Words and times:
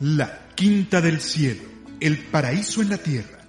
La 0.00 0.46
Quinta 0.54 1.00
del 1.00 1.20
Cielo, 1.20 1.62
el 1.98 2.18
paraíso 2.18 2.82
en 2.82 2.90
la 2.90 2.98
tierra. 2.98 3.40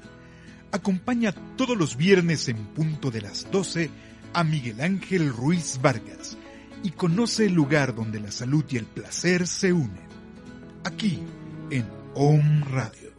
Acompaña 0.71 1.31
todos 1.55 1.77
los 1.77 1.95
viernes 1.95 2.47
en 2.47 2.73
punto 2.73 3.11
de 3.11 3.21
las 3.21 3.51
12 3.51 3.91
a 4.33 4.43
Miguel 4.43 4.81
Ángel 4.81 5.31
Ruiz 5.31 5.79
Vargas 5.79 6.39
y 6.81 6.89
conoce 6.89 7.45
el 7.45 7.53
lugar 7.53 7.93
donde 7.93 8.19
la 8.19 8.31
salud 8.31 8.65
y 8.71 8.77
el 8.77 8.85
placer 8.85 9.45
se 9.45 9.73
unen. 9.73 10.07
Aquí, 10.85 11.19
en 11.69 11.87
Om 12.15 12.63
Radio. 12.71 13.13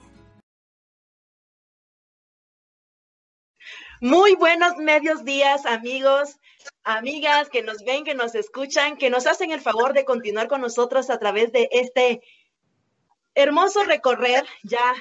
Muy 4.00 4.34
buenos 4.34 4.76
medios 4.78 5.24
días, 5.24 5.66
amigos, 5.66 6.40
amigas 6.82 7.48
que 7.48 7.62
nos 7.62 7.84
ven, 7.84 8.02
que 8.02 8.14
nos 8.14 8.34
escuchan, 8.34 8.96
que 8.96 9.08
nos 9.08 9.28
hacen 9.28 9.52
el 9.52 9.60
favor 9.60 9.92
de 9.92 10.04
continuar 10.04 10.48
con 10.48 10.62
nosotros 10.62 11.10
a 11.10 11.18
través 11.20 11.52
de 11.52 11.68
este 11.70 12.22
Hermoso 13.34 13.84
recorrer 13.84 14.44
ya 14.62 14.94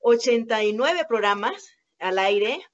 89 0.00 1.04
programas 1.06 1.68
al 1.98 2.18
aire 2.18 2.64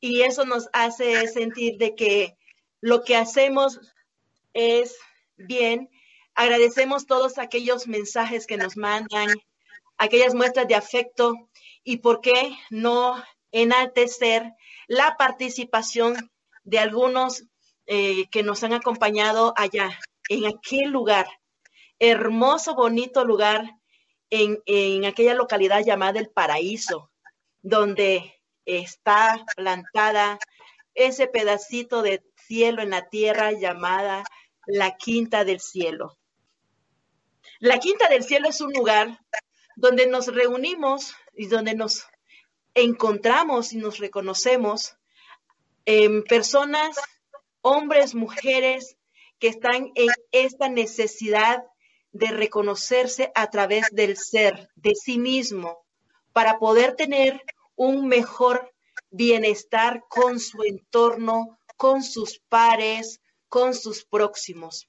y 0.00 0.22
eso 0.22 0.44
nos 0.44 0.68
hace 0.72 1.26
sentir 1.28 1.78
de 1.78 1.94
que 1.94 2.36
lo 2.80 3.04
que 3.04 3.16
hacemos 3.16 3.80
es 4.52 4.96
bien. 5.36 5.88
Agradecemos 6.34 7.06
todos 7.06 7.38
aquellos 7.38 7.86
mensajes 7.86 8.46
que 8.46 8.56
nos 8.56 8.76
mandan, 8.76 9.28
aquellas 9.96 10.34
muestras 10.34 10.68
de 10.68 10.74
afecto 10.74 11.34
y 11.84 11.98
por 11.98 12.20
qué 12.20 12.56
no 12.70 13.22
enaltecer 13.52 14.52
la 14.88 15.16
participación 15.16 16.30
de 16.64 16.80
algunos 16.80 17.44
eh, 17.86 18.26
que 18.30 18.42
nos 18.42 18.64
han 18.64 18.72
acompañado 18.72 19.54
allá, 19.56 19.98
en 20.28 20.46
aquel 20.46 20.90
lugar 20.90 21.26
hermoso, 21.98 22.74
bonito 22.74 23.24
lugar 23.24 23.78
en, 24.30 25.04
aquella 25.04 25.34
localidad 25.34 25.84
llamada 25.84 26.18
El 26.18 26.30
Paraíso, 26.30 27.10
donde 27.62 28.34
está 28.64 29.44
plantada 29.56 30.38
ese 30.94 31.26
pedacito 31.26 32.02
de 32.02 32.22
cielo 32.36 32.82
en 32.82 32.90
la 32.90 33.08
tierra 33.08 33.52
llamada 33.52 34.24
la 34.66 34.96
Quinta 34.96 35.44
del 35.44 35.60
Cielo. 35.60 36.16
La 37.58 37.78
Quinta 37.78 38.08
del 38.08 38.24
Cielo 38.24 38.48
es 38.48 38.60
un 38.60 38.72
lugar 38.72 39.20
donde 39.76 40.06
nos 40.06 40.26
reunimos 40.28 41.14
y 41.36 41.46
donde 41.46 41.74
nos 41.74 42.06
encontramos 42.74 43.72
y 43.72 43.76
nos 43.76 43.98
reconocemos 43.98 44.96
en 45.84 46.22
personas, 46.24 46.96
hombres, 47.60 48.14
mujeres, 48.14 48.96
que 49.38 49.48
están 49.48 49.92
en 49.94 50.08
esta 50.32 50.68
necesidad 50.68 51.64
de 52.14 52.28
reconocerse 52.28 53.32
a 53.34 53.50
través 53.50 53.88
del 53.90 54.16
ser, 54.16 54.70
de 54.76 54.94
sí 54.94 55.18
mismo, 55.18 55.84
para 56.32 56.58
poder 56.58 56.94
tener 56.94 57.42
un 57.74 58.06
mejor 58.06 58.72
bienestar 59.10 60.04
con 60.08 60.38
su 60.38 60.62
entorno, 60.62 61.58
con 61.76 62.04
sus 62.04 62.40
pares, 62.48 63.20
con 63.48 63.74
sus 63.74 64.04
próximos. 64.04 64.88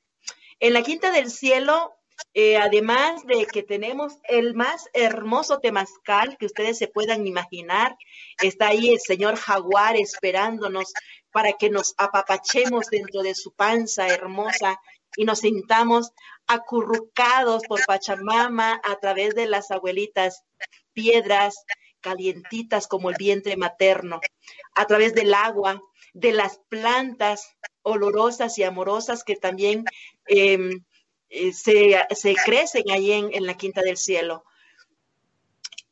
En 0.60 0.74
la 0.74 0.84
Quinta 0.84 1.12
del 1.12 1.32
Cielo, 1.32 1.96
eh, 2.36 2.58
además 2.58 3.26
de 3.26 3.48
que 3.48 3.64
tenemos 3.64 4.14
el 4.30 4.54
más 4.54 4.88
hermoso 4.94 5.60
temazcal 5.60 6.38
que 6.38 6.46
ustedes 6.46 6.78
se 6.78 6.88
puedan 6.88 7.26
imaginar, 7.26 7.98
está 8.42 8.68
ahí 8.68 8.90
el 8.92 9.00
señor 9.00 9.36
jaguar 9.36 9.98
esperándonos 9.98 10.94
para 11.32 11.54
que 11.54 11.72
nos 11.72 11.96
apapachemos 11.98 12.86
dentro 12.92 13.24
de 13.24 13.34
su 13.34 13.52
panza 13.52 14.08
hermosa 14.08 14.80
y 15.16 15.26
nos 15.26 15.40
sintamos 15.40 16.12
acurrucados 16.48 17.64
por 17.68 17.86
Pachamama 17.86 18.82
a 18.84 18.96
través 19.00 19.36
de 19.36 19.48
las 19.48 19.72
abuelitas, 19.72 20.44
piedras 20.94 21.66
calientitas 22.02 22.88
como 22.88 23.10
el 23.10 23.16
vientre 23.18 23.58
materno, 23.58 24.22
a 24.76 24.86
través 24.86 25.16
del 25.16 25.34
agua, 25.34 25.82
de 26.14 26.32
las 26.32 26.60
plantas 26.70 27.56
olorosas 27.82 28.58
y 28.58 28.64
amorosas 28.64 29.24
que 29.24 29.36
también 29.36 29.84
em, 30.28 30.84
eh, 31.30 31.52
se, 31.52 32.36
crecen 32.46 32.84
ahí 32.92 33.12
en, 33.12 33.34
en 33.34 33.46
la 33.46 33.56
Quinta 33.56 33.82
del 33.82 33.98
Cielo. 33.98 34.44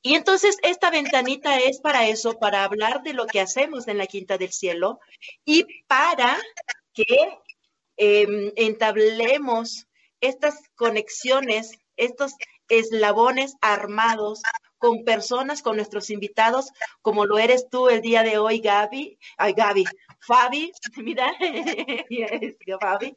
Y 0.02 0.16
entonces 0.16 0.58
esta 0.64 0.92
ventanita 0.92 1.58
es 1.60 1.80
para 1.80 2.08
eso, 2.08 2.38
para 2.38 2.64
hablar 2.64 3.04
de 3.04 3.14
lo 3.14 3.26
que 3.26 3.40
hacemos 3.40 3.88
en 3.88 3.98
la 3.98 4.06
Quinta 4.06 4.38
del 4.38 4.52
Cielo 4.52 5.00
y 5.46 5.66
para 5.88 6.38
que 6.94 7.06
Em, 7.98 8.52
entablemos 8.56 9.88
estas 10.20 10.56
conexiones, 10.76 11.78
estos 11.96 12.34
eslabones 12.70 13.54
armados 13.62 14.42
con 14.78 15.04
personas, 15.04 15.62
con 15.62 15.76
nuestros 15.76 16.10
invitados, 16.10 16.72
como 17.02 17.26
lo 17.26 17.38
eres 17.38 17.70
tú 17.70 17.90
el 17.90 18.02
día 18.02 18.24
de 18.24 18.38
hoy, 18.38 18.60
Gaby. 18.60 19.18
Ay, 19.38 19.54
Gaby, 19.54 19.86
Fabi, 20.20 20.72
mira, 20.98 21.32
Fabi. 22.82 23.16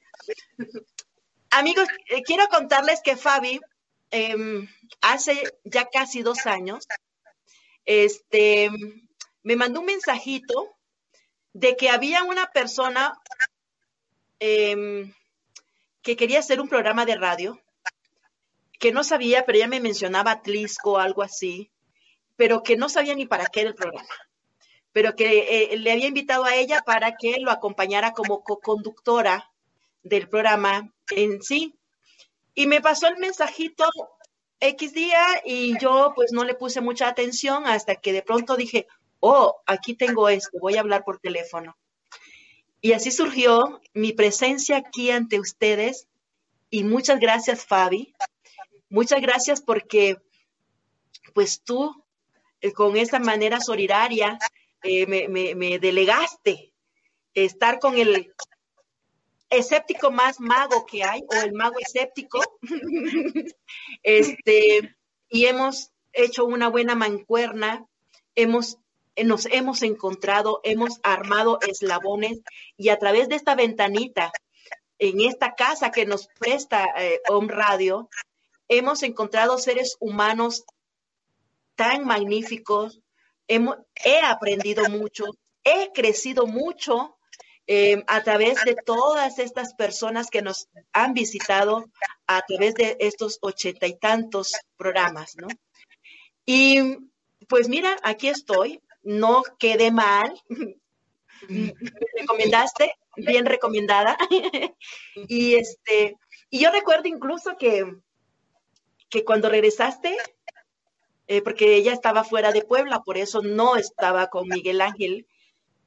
Amigos, 1.51 1.89
eh, 2.09 2.23
quiero 2.23 2.49
contarles 2.49 3.01
que 3.03 3.17
Fabi, 3.17 3.61
em, 4.11 4.69
hace 5.01 5.43
ya 5.65 5.87
casi 5.87 6.23
dos 6.23 6.47
años, 6.47 6.87
este, 7.85 8.71
me 9.43 9.57
mandó 9.57 9.81
un 9.81 9.87
mensajito 9.87 10.77
de 11.53 11.77
que 11.77 11.89
había 11.89 12.25
una 12.25 12.47
persona 12.47 13.19
Em, 14.39 15.13
que 16.03 16.17
quería 16.17 16.41
hacer 16.41 16.61
un 16.61 16.69
programa 16.69 17.07
de 17.07 17.17
radio, 17.17 17.61
que 18.79 18.93
no 18.93 19.03
sabía, 19.03 19.45
pero 19.45 19.57
ella 19.57 19.69
me 19.69 19.81
mencionaba 19.81 20.43
Tlisco 20.43 20.93
o 20.93 20.99
algo 20.99 21.23
así, 21.23 21.71
pero 22.37 22.63
que 22.63 22.77
no 22.77 22.89
sabía 22.89 23.15
ni 23.15 23.27
para 23.27 23.47
qué 23.47 23.63
era 23.63 23.71
el 23.71 23.75
programa, 23.75 24.09
pero 24.93 25.17
que 25.17 25.73
eh, 25.73 25.79
le 25.79 25.93
había 25.93 26.07
invitado 26.07 26.45
a 26.45 26.55
ella 26.55 26.83
para 26.85 27.17
que 27.17 27.41
lo 27.41 27.51
acompañara 27.51 28.13
como 28.13 28.45
co-conductora 28.45 29.51
del 30.03 30.29
programa 30.29 30.93
en 31.11 31.43
sí. 31.43 31.75
Y 32.55 32.67
me 32.67 32.81
pasó 32.81 33.09
el 33.09 33.17
mensajito 33.17 33.89
X 34.61 34.93
día 34.93 35.25
y 35.45 35.79
yo 35.79 36.13
pues 36.15 36.33
no 36.33 36.45
le 36.45 36.55
puse 36.55 36.81
mucha 36.81 37.09
atención 37.09 37.67
hasta 37.67 37.97
que 37.97 38.13
de 38.13 38.23
pronto 38.23 38.57
dije, 38.57 38.87
oh, 39.21 39.61
aquí 39.67 39.95
tengo 39.95 40.29
esto, 40.29 40.59
voy 40.61 40.77
a 40.77 40.81
hablar 40.81 41.05
por 41.05 41.19
teléfono. 41.19 41.77
Y 42.81 42.93
así 42.93 43.11
surgió 43.11 43.81
mi 43.95 44.13
presencia 44.13 44.77
aquí 44.77 45.11
ante 45.11 45.41
ustedes. 45.41 46.09
Y 46.71 46.85
muchas 46.85 47.21
gracias, 47.21 47.65
Fabi. 47.65 48.15
Muchas 48.89 49.21
gracias 49.21 49.61
porque, 49.61 50.17
pues 51.35 51.63
tú, 51.63 52.05
eh, 52.61 52.73
con 52.73 52.97
esa 52.97 53.19
manera 53.19 53.61
solidaria, 53.61 54.39
eh, 54.83 55.07
me, 55.07 55.79
delegaste 55.79 56.73
estar 57.35 57.79
con 57.81 57.99
el 57.99 58.33
escéptico 59.51 60.11
más 60.11 60.41
mago 60.41 60.87
que 60.87 61.05
hay, 61.05 61.23
o 61.29 61.35
el 61.35 61.53
mago 61.53 61.77
escéptico. 61.79 62.41
este, 64.03 64.97
y 65.29 65.47
hemos 65.47 65.91
hecho 66.13 66.45
una 66.45 66.69
buena 66.69 66.95
mancuerna 66.95 67.87
hemos, 68.37 68.79
nos 69.25 69.47
hemos 69.47 69.83
encontrado, 69.83 70.61
hemos 70.65 71.01
armado 71.03 71.59
eslabones 71.67 72.41
y 72.77 72.91
a 72.91 72.99
través 72.99 73.29
de 73.29 73.37
esta 73.37 73.55
ventanita, 73.55 74.33
en 74.99 75.21
esta 75.21 75.55
casa 75.55 75.91
que 75.91 76.07
nos 76.07 76.29
presta 76.39 76.87
eh, 76.97 77.21
Home 77.29 77.53
Radio, 77.53 78.09
hemos 78.69 79.03
encontrado 79.03 79.59
seres 79.59 79.97
humanos 80.01 80.65
tan 81.75 82.05
magníficos, 82.05 83.01
he 83.47 84.21
aprendido 84.23 84.89
mucho, 84.89 85.25
he 85.63 85.93
crecido 85.93 86.47
mucho 86.47 87.17
eh, 87.67 88.03
a 88.07 88.23
través 88.23 88.65
de 88.65 88.77
todas 88.77 89.39
estas 89.39 89.75
personas 89.75 90.31
que 90.31 90.41
nos 90.41 90.69
han 90.93 91.15
visitado 91.15 91.85
a 92.27 92.43
través 92.43 92.75
de 92.75 92.97
estos 93.01 93.39
ochenta 93.41 93.87
y 93.87 93.99
tantos 93.99 94.53
programas, 94.77 95.37
¿no? 95.37 95.49
Y 96.45 96.97
pues 97.49 97.69
mira, 97.69 97.97
aquí 98.03 98.29
estoy, 98.29 98.81
no 99.07 99.43
quedé 99.59 99.91
mal, 99.93 100.35
me 101.49 101.73
recomendaste, 102.21 102.93
bien 103.17 103.47
recomendada. 103.47 104.19
y 105.15 105.55
este, 105.55 106.17
y 106.51 106.61
yo 106.61 106.71
recuerdo 106.71 107.09
incluso 107.09 107.57
que, 107.57 107.85
que 109.09 109.25
cuando 109.25 109.49
regresaste, 109.49 110.17
eh, 111.29 111.41
porque 111.43 111.77
ella 111.77 111.93
estaba 111.93 112.25
fuera 112.25 112.53
de 112.53 112.63
Puebla, 112.63 113.03
por 113.03 113.17
eso 113.17 113.43
no 113.43 113.77
estaba 113.77 114.29
con 114.29 114.49
Miguel 114.49 114.81
Ángel. 114.81 115.27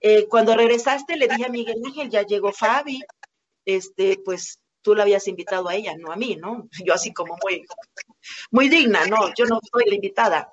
Eh, 0.01 0.27
cuando 0.29 0.55
regresaste 0.55 1.17
le 1.17 1.27
dije 1.27 1.45
a 1.45 1.49
Miguel 1.49 1.81
Ángel, 1.85 2.09
ya 2.09 2.23
llegó 2.23 2.53
Fabi, 2.53 3.01
este, 3.65 4.17
pues 4.23 4.61
tú 4.81 4.95
la 4.95 5.03
habías 5.03 5.27
invitado 5.27 5.69
a 5.69 5.75
ella, 5.75 5.95
no 5.97 6.11
a 6.11 6.15
mí, 6.15 6.35
¿no? 6.35 6.67
Yo 6.85 6.93
así 6.93 7.13
como 7.13 7.37
muy, 7.43 7.65
muy 8.51 8.69
digna, 8.69 9.05
no, 9.05 9.33
yo 9.35 9.45
no 9.45 9.59
soy 9.71 9.83
la 9.87 9.95
invitada, 9.95 10.51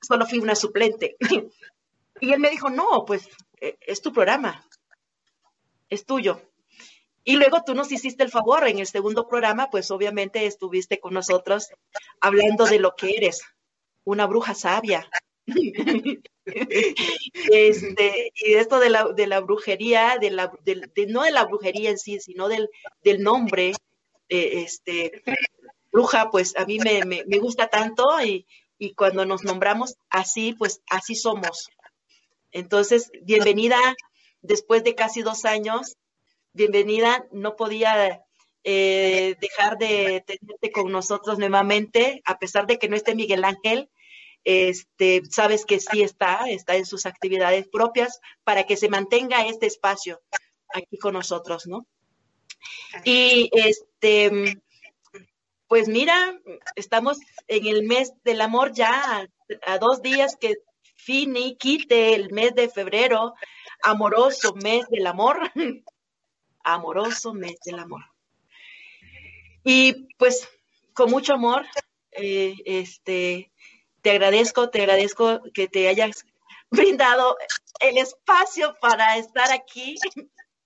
solo 0.00 0.26
fui 0.26 0.38
una 0.38 0.54
suplente. 0.54 1.16
Y 2.20 2.32
él 2.32 2.38
me 2.38 2.48
dijo, 2.48 2.70
no, 2.70 3.04
pues 3.04 3.28
eh, 3.60 3.76
es 3.80 4.00
tu 4.00 4.12
programa, 4.12 4.64
es 5.90 6.06
tuyo. 6.06 6.40
Y 7.24 7.36
luego 7.36 7.64
tú 7.66 7.74
nos 7.74 7.90
hiciste 7.90 8.22
el 8.22 8.30
favor, 8.30 8.66
en 8.68 8.78
el 8.78 8.86
segundo 8.86 9.26
programa, 9.26 9.68
pues 9.68 9.90
obviamente 9.90 10.46
estuviste 10.46 11.00
con 11.00 11.12
nosotros 11.12 11.70
hablando 12.20 12.66
de 12.66 12.78
lo 12.78 12.94
que 12.94 13.16
eres, 13.16 13.42
una 14.04 14.26
bruja 14.26 14.54
sabia. 14.54 15.10
este, 17.52 18.32
y 18.34 18.54
esto 18.54 18.78
de 18.80 18.90
la, 18.90 19.12
de 19.12 19.26
la 19.26 19.40
brujería, 19.40 20.18
de 20.20 20.30
la, 20.30 20.52
no 21.08 21.22
de 21.22 21.30
la 21.30 21.44
brujería 21.44 21.90
en 21.90 21.98
sí, 21.98 22.18
sino 22.20 22.48
del, 22.48 22.70
del 23.02 23.22
nombre, 23.22 23.72
eh, 24.28 24.62
este, 24.62 25.22
bruja, 25.92 26.30
pues 26.30 26.56
a 26.56 26.64
mí 26.64 26.78
me, 26.78 27.04
me, 27.04 27.24
me 27.26 27.38
gusta 27.38 27.68
tanto 27.68 28.04
y, 28.22 28.46
y, 28.78 28.94
cuando 28.94 29.24
nos 29.26 29.44
nombramos 29.44 29.96
así, 30.10 30.54
pues 30.54 30.82
así 30.88 31.14
somos. 31.14 31.68
Entonces, 32.52 33.10
bienvenida 33.22 33.78
después 34.42 34.84
de 34.84 34.94
casi 34.94 35.22
dos 35.22 35.44
años, 35.44 35.96
bienvenida, 36.52 37.26
no 37.32 37.56
podía 37.56 38.24
eh, 38.62 39.36
dejar 39.40 39.76
de 39.76 40.24
tenerte 40.26 40.70
con 40.70 40.90
nosotros 40.90 41.38
nuevamente, 41.38 42.22
a 42.24 42.38
pesar 42.38 42.66
de 42.66 42.78
que 42.78 42.88
no 42.88 42.96
esté 42.96 43.14
Miguel 43.14 43.44
Ángel, 43.44 43.90
este, 44.44 45.22
sabes 45.30 45.64
que 45.64 45.80
sí 45.80 46.02
está, 46.02 46.48
está 46.48 46.76
en 46.76 46.86
sus 46.86 47.06
actividades 47.06 47.66
propias 47.68 48.20
para 48.44 48.64
que 48.64 48.76
se 48.76 48.88
mantenga 48.88 49.46
este 49.46 49.66
espacio 49.66 50.20
aquí 50.68 50.98
con 50.98 51.14
nosotros, 51.14 51.66
¿no? 51.66 51.86
Y 53.04 53.50
este, 53.52 54.60
pues 55.66 55.88
mira, 55.88 56.40
estamos 56.76 57.18
en 57.48 57.66
el 57.66 57.84
mes 57.84 58.12
del 58.22 58.40
amor 58.40 58.72
ya 58.72 59.28
a, 59.66 59.78
dos 59.78 60.02
días 60.02 60.36
que 60.36 60.54
fini 60.96 61.56
quite 61.56 62.14
el 62.14 62.30
mes 62.30 62.54
de 62.54 62.68
febrero, 62.68 63.34
amoroso 63.82 64.54
mes 64.54 64.86
del 64.88 65.06
amor, 65.06 65.38
amoroso 66.64 67.34
mes 67.34 67.58
del 67.64 67.78
amor. 67.78 68.04
Y 69.64 70.14
pues 70.16 70.48
con 70.92 71.10
mucho 71.10 71.34
amor, 71.34 71.66
eh, 72.12 72.54
este, 72.64 73.50
te 74.04 74.10
agradezco, 74.10 74.68
te 74.68 74.82
agradezco 74.82 75.40
que 75.54 75.66
te 75.66 75.88
hayas 75.88 76.26
brindado 76.70 77.38
el 77.80 77.96
espacio 77.96 78.76
para 78.78 79.16
estar 79.16 79.50
aquí 79.50 79.96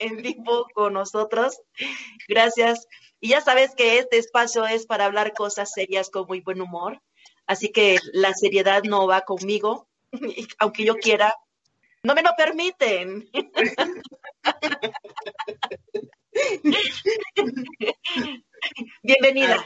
en 0.01 0.17
vivo 0.17 0.67
con 0.75 0.95
nosotros. 0.95 1.61
Gracias. 2.27 2.89
Y 3.21 3.29
ya 3.29 3.41
sabes 3.41 3.77
que 3.77 4.01
este 4.01 4.19
espacio 4.19 4.67
es 4.67 4.87
para 4.87 5.05
hablar 5.05 5.35
cosas 5.35 5.71
serias 5.71 6.11
con 6.11 6.27
muy 6.27 6.41
buen 6.41 6.61
humor. 6.61 7.01
Así 7.47 7.71
que 7.71 7.99
la 8.13 8.35
seriedad 8.35 8.83
no 8.83 9.07
va 9.07 9.21
conmigo, 9.21 9.89
aunque 10.59 10.85
yo 10.85 10.97
quiera. 10.97 11.33
No 12.03 12.17
me 12.17 12.23
lo 12.23 12.31
permiten. 12.37 13.31
Bienvenida. 19.05 19.65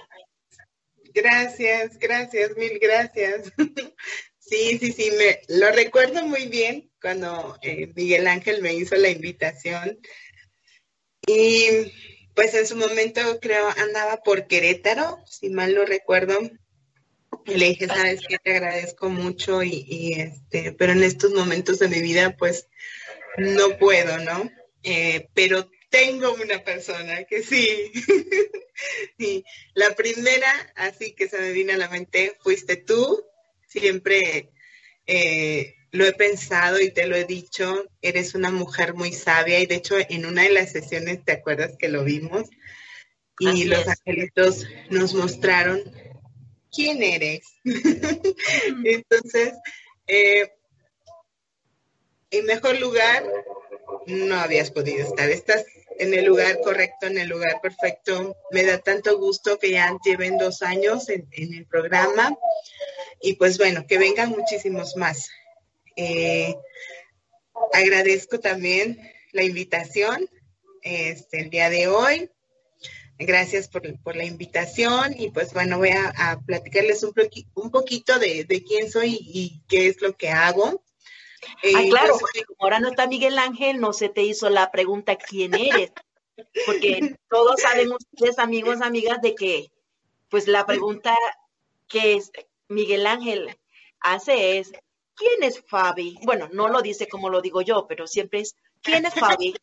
Gracias, 1.15 1.99
gracias, 1.99 2.57
mil 2.57 2.79
gracias. 2.79 3.53
Sí, 4.45 4.77
sí, 4.79 4.93
sí, 4.93 5.11
me 5.17 5.41
lo 5.57 5.73
recuerdo 5.73 6.27
muy 6.27 6.47
bien 6.47 6.91
cuando 7.01 7.57
eh, 7.63 7.91
Miguel 7.95 8.27
Ángel 8.27 8.61
me 8.61 8.75
hizo 8.75 8.97
la 8.97 9.09
invitación. 9.09 9.99
Y 11.27 11.91
pues 12.35 12.53
en 12.55 12.67
su 12.67 12.77
momento 12.77 13.21
creo 13.41 13.67
andaba 13.79 14.19
por 14.19 14.49
Querétaro, 14.49 15.19
si 15.27 15.49
mal 15.49 15.75
no 15.75 15.87
recuerdo. 15.87 16.39
Y 17.47 17.55
le 17.55 17.69
dije, 17.69 17.87
sabes 17.87 18.21
que 18.29 18.37
te 18.39 18.51
agradezco 18.51 19.09
mucho 19.09 19.63
y, 19.63 20.15
este, 20.19 20.73
pero 20.73 20.93
en 20.93 21.03
estos 21.03 21.33
momentos 21.33 21.79
de 21.79 21.89
mi 21.89 22.03
vida 22.03 22.37
pues 22.37 22.69
no 23.39 23.79
puedo, 23.79 24.19
¿no? 24.19 24.51
Eh, 24.83 25.29
pero 25.33 25.71
tengo 25.93 26.33
una 26.33 26.65
persona 26.65 27.25
que 27.25 27.43
sí. 27.43 27.93
sí. 29.19 29.45
La 29.75 29.95
primera, 29.95 30.51
así 30.75 31.13
que 31.13 31.29
se 31.29 31.39
me 31.39 31.53
vino 31.53 31.75
a 31.75 31.77
la 31.77 31.91
mente, 31.91 32.35
fuiste 32.41 32.77
tú. 32.77 33.23
Siempre 33.69 34.51
eh, 35.07 35.75
lo 35.93 36.07
he 36.07 36.13
pensado 36.15 36.81
y 36.81 36.91
te 36.91 37.07
lo 37.07 37.15
he 37.15 37.25
dicho. 37.25 37.85
Eres 38.01 38.35
una 38.35 38.51
mujer 38.51 38.95
muy 38.95 39.13
sabia 39.13 39.61
y 39.61 39.67
de 39.67 39.77
hecho 39.77 39.97
en 40.09 40.25
una 40.25 40.43
de 40.43 40.51
las 40.51 40.73
sesiones, 40.73 41.25
¿te 41.25 41.33
acuerdas 41.33 41.77
que 41.79 41.89
lo 41.89 42.03
vimos? 42.05 42.49
Y 43.39 43.65
los 43.65 43.87
angelitos 43.87 44.65
nos 44.89 45.15
mostraron 45.15 45.83
quién 46.71 47.03
eres. 47.03 47.41
Entonces, 48.85 49.53
eh, 50.07 50.53
en 52.31 52.47
mejor 52.47 52.79
lugar 52.81 53.25
no 54.07 54.37
habías 54.37 54.71
podido 54.71 55.07
estar. 55.07 55.29
Estás 55.29 55.65
en 55.99 56.15
el 56.15 56.25
lugar 56.25 56.61
correcto, 56.61 57.07
en 57.07 57.19
el 57.19 57.29
lugar 57.29 57.61
perfecto. 57.61 58.37
Me 58.51 58.65
da 58.65 58.79
tanto 58.79 59.19
gusto 59.19 59.59
que 59.59 59.71
ya 59.71 59.97
lleven 60.05 60.39
dos 60.39 60.63
años 60.63 61.09
en, 61.09 61.29
el 61.33 61.67
programa 61.67 62.37
y 63.21 63.35
pues 63.35 63.59
bueno, 63.59 63.87
que 63.87 63.99
vengan 63.99 64.31
muchísimos 64.31 64.97
más. 64.97 65.29
Eh, 65.97 66.57
agradezco 67.73 68.41
también 68.41 68.99
la 69.33 69.43
invitación 69.43 70.29
este, 70.83 71.41
el 71.41 71.51
día 71.51 71.71
de 71.71 71.89
hoy. 71.89 72.31
Gracias 73.19 73.69
por, 73.69 74.17
la 74.17 74.25
invitación 74.25 75.15
y 75.17 75.31
pues 75.31 75.53
bueno, 75.53 75.79
voy 75.79 75.91
a, 75.91 76.41
platicarles 76.45 77.05
un, 77.05 77.13
poquito 77.71 78.19
de, 78.19 78.65
quién 78.67 78.91
soy 78.91 79.17
y 79.21 79.63
qué 79.69 79.87
es 79.87 80.01
lo 80.03 80.17
que 80.17 80.31
hago. 80.31 80.83
Ah, 81.45 81.51
eh, 81.63 81.89
claro, 81.91 82.17
porque 82.19 82.45
como 82.45 82.65
ahora 82.65 82.81
no 82.81 82.89
está 82.89 83.07
Miguel 83.07 83.39
Ángel, 83.39 83.81
no 83.81 83.93
se 83.93 84.09
te 84.09 84.23
hizo 84.23 84.49
la 84.51 84.71
pregunta 84.71 85.17
quién 85.17 85.55
eres. 85.55 85.93
Porque 86.67 87.17
todos 87.29 87.61
saben 87.61 87.93
ustedes, 87.93 88.39
amigos, 88.39 88.81
amigas, 88.81 89.21
de 89.21 89.35
que, 89.35 89.73
pues 90.29 90.49
la 90.49 90.67
pregunta 90.67 91.17
que 91.89 92.21
Miguel 92.69 93.07
Ángel 93.07 93.57
hace 94.01 94.59
es, 94.59 94.73
¿quién 95.15 95.43
es 95.43 95.63
Fabi? 95.67 96.19
Bueno, 96.23 96.49
no 96.53 96.69
lo 96.69 96.83
dice 96.83 97.09
como 97.09 97.29
lo 97.29 97.43
digo 97.43 97.61
yo, 97.63 97.87
pero 97.87 98.07
siempre 98.07 98.41
es, 98.41 98.57
¿quién 98.81 99.05
es 99.05 99.15
Fabi? 99.15 99.55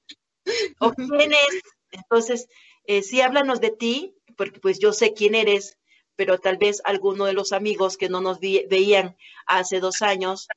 ¿O 0.79 0.91
quién 0.93 1.33
es? 1.33 1.61
Entonces, 1.91 2.47
eh, 2.85 3.01
sí, 3.01 3.21
háblanos 3.21 3.61
de 3.61 3.71
ti, 3.71 4.15
porque 4.37 4.59
pues 4.59 4.79
yo 4.79 4.93
sé 4.93 5.13
quién 5.13 5.35
eres, 5.35 5.77
pero 6.15 6.37
tal 6.37 6.57
vez 6.57 6.81
alguno 6.83 7.25
de 7.25 7.33
los 7.33 7.51
amigos 7.51 7.97
que 7.97 8.09
no 8.09 8.21
nos 8.21 8.39
veían 8.39 9.17
hace 9.45 9.79
dos 9.79 10.01
años 10.01 10.47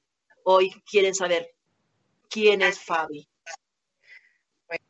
hoy 0.45 0.71
quieren 0.91 1.15
saber 1.15 1.55
quién 2.29 2.63
es 2.63 2.79
Fabi. 2.79 3.29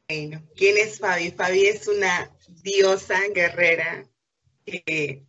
Bueno, 0.08 0.48
¿quién 0.56 0.78
es 0.78 0.98
Fabi? 0.98 1.30
Fabi 1.30 1.66
es 1.66 1.88
una 1.88 2.36
diosa 2.62 3.20
guerrera 3.34 4.08
que 4.64 5.24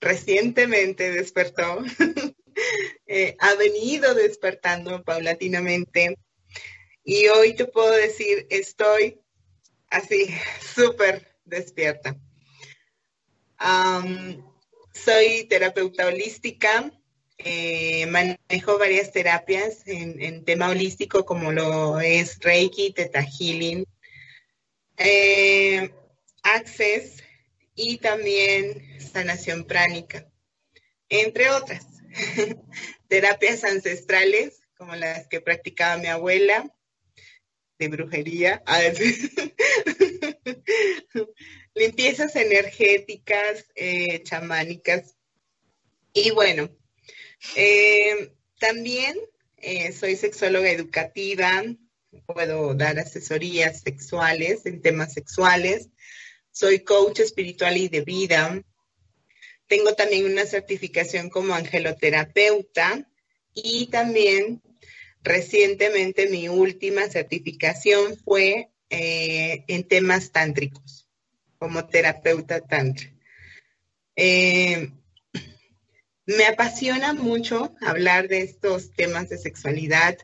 recientemente 0.00 1.10
despertó, 1.10 1.82
eh, 3.06 3.36
ha 3.38 3.54
venido 3.54 4.14
despertando 4.14 5.02
paulatinamente 5.02 6.16
y 7.02 7.28
hoy 7.28 7.54
te 7.54 7.66
puedo 7.66 7.92
decir, 7.92 8.46
estoy 8.50 9.20
así 9.90 10.26
súper 10.74 11.38
despierta. 11.44 12.18
soy 14.92 15.44
terapeuta 15.48 16.06
holística, 16.06 16.90
Eh, 17.38 18.06
manejo 18.06 18.78
varias 18.78 19.12
terapias 19.12 19.86
en, 19.86 20.44
tema 20.44 20.70
holístico 20.70 21.26
como 21.26 21.52
lo 21.52 22.00
es 22.00 22.38
Reiki, 22.40 22.92
Teta 22.92 23.22
Healing, 23.22 23.86
eh, 24.96 25.90
Access 26.42 27.22
y 27.74 27.98
también 27.98 29.00
sanación 29.00 29.64
pránica, 29.64 30.26
entre 31.08 31.50
otras. 31.50 31.86
terapias 33.08 33.64
ancestrales 33.64 34.62
como 34.76 34.94
las 34.94 35.26
que 35.28 35.40
practicaba 35.40 35.96
mi 35.96 36.06
abuela, 36.06 36.70
de 37.78 37.88
brujería, 37.88 38.62
limpiezas 41.74 42.36
energéticas, 42.36 43.66
eh, 43.74 44.22
chamánicas. 44.22 45.16
Y 46.14 46.30
bueno, 46.30 46.70
eh, 47.54 48.32
también 48.58 49.16
eh, 49.58 49.92
soy 49.92 50.16
sexóloga 50.16 50.70
educativa, 50.70 51.62
puedo 52.26 52.74
dar 52.74 52.98
asesorías 52.98 53.80
sexuales 53.80 54.66
en 54.66 54.80
temas 54.80 55.12
sexuales, 55.12 55.88
soy 56.50 56.80
coach 56.80 57.20
espiritual 57.20 57.76
y 57.76 57.88
de 57.88 58.00
vida. 58.00 58.62
Tengo 59.66 59.94
también 59.94 60.26
una 60.26 60.46
certificación 60.46 61.28
como 61.28 61.54
angeloterapeuta 61.54 63.08
y 63.52 63.88
también 63.88 64.62
recientemente 65.22 66.28
mi 66.28 66.48
última 66.48 67.08
certificación 67.08 68.16
fue 68.18 68.70
eh, 68.90 69.64
en 69.66 69.84
temas 69.88 70.30
tántricos, 70.30 71.08
como 71.58 71.86
terapeuta 71.88 72.60
tantra. 72.60 73.12
Me 76.26 76.44
apasiona 76.46 77.12
mucho 77.12 77.74
hablar 77.80 78.28
de 78.28 78.42
estos 78.42 78.92
temas 78.92 79.28
de 79.28 79.38
sexualidad. 79.38 80.18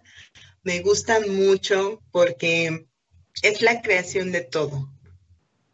Me 0.65 0.81
gusta 0.81 1.21
mucho 1.21 2.03
porque 2.11 2.87
es 3.43 3.63
la 3.63 3.81
creación 3.83 4.33
de 4.33 4.43
todo. 4.43 4.93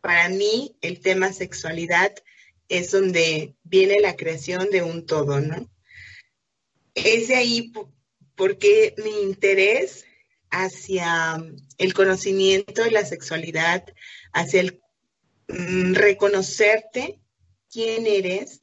Para 0.03 0.29
mí, 0.29 0.77
el 0.83 1.01
tema 1.01 1.33
sexualidad 1.33 2.15
es 2.69 2.91
donde 2.91 3.57
viene 3.65 4.01
la 4.01 4.17
creación 4.17 4.71
de 4.71 4.83
un 4.83 5.07
todo, 5.07 5.41
¿no? 5.41 5.71
Es 6.95 7.29
de 7.29 7.37
ahí 7.37 7.73
porque 8.35 8.95
mi 9.03 9.23
interés 9.23 10.05
hacia 10.51 11.43
el 11.79 11.95
conocimiento 11.95 12.85
de 12.85 12.91
la 12.91 13.05
sexualidad, 13.05 13.85
hacia 14.33 14.61
el 14.61 14.83
mm, 15.49 15.95
reconocerte 15.95 17.21
quién 17.71 18.07
eres, 18.07 18.63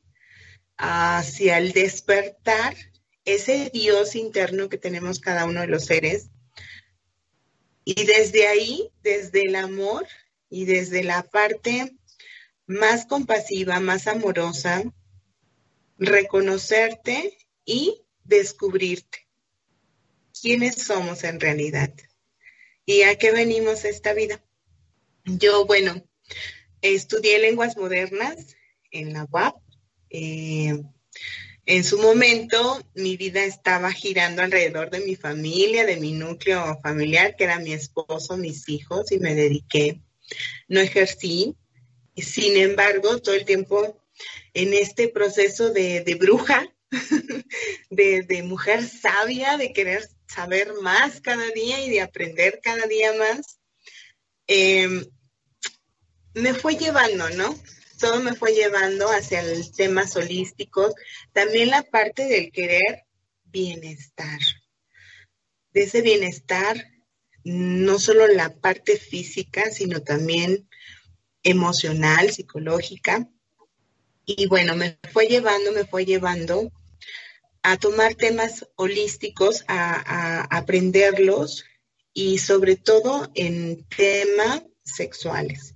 hacia 0.77 1.57
el 1.57 1.71
despertar 1.71 2.75
ese 3.23 3.69
Dios 3.73 4.15
interno 4.15 4.69
que 4.69 4.77
tenemos 4.77 5.19
cada 5.19 5.45
uno 5.45 5.61
de 5.61 5.67
los 5.67 5.85
seres. 5.85 6.29
Y 7.83 8.05
desde 8.05 8.47
ahí, 8.47 8.91
desde 9.03 9.41
el 9.41 9.55
amor 9.55 10.07
y 10.49 10.65
desde 10.65 11.03
la 11.03 11.23
parte 11.23 11.95
más 12.67 13.05
compasiva, 13.05 13.79
más 13.79 14.07
amorosa, 14.07 14.83
reconocerte 15.97 17.37
y 17.63 18.01
descubrirte 18.23 19.27
quiénes 20.39 20.75
somos 20.75 21.23
en 21.23 21.39
realidad 21.39 21.93
y 22.85 23.03
a 23.03 23.17
qué 23.17 23.31
venimos 23.31 23.85
esta 23.85 24.13
vida. 24.13 24.43
Yo, 25.25 25.65
bueno, 25.65 26.03
estudié 26.81 27.39
lenguas 27.39 27.77
modernas 27.77 28.55
en 28.91 29.13
la 29.13 29.27
UAP. 29.31 29.64
Eh, 30.17 30.81
en 31.65 31.83
su 31.83 31.97
momento, 31.97 32.81
mi 32.93 33.17
vida 33.17 33.43
estaba 33.43 33.91
girando 33.91 34.41
alrededor 34.41 34.89
de 34.89 35.01
mi 35.01 35.17
familia, 35.17 35.85
de 35.85 35.97
mi 35.97 36.13
núcleo 36.13 36.79
familiar, 36.81 37.35
que 37.35 37.43
era 37.43 37.59
mi 37.59 37.73
esposo, 37.73 38.37
mis 38.37 38.69
hijos, 38.69 39.11
y 39.11 39.19
me 39.19 39.35
dediqué. 39.35 39.99
No 40.69 40.79
ejercí. 40.79 41.55
Sin 42.15 42.55
embargo, 42.55 43.19
todo 43.19 43.35
el 43.35 43.43
tiempo 43.43 44.01
en 44.53 44.73
este 44.73 45.09
proceso 45.09 45.73
de, 45.73 46.17
bruja, 46.17 46.65
de, 47.89 48.43
mujer 48.43 48.87
sabia, 48.87 49.57
de 49.57 49.73
querer 49.73 50.07
saber 50.27 50.71
más 50.81 51.19
cada 51.19 51.49
día 51.49 51.83
y 51.83 51.89
de 51.89 51.99
aprender 51.99 52.61
cada 52.63 52.87
día 52.87 53.11
más, 53.13 53.59
em, 54.47 55.05
me 56.35 56.53
fue 56.53 56.77
llevando, 56.77 57.29
¿no? 57.31 57.53
Todo 57.99 58.19
me 58.19 58.33
fue 58.33 58.53
llevando 58.53 59.07
hacia 59.07 59.41
el 59.41 59.71
temas 59.71 60.15
holísticos, 60.15 60.93
también 61.33 61.69
la 61.69 61.83
parte 61.83 62.25
del 62.25 62.51
querer 62.51 63.05
bienestar. 63.45 64.39
De 65.73 65.83
ese 65.83 66.01
bienestar, 66.01 66.85
no 67.43 67.99
solo 67.99 68.27
la 68.27 68.55
parte 68.55 68.97
física, 68.97 69.71
sino 69.71 70.01
también 70.01 70.67
emocional, 71.43 72.31
psicológica. 72.31 73.29
Y 74.25 74.47
bueno, 74.47 74.75
me 74.75 74.97
fue 75.13 75.27
llevando, 75.27 75.71
me 75.71 75.85
fue 75.85 76.05
llevando 76.05 76.71
a 77.61 77.77
tomar 77.77 78.15
temas 78.15 78.67
holísticos, 78.75 79.63
a, 79.67 80.41
aprenderlos 80.55 81.65
y 82.13 82.39
sobre 82.39 82.75
todo 82.75 83.29
en 83.35 83.85
temas 83.85 84.63
sexuales. 84.83 85.75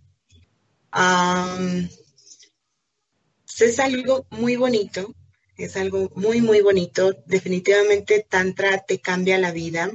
Es 3.66 3.80
algo 3.80 4.26
muy 4.30 4.56
bonito, 4.56 5.14
es 5.58 5.76
algo 5.76 6.12
muy, 6.16 6.42
muy 6.42 6.62
bonito. 6.62 7.14
Definitivamente 7.26 8.26
Tantra 8.28 8.80
te 8.86 9.00
cambia 9.00 9.38
la 9.38 9.52
vida. 9.52 9.92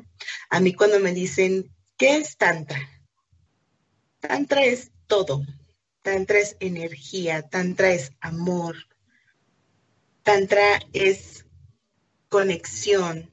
A 0.50 0.60
mí 0.60 0.74
cuando 0.74 1.00
me 1.00 1.12
dicen, 1.12 1.74
¿qué 1.96 2.16
es 2.16 2.36
Tantra? 2.36 2.78
Tantra 4.20 4.64
es 4.64 4.90
todo. 5.06 5.42
Tantra 6.02 6.38
es 6.38 6.56
energía, 6.60 7.42
Tantra 7.42 7.92
es 7.92 8.12
amor. 8.20 8.76
Tantra 10.22 10.80
es 10.92 11.46
conexión. 12.28 13.30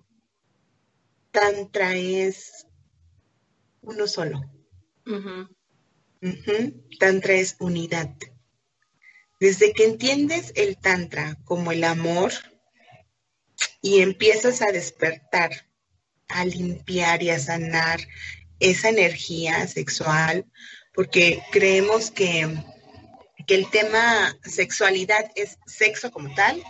Tantra 1.31 1.95
es 1.95 2.67
uno 3.81 4.07
solo. 4.07 4.41
Tantra 6.99 7.33
es 7.33 7.55
unidad. 7.59 8.15
Desde 9.41 9.73
que 9.73 9.85
entiendes 9.85 10.53
el 10.55 10.77
Tantra 10.77 11.35
como 11.45 11.71
el 11.71 11.83
amor 11.83 12.31
y 13.81 14.01
empiezas 14.01 14.61
a 14.61 14.71
despertar, 14.71 15.67
a 16.27 16.45
limpiar 16.45 17.23
y 17.23 17.31
a 17.31 17.39
sanar 17.39 18.01
esa 18.59 18.89
energía 18.89 19.67
sexual, 19.67 20.45
porque 20.93 21.41
creemos 21.51 22.11
que, 22.11 22.55
que 23.47 23.55
el 23.55 23.67
tema 23.71 24.37
sexualidad 24.43 25.31
es 25.33 25.57
sexo 25.65 26.11
como 26.11 26.31
tal 26.35 26.63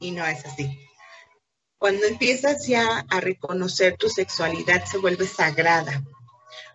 y 0.00 0.10
no 0.10 0.26
es 0.26 0.44
así. 0.44 0.76
Cuando 1.78 2.04
empiezas 2.04 2.66
ya 2.66 3.06
a 3.08 3.20
reconocer 3.20 3.96
tu 3.96 4.08
sexualidad 4.08 4.84
se 4.86 4.98
vuelve 4.98 5.28
sagrada, 5.28 6.02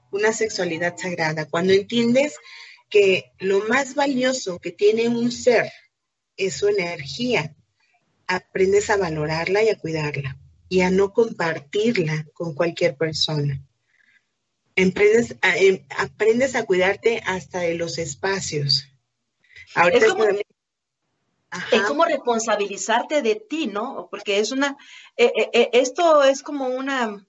una 0.10 0.32
sexualidad 0.32 0.96
sagrada. 0.96 1.50
Cuando 1.50 1.74
entiendes 1.74 2.38
que 2.94 3.34
lo 3.40 3.68
más 3.68 3.96
valioso 3.96 4.60
que 4.60 4.72
tiene 4.72 5.10
un 5.10 5.32
ser 5.32 5.72
es 6.38 6.58
su 6.58 6.68
energía, 6.68 7.56
aprendes 8.28 8.92
a 8.92 8.98
valorarla 8.98 9.64
y 9.64 9.70
a 9.70 9.80
cuidarla 9.80 10.38
y 10.70 10.82
a 10.82 10.92
no 10.92 11.12
compartirla 11.12 12.28
con 12.34 12.54
cualquier 12.54 12.96
persona. 12.96 13.60
Aprendes 14.74 15.36
a, 15.42 15.58
em, 15.58 15.84
aprendes 15.98 16.54
a 16.54 16.66
cuidarte 16.68 17.24
hasta 17.26 17.62
de 17.62 17.74
los 17.74 17.98
espacios. 17.98 18.88
Ahorita 19.74 20.06
es 21.72 21.82
como 21.88 22.06
responsabilizarte 22.06 23.24
de 23.24 23.38
ti, 23.38 23.66
¿no? 23.66 24.08
Porque 24.12 24.38
es 24.38 24.52
una, 24.52 24.78
eh, 25.18 25.32
eh, 25.36 25.50
eh, 25.52 25.70
esto 25.74 26.24
es 26.24 26.44
como 26.44 26.68
una, 26.68 27.26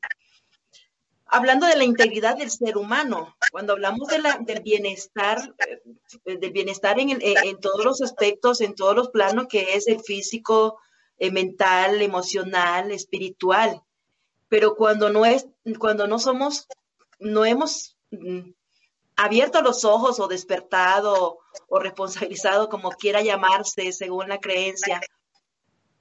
hablando 1.34 1.66
de 1.66 1.76
la 1.76 1.84
integridad 1.84 2.36
del 2.36 2.50
ser 2.50 2.76
humano, 2.76 3.36
cuando 3.50 3.72
hablamos 3.72 4.08
de 4.08 4.20
la, 4.20 4.38
del 4.40 4.62
bienestar, 4.62 5.54
del 6.24 6.52
bienestar 6.52 6.98
en, 7.00 7.18
en, 7.20 7.60
todos 7.60 7.84
los 7.84 8.00
aspectos, 8.02 8.60
en 8.60 8.74
todos 8.74 8.94
los 8.94 9.08
planos, 9.10 9.46
que 9.48 9.74
es 9.74 9.88
el 9.88 10.00
físico, 10.00 10.78
mental, 11.32 12.02
emocional, 12.02 12.90
espiritual, 12.90 13.82
pero 14.48 14.76
cuando 14.76 15.10
no 15.10 15.24
es, 15.24 15.46
cuando 15.78 16.06
no 16.06 16.18
somos, 16.18 16.68
no 17.18 17.44
hemos 17.44 17.96
mm, 18.10 18.50
abierto 19.16 19.62
los 19.62 19.84
ojos 19.84 20.20
o 20.20 20.28
despertado 20.28 21.38
o 21.68 21.78
responsabilizado, 21.78 22.68
como 22.68 22.90
quiera 22.90 23.22
llamarse, 23.22 23.92
según 23.92 24.28
la 24.28 24.38
creencia. 24.38 25.00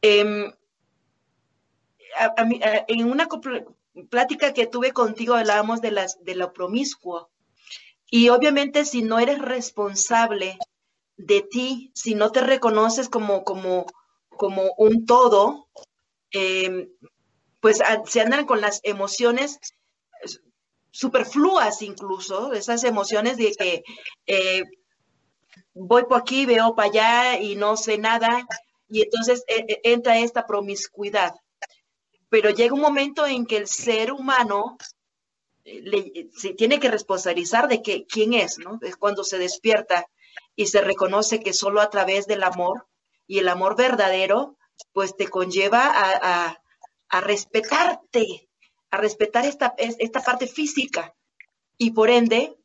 Em, 0.02 0.52
en 2.88 3.10
una 3.10 3.28
plática 4.10 4.54
que 4.54 4.68
tuve 4.68 4.92
contigo 4.92 5.36
hablábamos 5.36 5.82
de, 5.82 5.92
las, 5.92 6.24
de 6.24 6.36
lo 6.36 6.54
promiscuo. 6.54 7.30
Y 8.10 8.30
obviamente 8.30 8.86
si 8.86 9.02
no 9.02 9.20
eres 9.20 9.40
responsable 9.40 10.58
de 11.18 11.42
ti, 11.42 11.92
si 11.96 12.16
no 12.16 12.32
te 12.32 12.42
reconoces 12.42 13.10
como, 13.10 13.44
como, 13.44 13.86
como 14.30 14.74
un 14.78 15.06
todo, 15.06 15.68
em, 16.32 16.90
pues 17.62 17.80
se 18.06 18.22
andan 18.22 18.46
con 18.46 18.62
las 18.62 18.82
emociones 18.84 19.60
superfluas 20.92 21.82
incluso, 21.82 22.54
esas 22.54 22.84
emociones 22.84 23.38
de 23.38 23.52
que 23.54 23.84
eh, 24.28 24.64
voy 25.74 26.04
por 26.04 26.20
aquí, 26.22 26.46
veo 26.46 26.76
para 26.76 26.90
allá 26.90 27.40
y 27.40 27.56
no 27.56 27.76
sé 27.78 27.98
nada, 27.98 28.46
y 28.90 29.02
entonces 29.02 29.44
eh, 29.48 29.66
eh, 29.68 29.82
entra 29.84 30.20
esta 30.20 30.46
promiscuidad. 30.46 31.34
Pero 32.34 32.50
llega 32.50 32.74
un 32.74 32.82
momento 32.82 33.28
en 33.28 33.46
que 33.46 33.58
el 33.58 33.68
ser 33.68 34.12
humano 34.12 34.76
se 35.64 36.56
tiene 36.56 36.80
que 36.80 36.90
responsabilizar 36.90 37.68
de 37.68 37.84
que, 37.84 38.08
quién 38.08 38.34
es, 38.34 38.58
¿no? 38.58 38.80
Es 38.82 38.96
cuando 38.98 39.24
se 39.24 39.38
despierta 39.38 40.08
y 40.56 40.66
se 40.66 40.82
reconoce 40.82 41.42
que 41.42 41.54
solo 41.54 41.80
a 41.80 41.92
través 41.92 42.26
del 42.26 42.42
amor 42.42 42.88
y 43.28 43.38
el 43.38 43.50
amor 43.50 43.78
verdadero, 43.78 44.58
pues 44.94 45.16
te 45.16 45.28
conlleva 45.28 45.84
a, 45.94 46.60
a 47.08 47.22
respetarte, 47.22 48.50
a 48.90 48.98
respetar 48.98 49.46
esta, 49.46 49.76
esta 49.78 50.24
parte 50.24 50.48
física 50.48 51.14
y 51.78 51.92
por 51.92 52.10
ende 52.10 52.58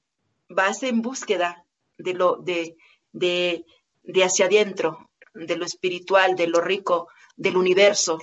vas 0.48 0.82
en 0.82 1.02
búsqueda 1.02 1.66
de 1.98 2.14
lo 2.14 2.36
de, 2.36 2.78
de, 3.12 3.66
de 4.02 4.24
hacia 4.24 4.46
adentro, 4.46 5.10
de 5.34 5.56
lo 5.56 5.66
espiritual, 5.66 6.36
de 6.36 6.46
lo 6.46 6.62
rico, 6.62 7.08
del 7.36 7.58
universo. 7.58 8.18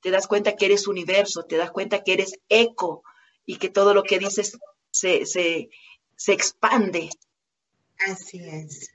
Te 0.00 0.10
das 0.10 0.26
cuenta 0.26 0.56
que 0.56 0.66
eres 0.66 0.86
universo, 0.86 1.44
te 1.44 1.56
das 1.56 1.70
cuenta 1.70 2.02
que 2.02 2.12
eres 2.14 2.38
eco 2.48 3.02
y 3.46 3.56
que 3.56 3.68
todo 3.68 3.94
lo 3.94 4.02
que 4.02 4.18
dices 4.18 4.58
se, 4.90 5.26
se, 5.26 5.68
se 6.16 6.32
expande. 6.32 7.10
Así 7.98 8.40
es. 8.40 8.90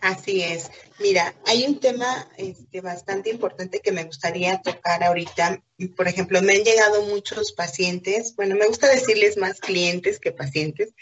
Así 0.00 0.42
es. 0.42 0.70
Mira, 0.98 1.34
hay 1.46 1.64
un 1.64 1.78
tema 1.78 2.28
este, 2.36 2.80
bastante 2.80 3.30
importante 3.30 3.80
que 3.80 3.92
me 3.92 4.04
gustaría 4.04 4.60
tocar 4.62 5.02
ahorita. 5.04 5.62
Por 5.96 6.08
ejemplo, 6.08 6.42
me 6.42 6.54
han 6.54 6.64
llegado 6.64 7.02
muchos 7.06 7.52
pacientes, 7.52 8.34
bueno, 8.34 8.56
me 8.56 8.66
gusta 8.66 8.88
decirles 8.88 9.36
más 9.36 9.60
clientes 9.60 10.18
que 10.18 10.32
pacientes. 10.32 10.92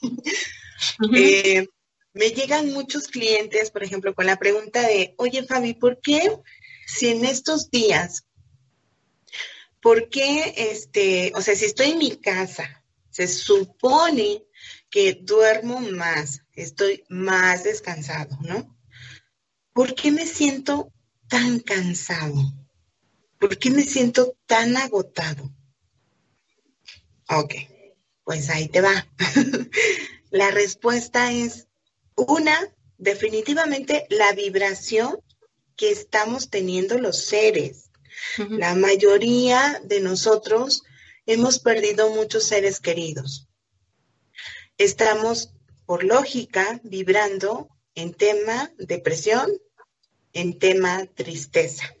Eh, 1.12 1.66
me 2.12 2.30
llegan 2.30 2.72
muchos 2.72 3.08
clientes, 3.08 3.72
por 3.72 3.82
ejemplo, 3.82 4.14
con 4.14 4.26
la 4.26 4.36
pregunta 4.36 4.80
de, 4.86 5.12
oye 5.18 5.42
Fabi, 5.42 5.74
¿por 5.74 6.00
qué 6.00 6.36
si 6.86 7.08
en 7.08 7.24
estos 7.24 7.68
días, 7.72 8.27
por 9.88 10.10
qué, 10.10 10.52
este, 10.70 11.32
o 11.34 11.40
sea, 11.40 11.56
si 11.56 11.64
estoy 11.64 11.92
en 11.92 11.98
mi 11.98 12.18
casa, 12.18 12.84
se 13.08 13.26
supone 13.26 14.44
que 14.90 15.14
duermo 15.14 15.80
más, 15.80 16.42
estoy 16.52 17.04
más 17.08 17.64
descansado, 17.64 18.36
¿no? 18.42 18.78
¿Por 19.72 19.94
qué 19.94 20.10
me 20.10 20.26
siento 20.26 20.92
tan 21.26 21.60
cansado? 21.60 22.34
¿Por 23.38 23.56
qué 23.56 23.70
me 23.70 23.82
siento 23.82 24.36
tan 24.44 24.76
agotado? 24.76 25.50
Ok, 27.30 27.54
pues 28.24 28.50
ahí 28.50 28.68
te 28.68 28.82
va. 28.82 29.08
la 30.30 30.50
respuesta 30.50 31.32
es 31.32 31.66
una, 32.14 32.58
definitivamente 32.98 34.06
la 34.10 34.34
vibración 34.34 35.18
que 35.76 35.90
estamos 35.90 36.50
teniendo 36.50 36.98
los 36.98 37.24
seres. 37.24 37.87
La 38.50 38.74
mayoría 38.74 39.80
de 39.84 40.00
nosotros 40.00 40.82
hemos 41.26 41.58
perdido 41.58 42.10
muchos 42.10 42.44
seres 42.44 42.80
queridos 42.80 43.48
estamos, 44.78 45.52
por 45.84 46.04
lógica, 46.04 46.80
vibrando 46.84 47.68
en 47.94 48.14
tema 48.14 48.70
depresión, 48.78 49.50
en 50.32 50.58
tema 50.58 51.04
tristeza, 51.06 51.94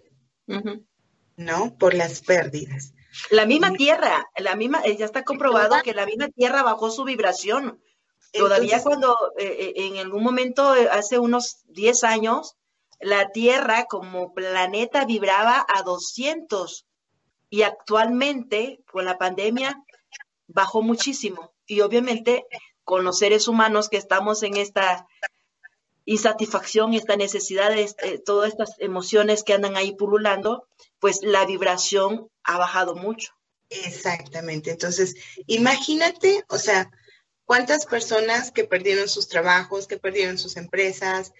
¿no? 1.36 1.76
Por 1.76 1.94
las 1.94 2.22
pérdidas. 2.22 2.94
La 3.30 3.46
misma 3.46 3.72
tierra, 3.72 4.24
la 4.36 4.54
misma, 4.54 4.86
ya 4.86 5.04
está 5.04 5.24
comprobado 5.24 5.76
que 5.82 5.92
la 5.92 6.06
misma 6.06 6.28
tierra 6.28 6.62
bajó 6.62 6.90
su 6.90 7.04
vibración. 7.04 7.82
Todavía 8.32 8.82
cuando 8.82 9.16
eh, 9.38 9.46
eh, 9.46 9.72
en 9.76 9.96
algún 9.96 10.22
momento, 10.22 10.76
eh, 10.76 10.88
hace 10.90 11.18
unos 11.18 11.64
10 11.68 12.04
años, 12.04 12.56
la 13.00 13.30
Tierra 13.30 13.84
como 13.84 14.34
planeta 14.34 15.04
vibraba 15.04 15.64
a 15.68 15.82
200 15.82 16.86
y 17.50 17.62
actualmente 17.62 18.80
con 18.90 19.04
la 19.04 19.18
pandemia 19.18 19.82
bajó 20.46 20.82
muchísimo. 20.82 21.52
Y 21.66 21.80
obviamente 21.80 22.46
con 22.84 23.04
los 23.04 23.18
seres 23.18 23.48
humanos 23.48 23.88
que 23.88 23.98
estamos 23.98 24.42
en 24.42 24.56
esta 24.56 25.06
insatisfacción, 26.04 26.94
esta 26.94 27.16
necesidad, 27.16 27.70
de, 27.70 27.82
eh, 28.02 28.18
todas 28.24 28.48
estas 28.50 28.74
emociones 28.78 29.42
que 29.42 29.52
andan 29.52 29.76
ahí 29.76 29.94
pululando, 29.94 30.66
pues 30.98 31.20
la 31.22 31.44
vibración 31.44 32.30
ha 32.44 32.56
bajado 32.56 32.94
mucho. 32.94 33.34
Exactamente. 33.68 34.70
Entonces, 34.70 35.16
imagínate, 35.46 36.44
o 36.48 36.56
sea, 36.56 36.90
cuántas 37.44 37.84
personas 37.84 38.50
que 38.50 38.64
perdieron 38.64 39.06
sus 39.06 39.28
trabajos, 39.28 39.86
que 39.86 39.98
perdieron 39.98 40.38
sus 40.38 40.56
empresas, 40.56 41.32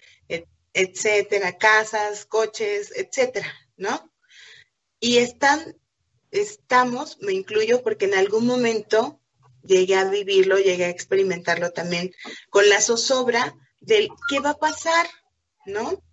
etcétera, 0.73 1.57
casas, 1.57 2.25
coches, 2.25 2.91
etcétera, 2.95 3.51
¿no? 3.77 4.11
Y 4.99 5.17
están, 5.17 5.77
estamos, 6.31 7.17
me 7.21 7.33
incluyo 7.33 7.81
porque 7.83 8.05
en 8.05 8.15
algún 8.15 8.45
momento 8.45 9.19
llegué 9.63 9.95
a 9.95 10.09
vivirlo, 10.09 10.57
llegué 10.57 10.85
a 10.85 10.89
experimentarlo 10.89 11.71
también 11.71 12.13
con 12.49 12.67
la 12.69 12.81
zozobra 12.81 13.55
del 13.79 14.09
qué 14.29 14.39
va 14.39 14.51
a 14.51 14.59
pasar, 14.59 15.07
¿no? 15.65 16.03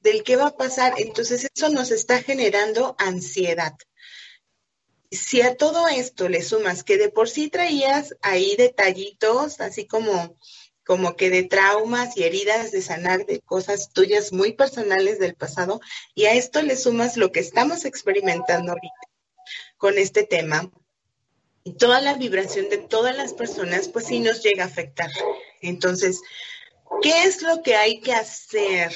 Del 0.00 0.22
qué 0.22 0.36
va 0.36 0.48
a 0.48 0.56
pasar. 0.56 0.94
Entonces 0.98 1.48
eso 1.54 1.68
nos 1.70 1.90
está 1.90 2.22
generando 2.22 2.94
ansiedad. 2.98 3.74
Si 5.10 5.40
a 5.40 5.56
todo 5.56 5.88
esto 5.88 6.28
le 6.28 6.42
sumas 6.42 6.82
que 6.82 6.98
de 6.98 7.08
por 7.08 7.28
sí 7.28 7.48
traías 7.48 8.16
ahí 8.22 8.56
detallitos, 8.56 9.60
así 9.60 9.86
como 9.86 10.36
como 10.86 11.16
que 11.16 11.30
de 11.30 11.42
traumas 11.42 12.16
y 12.16 12.22
heridas 12.22 12.70
de 12.70 12.80
sanar 12.80 13.26
de 13.26 13.40
cosas 13.40 13.90
tuyas 13.92 14.32
muy 14.32 14.52
personales 14.52 15.18
del 15.18 15.34
pasado, 15.34 15.80
y 16.14 16.26
a 16.26 16.34
esto 16.34 16.62
le 16.62 16.76
sumas 16.76 17.16
lo 17.16 17.32
que 17.32 17.40
estamos 17.40 17.84
experimentando 17.84 18.72
ahorita 18.72 18.94
con 19.76 19.98
este 19.98 20.22
tema, 20.22 20.70
y 21.64 21.72
toda 21.72 22.00
la 22.00 22.14
vibración 22.14 22.68
de 22.70 22.78
todas 22.78 23.16
las 23.16 23.34
personas, 23.34 23.88
pues 23.88 24.06
sí 24.06 24.20
nos 24.20 24.44
llega 24.44 24.62
a 24.62 24.68
afectar. 24.68 25.10
Entonces, 25.60 26.22
¿qué 27.02 27.24
es 27.24 27.42
lo 27.42 27.62
que 27.64 27.74
hay 27.74 28.00
que 28.00 28.12
hacer 28.12 28.94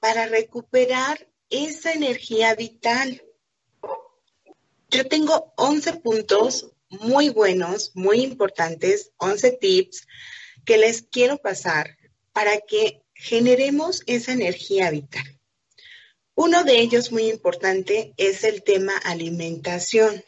para 0.00 0.26
recuperar 0.26 1.26
esa 1.48 1.92
energía 1.92 2.54
vital? 2.54 3.24
Yo 4.90 5.08
tengo 5.08 5.54
11 5.56 5.94
puntos 5.94 6.72
muy 6.90 7.30
buenos, 7.30 7.92
muy 7.94 8.20
importantes, 8.20 9.12
11 9.16 9.52
tips 9.52 10.06
que 10.64 10.78
les 10.78 11.02
quiero 11.02 11.38
pasar 11.38 11.96
para 12.32 12.60
que 12.60 13.02
generemos 13.14 14.02
esa 14.06 14.32
energía 14.32 14.90
vital. 14.90 15.40
Uno 16.34 16.64
de 16.64 16.80
ellos 16.80 17.12
muy 17.12 17.28
importante 17.28 18.12
es 18.16 18.42
el 18.44 18.62
tema 18.62 18.96
alimentación 18.96 20.24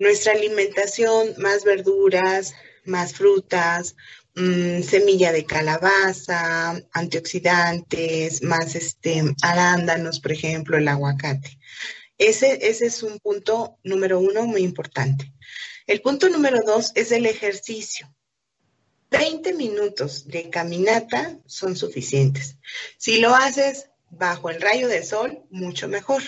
nuestra 0.00 0.32
alimentación, 0.32 1.34
más 1.36 1.62
verduras, 1.62 2.54
más 2.84 3.12
frutas, 3.12 3.94
mm, 4.34 4.80
semilla 4.82 5.30
de 5.30 5.44
calabaza, 5.44 6.80
antioxidantes, 6.92 8.42
más 8.42 8.74
este, 8.74 9.22
arándanos, 9.42 10.18
por 10.20 10.32
ejemplo, 10.32 10.78
el 10.78 10.88
aguacate. 10.88 11.58
Ese, 12.16 12.66
ese 12.66 12.86
es 12.86 13.02
un 13.02 13.18
punto 13.18 13.78
número 13.84 14.18
uno 14.18 14.46
muy 14.46 14.62
importante. 14.62 15.32
El 15.86 16.00
punto 16.00 16.28
número 16.30 16.62
dos 16.64 16.92
es 16.94 17.12
el 17.12 17.26
ejercicio. 17.26 18.10
20 19.10 19.54
minutos 19.54 20.28
de 20.28 20.50
caminata 20.50 21.38
son 21.46 21.76
suficientes. 21.76 22.56
Si 22.96 23.18
lo 23.18 23.34
haces 23.34 23.90
bajo 24.10 24.50
el 24.50 24.60
rayo 24.60 24.88
del 24.88 25.04
sol, 25.04 25.42
mucho 25.50 25.88
mejor. 25.88 26.22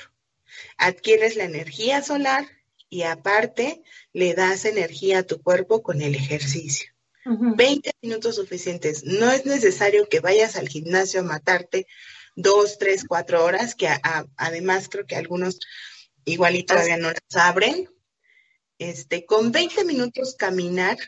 Adquieres 0.77 1.37
la 1.37 1.45
energía 1.45 2.03
solar 2.03 2.47
y 2.89 3.03
aparte 3.03 3.83
le 4.13 4.35
das 4.35 4.65
energía 4.65 5.21
a 5.21 5.23
tu 5.23 5.41
cuerpo 5.41 5.83
con 5.83 6.03
el 6.03 6.15
ejercicio. 6.15 6.91
20 7.25 7.93
minutos 8.03 8.35
suficientes. 8.35 9.05
No 9.05 9.31
es 9.31 9.47
necesario 9.47 10.09
que 10.09 10.21
vayas 10.21 10.57
al 10.57 10.69
gimnasio 10.69 11.21
a 11.21 11.25
matarte 11.25 11.87
dos, 12.35 12.79
tres, 12.79 13.05
cuatro 13.07 13.45
horas, 13.45 13.75
que 13.75 13.89
además 14.37 14.89
creo 14.89 15.07
que 15.07 15.17
algunos 15.17 15.61
igual 16.25 16.57
y 16.57 16.65
todavía 16.65 16.97
no 16.97 17.09
las 17.11 17.37
abren. 17.37 17.89
Este, 18.79 19.25
con 19.25 19.53
20 19.53 19.85
minutos 19.85 20.35
caminar, 20.37 20.99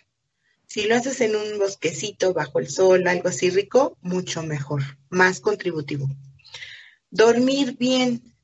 si 0.75 0.89
lo 0.89 0.97
haces 0.97 1.21
en 1.21 1.37
un 1.37 1.61
bosquecito 1.61 2.33
bajo 2.35 2.59
el 2.59 2.69
sol, 2.69 3.07
algo 3.07 3.29
así 3.29 3.49
rico, 3.49 3.97
mucho 4.01 4.43
mejor, 4.43 4.83
más 5.09 5.39
contributivo. 5.39 6.09
Dormir 7.11 7.77
bien, 7.79 8.35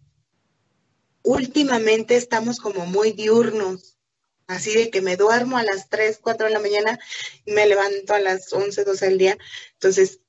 últimamente 1.23 2.15
estamos 2.15 2.61
como 2.61 2.87
muy 2.87 3.11
diurnos, 3.11 3.99
así 4.47 4.73
de 4.73 4.91
que 4.91 5.03
me 5.03 5.17
duermo 5.17 5.59
a 5.59 5.65
las 5.65 5.89
3, 5.89 6.21
4 6.23 6.47
de 6.47 6.53
la 6.53 6.61
mañana 6.61 7.01
y 7.47 7.51
me 7.51 7.67
levanto 7.67 8.15
a 8.15 8.21
las 8.21 8.53
11, 8.53 8.85
12 8.85 9.07
del 9.07 9.19
día. 9.19 9.39
Entonces, 9.73 10.21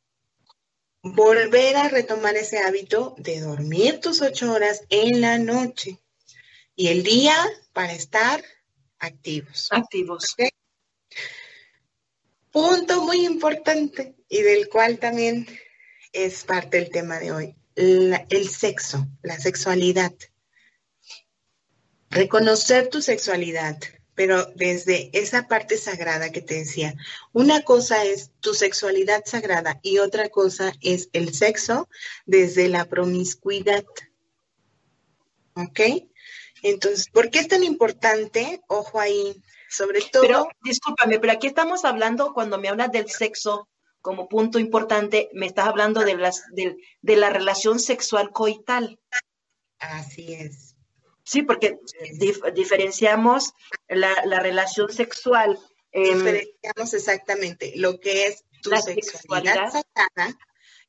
volver 1.04 1.76
a 1.76 1.90
retomar 1.90 2.36
ese 2.36 2.58
hábito 2.58 3.14
de 3.20 3.42
dormir 3.42 4.00
tus 4.00 4.24
8 4.24 4.52
horas 4.52 4.86
en 4.90 5.22
la 5.22 5.38
noche. 5.38 6.00
y 6.76 6.88
el 6.88 7.04
día 7.04 7.36
para 7.74 7.94
estar 7.94 8.44
activos. 8.98 9.68
Activos. 9.70 10.36
Punto 12.52 13.04
muy 13.04 13.26
importante 13.26 14.16
y 14.28 14.42
del 14.42 14.68
cual 14.68 15.00
también 15.00 15.48
es 16.12 16.44
parte 16.44 16.78
del 16.78 16.90
tema 16.90 17.20
de 17.20 17.32
hoy, 17.32 17.56
el 17.76 18.50
sexo, 18.50 19.08
la 19.22 19.40
sexualidad. 19.40 20.14
Reconocer 22.10 22.90
tu 22.90 23.02
sexualidad, 23.02 23.78
pero 24.16 24.46
desde 24.56 25.10
esa 25.14 25.48
parte 25.48 25.78
sagrada 25.78 26.32
que 26.32 26.42
te 26.42 26.56
decía. 26.56 26.94
Una 27.32 27.62
cosa 27.62 28.04
es 28.04 28.32
tu 28.42 28.54
sexualidad 28.54 29.24
sagrada 29.26 29.80
y 29.82 30.00
otra 30.00 30.28
cosa 30.28 30.74
es 30.82 31.10
el 31.14 31.34
sexo 31.34 31.88
desde 32.26 32.68
la 32.68 32.86
promiscuidad. 32.86 33.86
¿Ok? 35.56 35.80
Entonces, 36.62 37.10
¿por 37.10 37.30
qué 37.30 37.40
es 37.40 37.48
tan 37.48 37.64
importante? 37.64 38.62
Ojo 38.68 39.00
ahí, 39.00 39.42
sobre 39.70 40.02
todo. 40.02 40.22
Pero, 40.22 40.50
discúlpame, 40.64 41.20
pero 41.20 41.34
aquí 41.34 41.48
estamos 41.48 41.86
hablando, 41.86 42.34
cuando 42.34 42.58
me 42.58 42.70
hablas 42.70 42.92
del 42.92 43.10
sexo 43.10 43.68
como 44.02 44.28
punto 44.28 44.60
importante, 44.60 45.30
me 45.34 45.46
estás 45.46 45.68
hablando 45.68 46.02
de, 46.02 46.16
las, 46.16 46.44
de, 46.52 46.76
de 47.02 47.16
la 47.16 47.30
relación 47.30 47.80
sexual 47.80 48.32
coital. 48.32 49.00
Así 49.80 50.34
es. 50.34 50.76
Sí, 51.24 51.44
porque 51.44 51.80
diferenciamos 52.54 53.54
la, 53.88 54.40
relación 54.40 54.92
sexual. 54.92 55.58
diferenciamos 55.94 56.94
exactamente 56.94 57.74
lo 57.76 58.00
que 58.00 58.28
es 58.28 58.44
tu 58.62 58.72
sexualidad, 58.72 59.72
sexualidad 59.72 60.36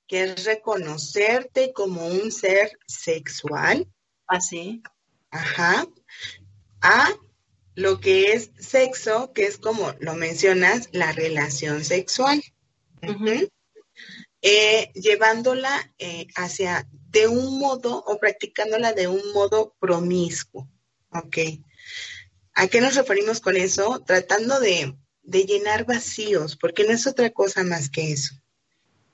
que 0.06 0.24
es 0.24 0.44
reconocerte 0.44 1.72
como 1.72 2.06
un 2.06 2.30
ser 2.32 2.78
sexual. 2.86 3.86
Así. 4.26 4.82
Ajá. 5.32 5.84
A 6.80 7.10
lo 7.74 7.98
que 7.98 8.32
es 8.32 8.50
sexo, 8.58 9.32
que 9.32 9.46
es 9.46 9.58
como 9.58 9.92
lo 9.98 10.14
mencionas, 10.14 10.88
la 10.92 11.10
relación 11.10 11.84
sexual. 11.84 12.42
Eh, 14.44 14.90
llevándola 14.94 15.92
eh, 15.98 16.26
hacia 16.34 16.88
de 17.10 17.28
un 17.28 17.58
modo 17.58 18.02
o 18.06 18.18
practicándola 18.18 18.92
de 18.92 19.08
un 19.08 19.32
modo 19.32 19.74
promiscuo. 19.80 20.68
¿Ok? 21.10 21.38
¿A 22.54 22.68
qué 22.68 22.80
nos 22.80 22.94
referimos 22.94 23.40
con 23.40 23.56
eso? 23.56 24.02
Tratando 24.06 24.60
de, 24.60 24.96
llenar 25.22 25.86
vacíos, 25.86 26.56
porque 26.56 26.84
no 26.84 26.92
es 26.92 27.06
otra 27.06 27.30
cosa 27.30 27.64
más 27.64 27.88
que 27.88 28.12
eso. 28.12 28.34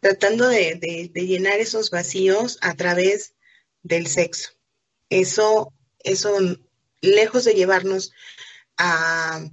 Tratando 0.00 0.48
de, 0.48 1.11
llenar 1.14 1.61
esos 1.61 1.90
vacíos 1.90 2.59
a 2.61 2.74
través 2.74 3.35
del 3.83 4.07
sexo. 4.07 4.50
Eso, 5.11 5.72
eso, 6.00 6.37
lejos 7.00 7.44
de 7.44 7.54
llevarnos 7.54 8.12
a 8.76 9.48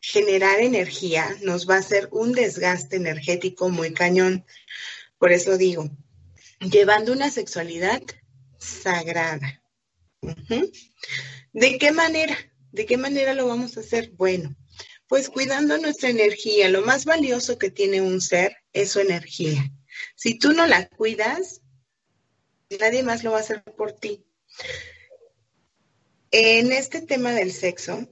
generar 0.00 0.60
energía, 0.60 1.36
nos 1.42 1.68
va 1.68 1.76
a 1.76 1.80
hacer 1.80 2.08
un 2.10 2.32
desgaste 2.32 2.96
energético 2.96 3.70
muy 3.70 3.92
cañón. 3.94 4.44
Por 5.18 5.32
eso 5.32 5.56
digo, 5.56 5.88
llevando 6.60 7.12
una 7.12 7.30
sexualidad 7.30 8.02
sagrada. 8.58 9.62
¿De 11.52 11.78
qué 11.78 11.92
manera? 11.92 12.36
¿De 12.72 12.86
qué 12.86 12.96
manera 12.96 13.34
lo 13.34 13.46
vamos 13.46 13.76
a 13.76 13.80
hacer? 13.80 14.10
Bueno, 14.12 14.56
pues 15.06 15.28
cuidando 15.28 15.78
nuestra 15.78 16.08
energía. 16.08 16.68
Lo 16.68 16.82
más 16.82 17.04
valioso 17.04 17.58
que 17.58 17.70
tiene 17.70 18.00
un 18.00 18.20
ser 18.20 18.56
es 18.72 18.92
su 18.92 19.00
energía. 19.00 19.70
Si 20.16 20.38
tú 20.38 20.52
no 20.52 20.66
la 20.66 20.88
cuidas, 20.88 21.60
nadie 22.80 23.02
más 23.02 23.22
lo 23.22 23.32
va 23.32 23.38
a 23.38 23.40
hacer 23.42 23.62
por 23.62 23.92
ti. 23.92 24.24
En 26.34 26.72
este 26.72 27.02
tema 27.02 27.32
del 27.32 27.52
sexo, 27.52 28.08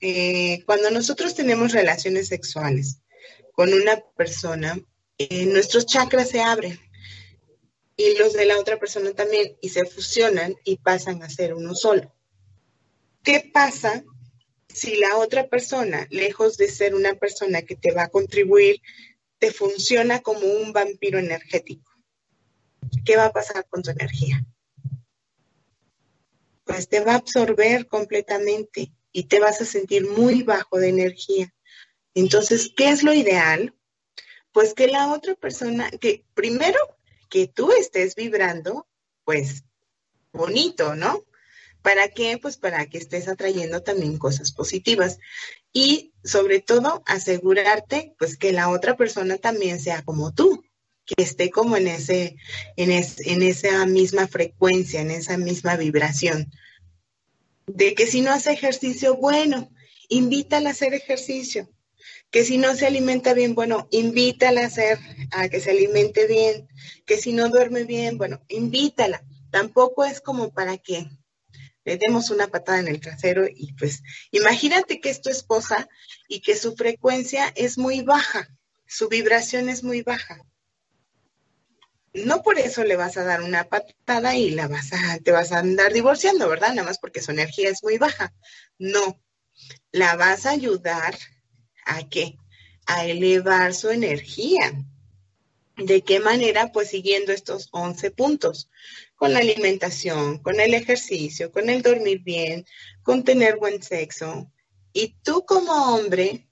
eh, 0.00 0.62
cuando 0.64 0.92
nosotros 0.92 1.34
tenemos 1.34 1.72
relaciones 1.72 2.28
sexuales 2.28 3.00
con 3.50 3.74
una 3.74 4.00
persona, 4.16 4.78
eh, 5.18 5.44
nuestros 5.46 5.84
chakras 5.84 6.28
se 6.28 6.40
abren 6.40 6.78
y 7.96 8.16
los 8.16 8.34
de 8.34 8.44
la 8.44 8.60
otra 8.60 8.78
persona 8.78 9.10
también, 9.12 9.56
y 9.60 9.70
se 9.70 9.84
fusionan 9.86 10.54
y 10.62 10.76
pasan 10.76 11.24
a 11.24 11.28
ser 11.28 11.52
uno 11.52 11.74
solo. 11.74 12.14
¿Qué 13.24 13.50
pasa 13.52 14.04
si 14.72 14.94
la 14.94 15.16
otra 15.16 15.48
persona, 15.48 16.06
lejos 16.10 16.58
de 16.58 16.70
ser 16.70 16.94
una 16.94 17.14
persona 17.14 17.62
que 17.62 17.74
te 17.74 17.90
va 17.90 18.04
a 18.04 18.08
contribuir, 18.08 18.80
te 19.40 19.50
funciona 19.50 20.20
como 20.20 20.46
un 20.46 20.72
vampiro 20.72 21.18
energético? 21.18 21.90
¿Qué 23.04 23.16
va 23.16 23.24
a 23.24 23.32
pasar 23.32 23.66
con 23.68 23.82
tu 23.82 23.90
energía? 23.90 24.46
Pues 26.68 26.86
te 26.90 27.00
va 27.00 27.12
a 27.12 27.16
absorber 27.16 27.86
completamente 27.86 28.92
y 29.10 29.24
te 29.24 29.40
vas 29.40 29.62
a 29.62 29.64
sentir 29.64 30.06
muy 30.06 30.42
bajo 30.42 30.76
de 30.76 30.90
energía. 30.90 31.54
Entonces, 32.12 32.70
¿qué 32.76 32.90
es 32.90 33.02
lo 33.02 33.14
ideal? 33.14 33.74
Pues 34.52 34.74
que 34.74 34.86
la 34.86 35.10
otra 35.14 35.34
persona, 35.34 35.90
que 35.90 36.26
primero 36.34 36.78
que 37.30 37.46
tú 37.46 37.72
estés 37.72 38.14
vibrando, 38.14 38.86
pues 39.24 39.64
bonito, 40.30 40.94
¿no? 40.94 41.24
¿Para 41.80 42.08
qué? 42.10 42.36
Pues 42.36 42.58
para 42.58 42.84
que 42.84 42.98
estés 42.98 43.28
atrayendo 43.28 43.82
también 43.82 44.18
cosas 44.18 44.52
positivas. 44.52 45.20
Y 45.72 46.12
sobre 46.22 46.60
todo, 46.60 47.02
asegurarte, 47.06 48.14
pues 48.18 48.36
que 48.36 48.52
la 48.52 48.68
otra 48.68 48.94
persona 48.94 49.38
también 49.38 49.80
sea 49.80 50.02
como 50.02 50.34
tú, 50.34 50.62
que 51.08 51.22
esté 51.22 51.50
como 51.50 51.76
en 51.76 51.88
ese, 51.88 52.36
en, 52.76 52.90
en 52.92 53.42
esa 53.42 53.84
misma 53.86 54.28
frecuencia, 54.28 55.00
en 55.00 55.10
esa 55.10 55.36
misma 55.36 55.76
vibración. 55.76 56.52
De 57.66 57.94
que 57.94 58.06
si 58.06 58.20
no 58.20 58.32
hace 58.32 58.52
ejercicio, 58.52 59.16
bueno, 59.16 59.70
invítala 60.08 60.68
a 60.68 60.72
hacer 60.72 60.94
ejercicio 60.94 61.68
que 62.30 62.44
si 62.44 62.58
no 62.58 62.74
se 62.74 62.86
alimenta 62.86 63.32
bien, 63.32 63.54
bueno, 63.54 63.88
invítala 63.90 64.62
a 64.62 64.66
hacer, 64.66 64.98
a 65.30 65.48
que 65.48 65.60
se 65.60 65.70
alimente 65.70 66.26
bien, 66.26 66.68
que 67.06 67.16
si 67.16 67.32
no 67.32 67.48
duerme 67.48 67.84
bien, 67.84 68.18
bueno, 68.18 68.42
invítala. 68.48 69.24
Tampoco 69.50 70.04
es 70.04 70.20
como 70.20 70.50
para 70.50 70.76
que 70.76 71.08
le 71.84 71.96
demos 71.96 72.30
una 72.30 72.48
patada 72.48 72.80
en 72.80 72.88
el 72.88 73.00
trasero 73.00 73.46
y 73.48 73.72
pues 73.72 74.02
imagínate 74.30 75.00
que 75.00 75.08
es 75.08 75.22
tu 75.22 75.30
esposa 75.30 75.88
y 76.28 76.40
que 76.40 76.54
su 76.54 76.76
frecuencia 76.76 77.50
es 77.56 77.78
muy 77.78 78.02
baja, 78.02 78.54
su 78.86 79.08
vibración 79.08 79.70
es 79.70 79.82
muy 79.82 80.02
baja. 80.02 80.44
No 82.14 82.42
por 82.42 82.58
eso 82.58 82.84
le 82.84 82.96
vas 82.96 83.16
a 83.16 83.24
dar 83.24 83.42
una 83.42 83.64
patada 83.64 84.36
y 84.36 84.50
la 84.50 84.68
vas 84.68 84.92
a, 84.92 85.18
te 85.18 85.30
vas 85.30 85.52
a 85.52 85.58
andar 85.58 85.92
divorciando, 85.92 86.48
¿verdad? 86.48 86.70
Nada 86.70 86.84
más 86.84 86.98
porque 86.98 87.22
su 87.22 87.30
energía 87.30 87.68
es 87.68 87.82
muy 87.82 87.98
baja. 87.98 88.34
No, 88.78 89.20
la 89.92 90.16
vas 90.16 90.46
a 90.46 90.50
ayudar 90.50 91.14
¿A 91.88 92.06
qué? 92.06 92.36
A 92.86 93.06
elevar 93.06 93.74
su 93.74 93.88
energía. 93.88 94.84
¿De 95.78 96.02
qué 96.02 96.20
manera? 96.20 96.70
Pues 96.70 96.90
siguiendo 96.90 97.32
estos 97.32 97.68
11 97.72 98.10
puntos, 98.10 98.68
con 99.16 99.32
la 99.32 99.38
alimentación, 99.38 100.38
con 100.38 100.60
el 100.60 100.74
ejercicio, 100.74 101.50
con 101.50 101.70
el 101.70 101.80
dormir 101.80 102.22
bien, 102.22 102.66
con 103.02 103.24
tener 103.24 103.56
buen 103.56 103.82
sexo. 103.82 104.52
Y 104.92 105.16
tú 105.22 105.46
como 105.46 105.94
hombre 105.94 106.46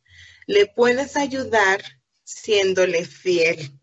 le 0.47 0.67
puedes 0.67 1.17
ayudar 1.17 1.83
siéndole 2.25 3.05
fiel, 3.05 3.79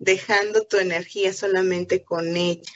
dejando 0.00 0.64
tu 0.64 0.78
energía 0.78 1.32
solamente 1.32 2.02
con 2.02 2.36
ella. 2.36 2.72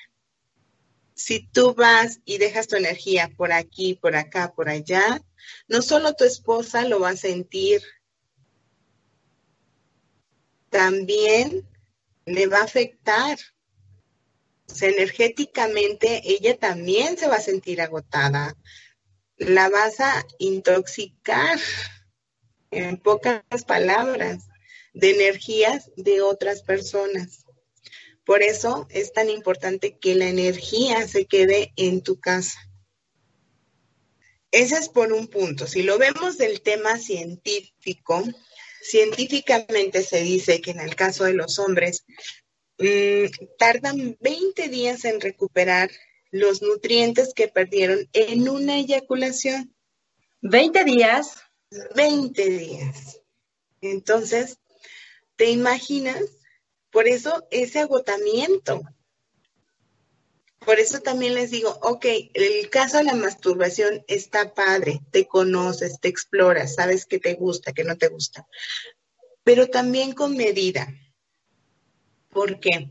Si 1.14 1.48
tú 1.48 1.74
vas 1.74 2.20
y 2.24 2.38
dejas 2.38 2.68
tu 2.68 2.76
energía 2.76 3.32
por 3.36 3.50
aquí, 3.52 3.94
por 3.94 4.14
acá, 4.14 4.52
por 4.54 4.68
allá, 4.68 5.22
no 5.66 5.80
solo 5.80 6.14
tu 6.14 6.24
esposa 6.24 6.86
lo 6.86 7.00
va 7.00 7.10
a 7.10 7.16
sentir, 7.16 7.82
también 10.68 11.66
le 12.26 12.46
va 12.46 12.58
a 12.58 12.64
afectar. 12.64 13.38
energéticamente 14.80 16.20
ella 16.24 16.58
también 16.58 17.16
se 17.16 17.28
va 17.28 17.36
a 17.36 17.40
sentir 17.40 17.80
agotada. 17.80 18.54
La 19.36 19.68
vas 19.70 20.00
a 20.00 20.26
intoxicar, 20.38 21.58
en 22.70 22.98
pocas 22.98 23.42
palabras, 23.66 24.48
de 24.94 25.10
energías 25.10 25.90
de 25.96 26.22
otras 26.22 26.62
personas. 26.62 27.44
Por 28.24 28.42
eso 28.42 28.86
es 28.90 29.12
tan 29.12 29.28
importante 29.28 29.98
que 29.98 30.14
la 30.14 30.28
energía 30.28 31.06
se 31.06 31.26
quede 31.26 31.72
en 31.76 32.02
tu 32.02 32.18
casa. 32.18 32.58
Ese 34.50 34.76
es 34.78 34.88
por 34.88 35.12
un 35.12 35.26
punto. 35.26 35.66
Si 35.66 35.82
lo 35.82 35.98
vemos 35.98 36.38
del 36.38 36.62
tema 36.62 36.96
científico, 36.98 38.22
científicamente 38.80 40.02
se 40.02 40.22
dice 40.22 40.60
que 40.60 40.70
en 40.70 40.80
el 40.80 40.94
caso 40.94 41.24
de 41.24 41.34
los 41.34 41.58
hombres 41.58 42.04
mm, 42.78 43.24
tardan 43.58 44.16
20 44.20 44.68
días 44.68 45.04
en 45.04 45.20
recuperar 45.20 45.90
los 46.30 46.62
nutrientes 46.62 47.34
que 47.34 47.48
perdieron 47.48 48.08
en 48.12 48.48
una 48.48 48.78
eyaculación. 48.78 49.74
20 50.40 50.84
días. 50.84 51.36
20 51.94 52.48
días. 52.48 53.20
Entonces, 53.80 54.58
¿te 55.36 55.50
imaginas? 55.50 56.22
Por 56.90 57.08
eso 57.08 57.46
ese 57.50 57.80
agotamiento. 57.80 58.82
por 60.64 60.80
eso 60.80 61.00
también 61.00 61.34
les 61.34 61.50
digo, 61.50 61.78
ok, 61.82 62.06
el 62.32 62.70
caso 62.70 62.96
de 62.96 63.04
la 63.04 63.14
masturbación 63.14 64.02
está 64.08 64.54
padre, 64.54 65.00
te 65.10 65.26
conoces, 65.26 66.00
te 66.00 66.08
exploras, 66.08 66.76
sabes 66.76 67.04
qué 67.04 67.18
te 67.18 67.34
gusta, 67.34 67.74
qué 67.74 67.84
no 67.84 67.98
te 67.98 68.08
gusta, 68.08 68.48
pero 69.42 69.68
también 69.68 70.12
con 70.12 70.36
medida. 70.36 70.88
¿Por 72.30 72.60
qué? 72.60 72.90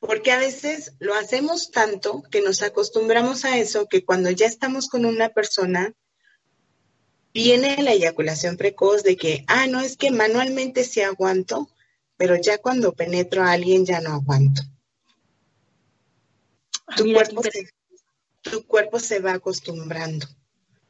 Porque 0.00 0.32
a 0.32 0.38
veces 0.38 0.94
lo 0.98 1.14
hacemos 1.14 1.70
tanto 1.70 2.22
que 2.30 2.42
nos 2.42 2.62
acostumbramos 2.62 3.44
a 3.44 3.56
eso 3.58 3.86
que 3.86 4.04
cuando 4.04 4.30
ya 4.30 4.46
estamos 4.46 4.88
con 4.88 5.04
una 5.04 5.28
persona, 5.28 5.94
viene 7.32 7.82
la 7.82 7.92
eyaculación 7.92 8.56
precoz 8.56 9.02
de 9.02 9.16
que, 9.16 9.44
ah, 9.46 9.66
no, 9.66 9.80
es 9.80 9.96
que 9.96 10.10
manualmente 10.10 10.84
sí 10.84 11.00
aguanto, 11.00 11.70
pero 12.16 12.36
ya 12.36 12.58
cuando 12.58 12.92
penetro 12.92 13.42
a 13.42 13.52
alguien 13.52 13.86
ya 13.86 14.00
no 14.00 14.14
aguanto. 14.14 14.62
Tu, 16.96 17.12
cuerpo 17.12 17.42
se, 17.42 17.68
tu 18.42 18.66
cuerpo 18.66 18.98
se 18.98 19.20
va 19.20 19.34
acostumbrando 19.34 20.26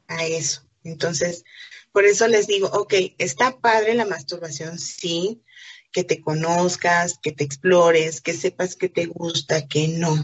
a 0.07 0.25
eso. 0.25 0.63
Entonces, 0.83 1.43
por 1.91 2.05
eso 2.05 2.27
les 2.27 2.47
digo, 2.47 2.67
ok, 2.67 2.93
está 3.17 3.59
padre 3.59 3.93
la 3.93 4.05
masturbación, 4.05 4.79
sí, 4.79 5.43
que 5.91 6.03
te 6.03 6.21
conozcas, 6.21 7.19
que 7.21 7.31
te 7.31 7.43
explores, 7.43 8.21
que 8.21 8.33
sepas 8.33 8.75
que 8.75 8.89
te 8.89 9.05
gusta, 9.05 9.67
que 9.67 9.89
no. 9.89 10.15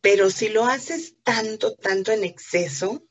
Pero 0.00 0.30
si 0.30 0.48
lo 0.48 0.64
haces 0.64 1.16
tanto, 1.24 1.74
tanto 1.74 2.12
en 2.12 2.24
exceso, 2.24 3.07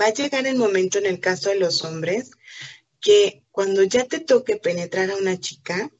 va 0.00 0.06
a 0.06 0.12
llegar 0.12 0.46
el 0.46 0.56
momento 0.56 0.98
en 0.98 1.06
el 1.06 1.20
caso 1.20 1.50
de 1.50 1.56
los 1.58 1.84
hombres 1.84 2.30
que 3.00 3.44
cuando 3.50 3.82
ya 3.82 4.04
te 4.04 4.20
toque 4.20 4.56
penetrar 4.56 5.10
a 5.10 5.16
una 5.16 5.38
chica, 5.38 5.90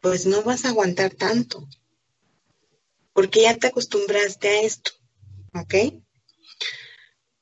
pues 0.00 0.26
no 0.26 0.42
vas 0.42 0.64
a 0.64 0.68
aguantar 0.68 1.14
tanto, 1.14 1.68
porque 3.12 3.42
ya 3.42 3.56
te 3.56 3.68
acostumbraste 3.68 4.48
a 4.48 4.62
esto, 4.62 4.92
¿ok? 5.54 5.94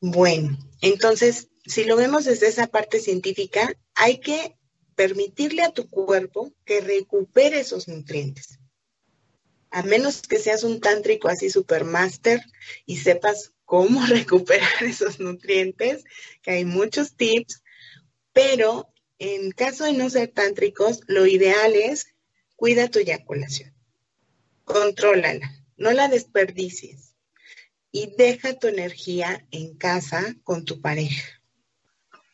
Bueno, 0.01 0.59
entonces, 0.81 1.49
si 1.66 1.85
lo 1.85 1.97
vemos 1.97 2.25
desde 2.25 2.49
esa 2.49 2.66
parte 2.66 3.01
científica, 3.01 3.77
hay 3.95 4.18
que 4.21 4.57
permitirle 4.95 5.62
a 5.62 5.73
tu 5.73 5.88
cuerpo 5.88 6.53
que 6.64 6.81
recupere 6.81 7.61
esos 7.61 7.88
nutrientes. 7.88 8.59
A 9.71 9.83
menos 9.83 10.23
que 10.23 10.38
seas 10.38 10.64
un 10.64 10.81
tántrico 10.81 11.29
así 11.29 11.51
supermaster 11.51 12.40
y 12.85 12.99
sepas 12.99 13.53
cómo 13.73 14.05
recuperar 14.07 14.83
esos 14.83 15.19
nutrientes, 15.19 16.05
que 16.43 16.51
hay 16.51 16.67
muchos 16.67 17.17
tips, 17.17 17.63
pero 18.35 18.93
en 19.19 19.51
caso 19.53 19.85
de 19.85 19.95
no 19.95 20.11
ser 20.11 20.29
tántricos, 20.29 21.01
lo 21.07 21.25
ideal 21.25 21.75
es 21.75 22.15
cuida 22.55 22.91
tu 22.91 22.99
eyaculación, 22.99 23.75
contrólala, 24.65 25.65
no 25.79 25.91
la 25.93 26.09
desperdicies 26.09 27.15
y 27.91 28.15
deja 28.15 28.59
tu 28.59 28.69
energía 28.69 29.47
en 29.51 29.75
casa 29.79 30.37
con 30.45 30.67
tu 30.67 30.83
pareja. 30.83 31.41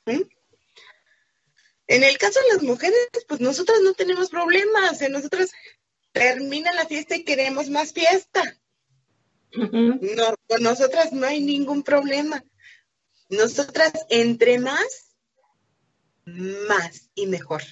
En 0.06 2.02
el 2.02 2.18
caso 2.18 2.40
de 2.40 2.54
las 2.54 2.64
mujeres, 2.64 2.98
pues 3.28 3.40
nosotras 3.40 3.78
no 3.84 3.94
tenemos 3.94 4.28
problemas, 4.28 5.00
en 5.02 5.12
nosotras 5.12 5.52
termina 6.10 6.72
la 6.72 6.86
fiesta 6.86 7.14
y 7.14 7.22
queremos 7.22 7.70
más 7.70 7.92
fiesta. 7.92 8.58
No, 9.52 10.34
con 10.46 10.62
nosotras 10.62 11.12
no 11.12 11.26
hay 11.26 11.40
ningún 11.40 11.82
problema. 11.82 12.44
Nosotras, 13.28 13.92
entre 14.10 14.58
más, 14.58 15.14
más 16.24 17.10
y 17.14 17.26
mejor. 17.26 17.62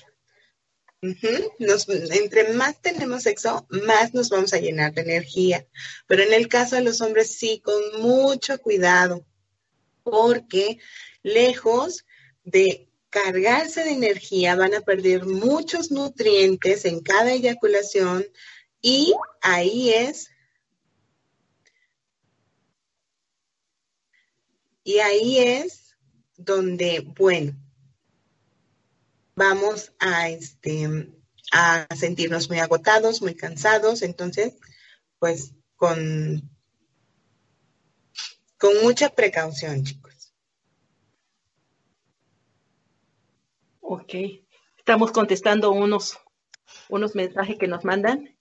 entre 1.03 2.53
más 2.55 2.81
tenemos 2.81 3.23
sexo, 3.23 3.67
más 3.71 4.15
nos 4.15 4.31
vamos 4.31 4.53
a 4.55 4.59
llenar 4.59 4.95
de 4.95 5.03
energía. 5.03 5.67
Pero 6.07 6.23
en 6.23 6.33
el 6.33 6.49
caso 6.49 6.77
de 6.77 6.83
los 6.83 7.01
hombres, 7.01 7.37
sí, 7.37 7.61
con 7.61 8.01
mucho 8.01 8.59
cuidado, 8.59 9.27
porque 10.03 10.79
lejos 11.23 12.05
de 12.45 12.87
cargarse 13.11 13.83
de 13.83 13.93
energía, 13.93 14.57
van 14.57 14.75
a 14.75 14.81
perder 14.81 15.25
muchos 15.25 15.91
nutrientes 15.91 16.85
en 16.85 17.01
cada 17.01 17.33
eyaculación 17.33 18.27
y 18.83 19.15
ahí 19.41 19.91
es 19.91 20.29
Y 24.87 25.01
ahí 25.01 25.39
es 25.41 25.97
donde, 26.37 27.01
bueno, 27.19 27.57
vamos 29.35 29.93
a, 29.99 30.29
este, 30.29 31.13
a 31.51 31.89
sentirnos 31.93 32.49
muy 32.49 32.61
agotados, 32.61 33.21
muy 33.21 33.35
cansados. 33.35 34.03
Entonces, 34.03 34.55
pues 35.19 35.55
con, 35.75 36.49
con 38.59 38.81
mucha 38.85 39.09
precaución, 39.09 39.83
chicos. 39.83 40.33
Ok. 43.81 44.15
Estamos 44.79 45.11
contestando 45.11 45.73
unos, 45.73 46.17
unos 46.89 47.17
mensajes 47.17 47.59
que 47.59 47.67
nos 47.67 47.85
mandan. 47.85 48.39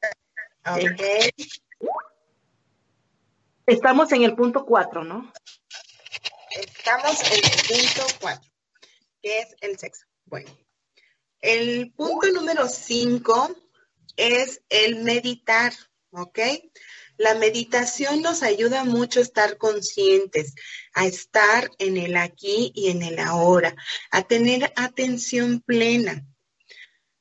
Ok. 0.63 1.01
Estamos 3.65 4.11
en 4.11 4.21
el 4.21 4.35
punto 4.35 4.63
cuatro, 4.63 5.03
¿no? 5.03 5.33
Estamos 6.85 7.19
en 7.31 7.43
el 7.43 7.81
punto 7.81 8.15
4, 8.21 8.51
que 9.23 9.39
es 9.39 9.47
el 9.61 9.79
sexo. 9.79 10.05
Bueno, 10.25 10.55
el 11.41 11.91
punto 11.93 12.27
número 12.31 12.69
5 12.69 13.55
es 14.17 14.61
el 14.69 14.97
meditar, 14.97 15.73
¿ok? 16.11 16.39
La 17.17 17.33
meditación 17.33 18.21
nos 18.21 18.43
ayuda 18.43 18.83
mucho 18.83 19.19
a 19.19 19.23
estar 19.23 19.57
conscientes, 19.57 20.53
a 20.93 21.07
estar 21.07 21.71
en 21.79 21.97
el 21.97 22.15
aquí 22.17 22.71
y 22.75 22.91
en 22.91 23.01
el 23.01 23.17
ahora, 23.17 23.75
a 24.11 24.21
tener 24.21 24.71
atención 24.75 25.61
plena. 25.61 26.23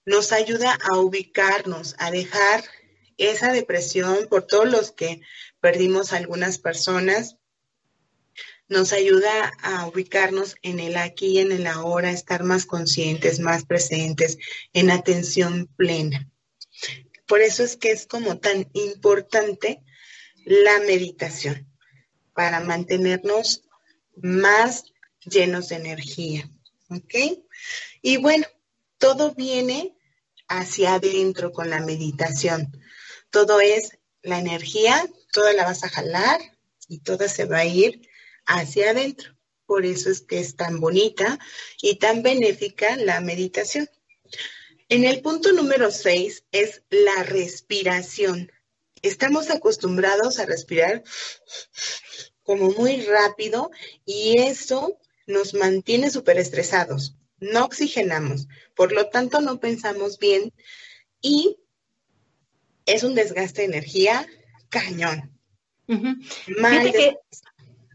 Nos 0.05 0.33
ayuda 0.33 0.79
a 0.92 0.98
ubicarnos, 0.98 1.94
a 1.96 2.11
dejar 2.11 2.64
esa 3.16 3.50
depresión 3.50 4.29
por 4.29 4.46
todos 4.46 4.68
los 4.68 4.92
que 4.92 5.22
perdimos 5.61 6.12
algunas 6.12 6.59
personas, 6.59 7.38
nos 8.68 8.92
ayuda 8.92 9.53
a 9.62 9.87
ubicarnos 9.87 10.57
en 10.62 10.81
el 10.81 10.96
aquí 10.96 11.27
y 11.27 11.38
en 11.40 11.53
el 11.53 11.66
ahora, 11.66 12.11
estar 12.11 12.44
más 12.44 12.66
conscientes, 12.66 13.40
más 13.40 13.64
presentes, 13.64 14.38
en 14.72 14.90
atención 14.90 15.68
plena. 15.77 16.31
Por 17.27 17.40
eso 17.40 17.62
es 17.62 17.77
que 17.77 17.90
es 17.90 18.07
como 18.07 18.38
tan 18.38 18.68
importante 18.72 19.83
la 20.44 20.81
meditación, 20.81 21.68
para 22.35 22.61
mantenernos 22.61 23.62
más 24.16 24.85
llenos 25.24 25.68
de 25.68 25.77
energía. 25.77 26.50
¿Ok? 26.90 27.14
Y 28.03 28.18
bueno, 28.18 28.46
todo 28.98 29.35
viene 29.35 29.96
hacia 30.48 30.94
adentro 30.94 31.53
con 31.53 31.70
la 31.70 31.81
meditación. 31.81 32.77
Todo 33.31 33.61
es 33.61 33.98
la 34.22 34.38
energía, 34.38 35.05
toda 35.33 35.53
la 35.53 35.64
vas 35.64 35.85
a 35.85 35.88
jalar 35.88 36.40
y 36.88 36.98
toda 36.98 37.29
se 37.29 37.46
va 37.46 37.59
a 37.59 37.64
ir 37.64 38.03
hacia 38.46 38.90
adentro. 38.90 39.35
Por 39.66 39.87
eso 39.87 40.11
es 40.11 40.20
que 40.20 40.40
es 40.40 40.57
tan 40.57 40.80
bonita 40.80 41.38
y 41.80 41.96
tan 41.96 42.22
benéfica 42.22 42.96
la 42.96 43.20
meditación. 43.20 43.88
En 44.88 45.04
el 45.04 45.22
punto 45.22 45.52
número 45.52 45.90
6 45.90 46.44
es 46.52 46.83
la 46.90 47.22
respiración. 47.22 48.52
Estamos 49.00 49.50
acostumbrados 49.50 50.38
a 50.38 50.46
respirar 50.46 51.02
como 52.42 52.70
muy 52.72 53.00
rápido 53.02 53.70
y 54.04 54.38
eso 54.38 54.98
nos 55.26 55.54
mantiene 55.54 56.11
súper 56.11 56.38
estresados. 56.38 57.16
No 57.38 57.64
oxigenamos, 57.64 58.48
por 58.76 58.92
lo 58.92 59.09
tanto 59.09 59.40
no 59.40 59.59
pensamos 59.61 60.18
bien 60.18 60.52
y 61.20 61.57
es 62.87 63.02
un 63.02 63.14
desgaste 63.14 63.62
de 63.62 63.68
energía 63.68 64.26
cañón. 64.68 65.38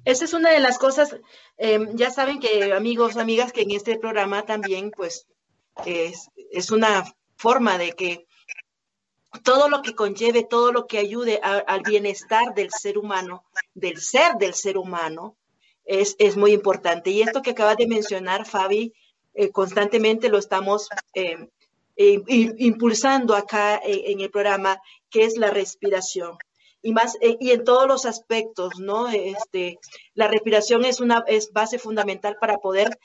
Esa 0.10 0.26
es 0.26 0.34
una 0.34 0.50
de 0.50 0.60
las 0.60 0.80
cosas, 0.80 1.16
em, 1.58 1.96
ya 1.96 2.10
saben 2.10 2.40
que 2.40 2.74
amigos, 2.74 3.16
amigas, 3.16 3.54
que 3.54 3.62
en 3.62 3.70
este 3.70 4.00
programa 4.00 4.44
también, 4.44 4.90
pues, 4.90 5.28
es, 5.86 6.72
una 6.72 7.04
forma 7.38 7.78
de 7.78 7.92
que 7.92 8.26
todo 9.44 9.70
lo 9.70 9.84
que 9.84 9.94
conlleve, 9.94 10.44
todo 10.44 10.72
lo 10.72 10.88
que 10.88 10.98
ayude 10.98 11.40
al 11.44 11.82
bienestar 11.84 12.56
del 12.56 12.72
ser 12.72 12.98
humano, 12.98 13.44
del 13.76 14.02
ser 14.02 14.34
del 14.40 14.56
ser 14.56 14.80
humano, 14.80 15.38
es, 15.86 16.16
es 16.18 16.36
muy 16.38 16.54
importante. 16.54 17.12
Y 17.12 17.22
esto 17.22 17.44
que 17.44 17.52
acabas 17.52 17.78
de 17.78 17.88
mencionar, 17.88 18.48
Fabi, 18.48 18.92
eh, 19.36 19.52
constantemente 19.52 20.30
lo 20.30 20.40
estamos 20.40 20.90
em, 21.14 21.48
impulsando 21.96 23.36
acá 23.36 23.76
eh, 23.76 24.06
en 24.08 24.22
el 24.22 24.32
programa, 24.32 24.82
que 25.12 25.26
es 25.26 25.38
la 25.38 25.52
respiración 25.52 26.36
y 26.82 26.94
más 26.94 27.18
eh, 27.22 27.38
y 27.40 27.52
en 27.52 27.64
todos 27.64 27.88
los 27.88 28.06
aspectos, 28.06 28.80
¿no? 28.80 29.08
Este, 29.10 29.80
la 30.14 30.28
respiración 30.28 30.86
es 30.86 31.00
una 31.00 31.24
es 31.28 31.52
base 31.52 31.80
fundamental 31.80 32.38
para 32.40 32.58
poder 32.58 33.00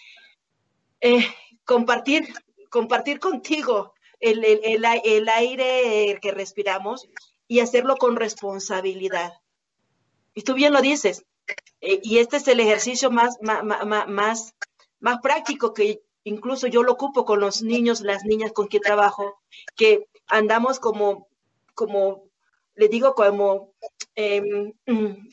eh, 1.01 1.27
compartir 1.65 2.29
compartir 2.71 3.21
contigo 3.21 3.95
el, 4.21 4.45
el, 4.45 4.85
el, 5.05 5.29
aire 5.29 6.19
que 6.21 6.33
respiramos 6.33 7.09
y 7.47 7.61
hacerlo 7.61 7.97
con 7.97 8.17
responsabilidad. 8.17 9.35
Y 10.35 10.43
tú 10.43 10.55
bien 10.55 10.73
lo 10.73 10.81
dices, 10.81 11.25
eh, 11.81 12.01
y 12.03 12.19
este 12.19 12.39
es 12.39 12.49
el 12.49 12.59
ejercicio 12.61 13.11
más, 13.11 13.37
más, 13.43 13.63
más, 14.09 14.55
más 14.99 15.21
práctico 15.21 15.75
que 15.75 16.03
incluso 16.25 16.67
yo 16.67 16.83
lo 16.83 16.93
ocupo 16.93 17.25
con 17.25 17.41
los 17.41 17.63
niños, 17.63 18.01
las 18.01 18.25
niñas 18.25 18.53
con 18.53 18.67
quien 18.67 18.83
trabajo, 18.83 19.41
que 19.77 20.09
andamos 20.27 20.81
como, 20.81 21.29
como, 21.75 22.25
le 22.75 22.89
digo, 22.89 23.15
como 23.15 23.73
em, 24.15 24.73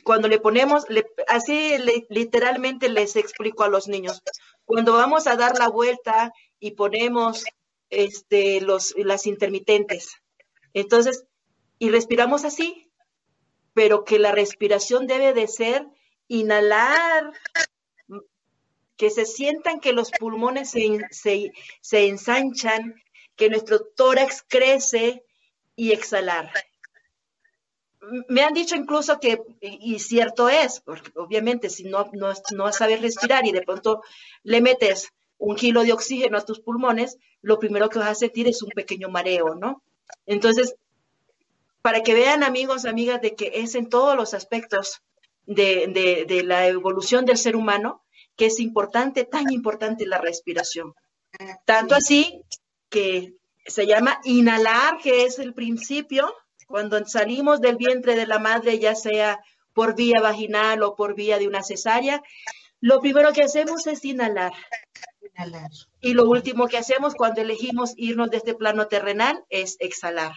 cuando 0.04 0.28
le 0.28 0.40
ponemos, 0.40 0.86
así 1.28 1.76
literalmente 2.10 2.90
les 2.90 3.16
explico 3.16 3.64
a 3.64 3.70
los 3.70 3.88
niños, 3.88 4.22
cuando 4.66 4.94
vamos 4.94 5.28
a 5.28 5.36
dar 5.36 5.58
la 5.58 5.70
vuelta 5.70 6.34
y 6.60 6.72
ponemos 6.72 7.44
este, 7.90 8.62
los, 8.62 8.94
las 8.98 9.26
intermitentes, 9.26 10.12
entonces, 10.74 11.26
y 11.80 11.90
respiramos 11.90 12.46
así, 12.46 12.92
pero 13.74 14.04
que 14.04 14.20
la 14.20 14.32
respiración 14.32 15.08
debe 15.08 15.34
de 15.34 15.48
ser 15.48 15.88
inhalar 16.28 17.34
que 19.02 19.10
se 19.10 19.26
sientan 19.26 19.80
que 19.80 19.94
los 19.94 20.12
pulmones 20.12 20.70
se, 20.70 21.52
ensanchan, 21.92 22.94
que 23.36 23.50
nuestro 23.50 23.84
tórax 23.84 24.46
crece 24.48 25.26
y 25.76 25.92
exhalar. 25.92 26.52
Me 28.28 28.42
han 28.42 28.54
dicho 28.54 28.76
incluso 28.76 29.20
que, 29.20 29.42
y 29.62 30.00
cierto 30.00 30.50
es, 30.50 30.80
porque 30.82 31.12
obviamente 31.16 31.70
si 31.70 31.84
no, 31.84 32.10
no, 32.14 32.34
no 32.54 32.72
sabes 32.72 33.02
respirar 33.02 33.46
y 33.46 33.52
de 33.52 33.62
pronto 33.62 34.02
le 34.44 34.60
metes 34.60 35.10
un 35.38 35.56
kilo 35.56 35.84
de 35.84 35.94
oxígeno 35.94 36.38
a 36.38 36.46
tus 36.46 36.60
pulmones, 36.60 37.18
lo 37.42 37.60
primero 37.60 37.90
que 37.90 38.00
vas 38.00 38.10
a 38.10 38.16
sentir 38.16 38.48
es 38.48 38.62
un 38.64 38.70
pequeño 38.70 39.10
mareo, 39.10 39.56
¿no? 39.56 39.84
Entonces, 40.26 40.76
para 41.82 42.02
que 42.04 42.14
vean 42.14 42.44
amigos, 42.44 42.86
amigas, 42.86 43.22
de 43.22 43.36
que 43.36 43.52
es 43.56 43.76
en 43.76 43.90
todos 43.90 44.16
los 44.16 44.34
aspectos 44.34 45.02
de, 45.46 46.26
de 46.28 46.44
la 46.44 46.68
evolución 46.68 47.26
del 47.26 47.38
ser 47.38 47.56
humano, 47.56 48.04
que 48.36 48.48
es 48.48 48.60
importante, 48.60 49.26
tan 49.26 49.52
importante 49.52 50.06
la 50.06 50.18
respiración. 50.18 50.94
Tanto 51.66 51.96
así 51.96 52.42
que 52.90 53.36
se 53.66 53.88
llama 53.88 54.20
inhalar, 54.24 54.98
que 55.00 55.26
es 55.26 55.40
el 55.40 55.54
principio, 55.54 56.34
cuando 56.72 57.06
salimos 57.06 57.62
del 57.62 57.76
vientre 57.76 58.16
de 58.16 58.26
la 58.26 58.40
madre, 58.40 58.80
ya 58.80 58.96
sea 58.96 59.40
por 59.74 59.96
vía 59.96 60.20
vaginal 60.20 60.82
o 60.84 60.96
por 60.96 61.16
vía 61.16 61.38
de 61.38 61.48
una 61.48 61.64
cesárea, 61.64 62.24
lo 62.80 63.00
primero 63.00 63.32
que 63.34 63.44
hacemos 63.44 63.86
es 63.86 64.04
inhalar. 64.04 64.54
inhalar. 65.22 65.70
Y 66.02 66.14
lo 66.14 66.28
último 66.28 66.68
que 66.68 66.78
hacemos 66.78 67.14
cuando 67.14 67.42
elegimos 67.42 67.94
irnos 67.96 68.32
de 68.32 68.38
este 68.38 68.56
plano 68.56 68.88
terrenal 68.88 69.46
es 69.50 69.78
exhalar. 69.80 70.34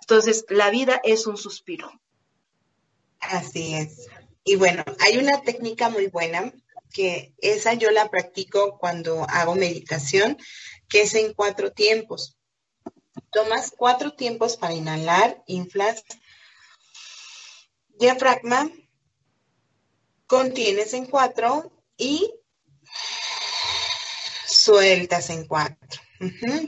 Entonces, 0.00 0.44
la 0.48 0.70
vida 0.70 1.00
es 1.04 1.26
un 1.26 1.36
suspiro. 1.36 1.92
Así 3.20 3.74
es. 3.74 4.08
Y 4.42 4.56
bueno, 4.56 4.82
hay 5.00 5.18
una 5.18 5.42
técnica 5.42 5.90
muy 5.90 6.06
buena 6.06 6.52
que 6.92 7.34
esa 7.38 7.74
yo 7.74 7.90
la 7.90 8.08
practico 8.08 8.78
cuando 8.78 9.26
hago 9.28 9.54
meditación, 9.54 10.36
que 10.88 11.02
es 11.02 11.14
en 11.14 11.34
cuatro 11.34 11.70
tiempos. 11.72 12.36
Tomas 13.32 13.72
cuatro 13.76 14.12
tiempos 14.12 14.56
para 14.56 14.74
inhalar, 14.74 15.42
inflas 15.46 16.04
diafragma, 18.00 18.70
contienes 20.26 20.94
en 20.94 21.04
cuatro 21.04 21.70
y 21.98 22.32
sueltas 24.48 25.28
en 25.28 25.46
cuatro. 25.46 26.00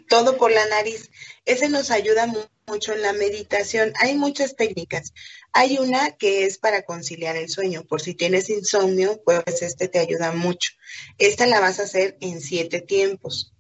Todo 0.09 0.37
por 0.37 0.53
la 0.53 0.67
nariz. 0.67 1.11
Ese 1.47 1.69
nos 1.71 1.91
ayuda 1.91 2.27
mucho 2.67 2.93
en 2.93 3.03
la 3.03 3.15
meditación. 3.15 3.93
Hay 3.99 4.15
muchas 4.15 4.57
técnicas. 4.57 5.15
Hay 5.53 5.79
una 5.79 6.13
que 6.13 6.45
es 6.45 6.59
para 6.59 6.83
conciliar 6.83 7.37
el 7.37 7.49
sueño. 7.49 7.85
Por 7.85 8.03
si 8.03 8.15
tienes 8.15 8.51
insomnio, 8.51 9.23
pues 9.25 9.63
este 9.63 9.89
te 9.89 9.99
ayuda 9.99 10.33
mucho. 10.33 10.73
Esta 11.17 11.47
la 11.47 11.61
vas 11.61 11.81
a 11.81 11.85
hacer 11.85 12.17
en 12.21 12.43
siete 12.43 12.83
tiempos. 12.83 13.52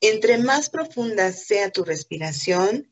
Entre 0.00 0.38
más 0.38 0.70
profunda 0.70 1.32
sea 1.32 1.70
tu 1.70 1.84
respiración, 1.84 2.90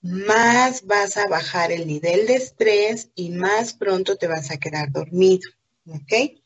más 0.00 0.84
vas 0.84 1.16
a 1.16 1.26
bajar 1.26 1.72
el 1.72 1.86
nivel 1.86 2.26
de 2.26 2.36
estrés 2.36 3.08
y 3.14 3.30
más 3.30 3.72
pronto 3.72 4.16
te 4.16 4.26
vas 4.26 4.50
a 4.50 4.58
quedar 4.58 4.92
dormido. 4.92 5.48
¿Ok? 5.86 6.42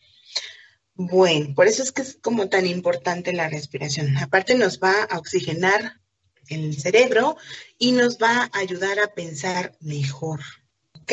Bueno, 0.94 1.54
por 1.54 1.66
eso 1.66 1.82
es 1.82 1.92
que 1.92 2.02
es 2.02 2.18
como 2.20 2.48
tan 2.48 2.66
importante 2.66 3.32
la 3.32 3.48
respiración. 3.48 4.16
Aparte 4.16 4.54
nos 4.54 4.80
va 4.80 5.04
a 5.04 5.18
oxigenar 5.18 6.00
el 6.48 6.80
cerebro 6.80 7.36
y 7.78 7.92
nos 7.92 8.18
va 8.18 8.50
a 8.52 8.58
ayudar 8.58 8.98
a 8.98 9.14
pensar 9.14 9.76
mejor. 9.80 10.40
¿Ok? 11.00 11.12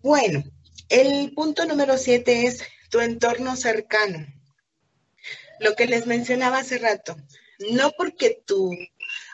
Bueno, 0.00 0.44
el 0.88 1.32
punto 1.34 1.64
número 1.66 1.98
siete 1.98 2.46
es 2.46 2.62
tu 2.90 3.00
entorno 3.00 3.56
cercano. 3.56 4.26
Lo 5.60 5.74
que 5.74 5.86
les 5.86 6.06
mencionaba 6.06 6.58
hace 6.58 6.78
rato. 6.78 7.16
No 7.70 7.90
porque 7.92 8.42
tú, 8.46 8.70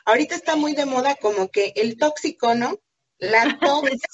ahorita 0.05 0.35
está 0.35 0.57
muy 0.57 0.75
de 0.75 0.87
moda 0.87 1.17
como 1.17 1.51
que 1.51 1.73
el 1.77 1.97
tóxico, 1.97 2.55
¿no? 2.55 2.79
La 3.19 3.59
tóxica. 3.61 4.09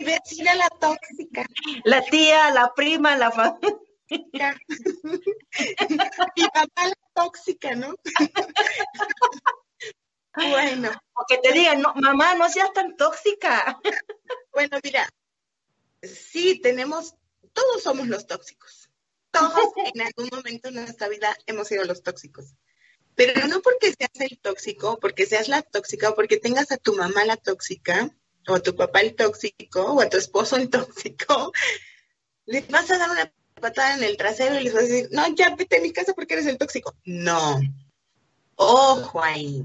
vecina 0.00 0.54
la 0.54 0.68
tóxica. 0.80 1.46
La 1.84 2.02
tía, 2.02 2.50
la 2.50 2.72
prima, 2.74 3.16
la 3.16 3.30
familia. 3.30 3.80
Mi 6.36 6.44
papá 6.52 6.88
la 6.88 6.94
tóxica, 7.14 7.74
¿no? 7.74 7.94
bueno. 10.36 10.90
O 11.14 11.24
que 11.26 11.38
te 11.38 11.52
digan, 11.52 11.80
no, 11.80 11.94
mamá, 11.94 12.34
no 12.34 12.48
seas 12.48 12.72
tan 12.72 12.96
tóxica. 12.96 13.80
bueno, 14.52 14.78
mira, 14.82 15.08
sí 16.02 16.60
tenemos, 16.60 17.14
todos 17.52 17.82
somos 17.82 18.08
los 18.08 18.26
tóxicos. 18.26 18.83
Todos 19.34 19.68
en 19.92 20.00
algún 20.00 20.28
momento 20.32 20.70
de 20.70 20.80
nuestra 20.80 21.08
vida 21.08 21.36
hemos 21.46 21.68
sido 21.68 21.84
los 21.84 22.02
tóxicos. 22.02 22.54
Pero 23.14 23.46
no 23.46 23.60
porque 23.60 23.92
seas 23.92 24.30
el 24.30 24.38
tóxico, 24.38 24.98
porque 25.00 25.26
seas 25.26 25.48
la 25.48 25.62
tóxica 25.62 26.10
o 26.10 26.14
porque 26.14 26.38
tengas 26.38 26.72
a 26.72 26.76
tu 26.76 26.94
mamá 26.94 27.24
la 27.24 27.36
tóxica, 27.36 28.10
o 28.48 28.54
a 28.54 28.60
tu 28.60 28.74
papá 28.74 29.00
el 29.00 29.14
tóxico, 29.14 29.82
o 29.82 30.00
a 30.00 30.08
tu 30.08 30.16
esposo 30.16 30.56
el 30.56 30.68
tóxico, 30.68 31.52
le 32.46 32.60
vas 32.62 32.90
a 32.90 32.98
dar 32.98 33.10
una 33.10 33.32
patada 33.60 33.96
en 33.96 34.04
el 34.04 34.16
trasero 34.16 34.58
y 34.58 34.64
les 34.64 34.74
vas 34.74 34.82
a 34.82 34.86
decir, 34.86 35.08
no, 35.12 35.26
ya 35.34 35.54
vete 35.54 35.78
a 35.78 35.80
mi 35.80 35.92
casa 35.92 36.12
porque 36.14 36.34
eres 36.34 36.46
el 36.46 36.58
tóxico. 36.58 36.94
No. 37.04 37.60
Ojo 38.56 39.22
ahí. 39.22 39.64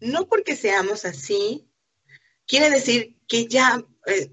No 0.00 0.26
porque 0.26 0.56
seamos 0.56 1.04
así, 1.04 1.68
quiere 2.46 2.70
decir 2.70 3.16
que 3.28 3.46
ya, 3.46 3.84
eh, 4.06 4.30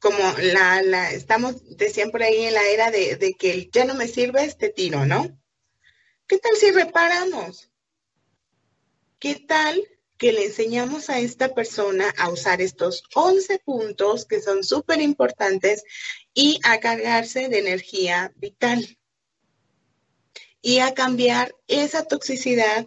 como 0.00 0.18
la, 0.38 0.82
la, 0.82 1.10
estamos, 1.12 1.76
decían 1.76 2.10
por 2.10 2.22
ahí 2.22 2.44
en 2.44 2.54
la 2.54 2.66
era 2.68 2.90
de, 2.90 3.16
de 3.16 3.34
que 3.34 3.68
ya 3.72 3.84
no 3.84 3.94
me 3.94 4.08
sirve 4.08 4.44
este 4.44 4.70
tiro, 4.70 5.06
¿no? 5.06 5.38
¿Qué 6.26 6.38
tal 6.38 6.56
si 6.56 6.70
reparamos? 6.70 7.70
¿Qué 9.18 9.34
tal 9.34 9.82
que 10.18 10.32
le 10.32 10.46
enseñamos 10.46 11.10
a 11.10 11.20
esta 11.20 11.54
persona 11.54 12.12
a 12.18 12.28
usar 12.28 12.60
estos 12.60 13.04
11 13.14 13.60
puntos 13.60 14.26
que 14.26 14.40
son 14.40 14.64
súper 14.64 15.00
importantes 15.00 15.84
y 16.34 16.58
a 16.64 16.80
cargarse 16.80 17.48
de 17.48 17.60
energía 17.60 18.32
vital 18.36 18.98
y 20.60 20.80
a 20.80 20.92
cambiar 20.92 21.54
esa 21.68 22.04
toxicidad 22.04 22.86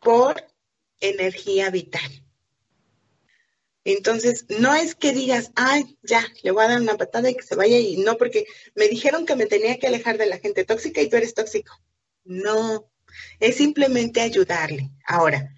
por 0.00 0.44
energía 1.00 1.70
vital. 1.70 2.23
Entonces, 3.84 4.46
no 4.48 4.74
es 4.74 4.94
que 4.94 5.12
digas, 5.12 5.52
ay, 5.54 5.98
ya, 6.02 6.26
le 6.42 6.50
voy 6.50 6.64
a 6.64 6.68
dar 6.68 6.80
una 6.80 6.96
patada 6.96 7.30
y 7.30 7.34
que 7.34 7.42
se 7.42 7.54
vaya 7.54 7.78
y 7.78 7.98
no, 7.98 8.16
porque 8.16 8.46
me 8.74 8.88
dijeron 8.88 9.26
que 9.26 9.36
me 9.36 9.46
tenía 9.46 9.78
que 9.78 9.86
alejar 9.86 10.16
de 10.16 10.26
la 10.26 10.38
gente 10.38 10.64
tóxica 10.64 11.02
y 11.02 11.08
tú 11.10 11.16
eres 11.16 11.34
tóxico. 11.34 11.78
No, 12.24 12.90
es 13.40 13.56
simplemente 13.56 14.22
ayudarle. 14.22 14.90
Ahora, 15.06 15.54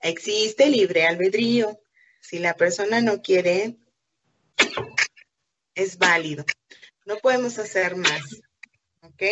existe 0.00 0.68
libre 0.68 1.06
albedrío. 1.06 1.80
Si 2.20 2.40
la 2.40 2.54
persona 2.54 3.00
no 3.00 3.22
quiere, 3.22 3.78
es 5.74 5.98
válido. 5.98 6.44
No 7.06 7.16
podemos 7.18 7.58
hacer 7.58 7.94
más. 7.94 8.22
¿Ok? 9.02 9.22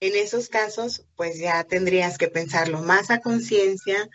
En 0.00 0.16
esos 0.16 0.48
casos, 0.48 1.06
pues 1.14 1.38
ya 1.38 1.62
tendrías 1.64 2.16
que 2.16 2.28
pensarlo 2.28 2.80
más 2.80 3.10
a 3.10 3.20
conciencia, 3.20 4.08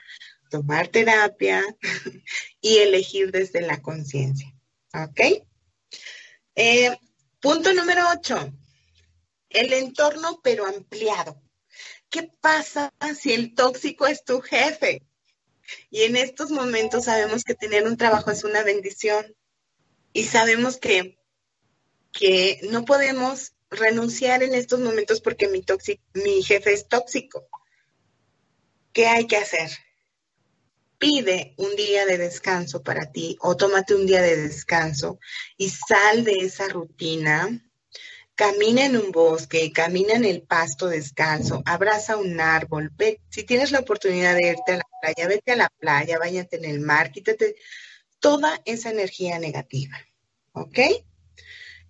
tomar 0.55 0.87
terapia 0.87 1.61
y 2.61 2.77
elegir 2.77 3.31
desde 3.31 3.59
la 3.59 3.81
conciencia. 3.81 4.53
¿Ok? 4.93 5.43
Eh, 6.55 6.97
punto 7.41 7.73
número 7.73 8.03
ocho. 8.15 8.53
El 9.49 9.73
entorno 9.73 10.39
pero 10.41 10.65
ampliado. 10.65 11.41
¿Qué 12.09 12.31
pasa 12.39 12.93
si 13.19 13.33
el 13.33 13.53
tóxico 13.53 14.07
es 14.07 14.23
tu 14.23 14.39
jefe? 14.39 15.03
Y 15.89 16.03
en 16.03 16.15
estos 16.15 16.51
momentos 16.51 17.05
sabemos 17.05 17.43
que 17.43 17.55
tener 17.55 17.85
un 17.85 17.97
trabajo 17.97 18.31
es 18.31 18.45
una 18.45 18.63
bendición 18.63 19.35
y 20.13 20.23
sabemos 20.23 20.77
que, 20.77 21.17
que 22.13 22.61
no 22.69 22.85
podemos 22.85 23.55
renunciar 23.69 24.41
en 24.41 24.55
estos 24.55 24.79
momentos 24.79 25.19
porque 25.19 25.49
mi, 25.49 25.65
mi 26.13 26.43
jefe 26.43 26.71
es 26.71 26.87
tóxico. 26.87 27.49
¿Qué 28.93 29.07
hay 29.07 29.27
que 29.27 29.35
hacer? 29.35 29.69
Pide 31.05 31.53
un 31.57 31.75
día 31.75 32.03
de 32.07 32.17
descanso 32.17 32.81
para 32.81 33.11
ti 33.11 33.37
o 33.39 33.55
tómate 33.55 33.93
un 33.93 34.07
día 34.07 34.23
de 34.23 34.37
descanso 34.37 35.19
y 35.55 35.69
sal 35.69 36.23
de 36.23 36.31
esa 36.39 36.67
rutina. 36.67 37.63
Camina 38.33 38.85
en 38.85 38.97
un 38.97 39.11
bosque, 39.11 39.71
camina 39.71 40.15
en 40.15 40.25
el 40.25 40.41
pasto 40.41 40.87
descalzo, 40.87 41.61
abraza 41.67 42.17
un 42.17 42.41
árbol, 42.41 42.91
ve, 42.97 43.21
si 43.29 43.43
tienes 43.43 43.71
la 43.71 43.81
oportunidad 43.81 44.33
de 44.33 44.47
irte 44.47 44.71
a 44.71 44.77
la 44.77 44.85
playa, 44.99 45.27
vete 45.27 45.51
a 45.51 45.55
la 45.55 45.69
playa, 45.77 46.17
váyate 46.17 46.57
en 46.57 46.65
el 46.65 46.79
mar, 46.79 47.11
quítate 47.11 47.55
toda 48.19 48.59
esa 48.65 48.89
energía 48.89 49.37
negativa, 49.37 49.99
¿ok? 50.53 50.79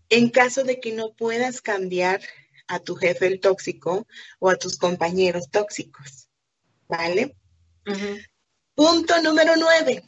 En 0.09 0.29
caso 0.29 0.65
de 0.65 0.81
que 0.81 0.91
no 0.91 1.15
puedas 1.15 1.61
cambiar 1.61 2.19
a 2.67 2.79
tu 2.79 2.95
jefe 2.95 3.27
el 3.27 3.39
tóxico 3.39 4.05
o 4.39 4.49
a 4.49 4.57
tus 4.57 4.77
compañeros 4.77 5.49
tóxicos, 5.49 6.27
¿vale? 6.89 7.33
Punto 8.75 9.21
número 9.21 9.55
nueve, 9.55 10.03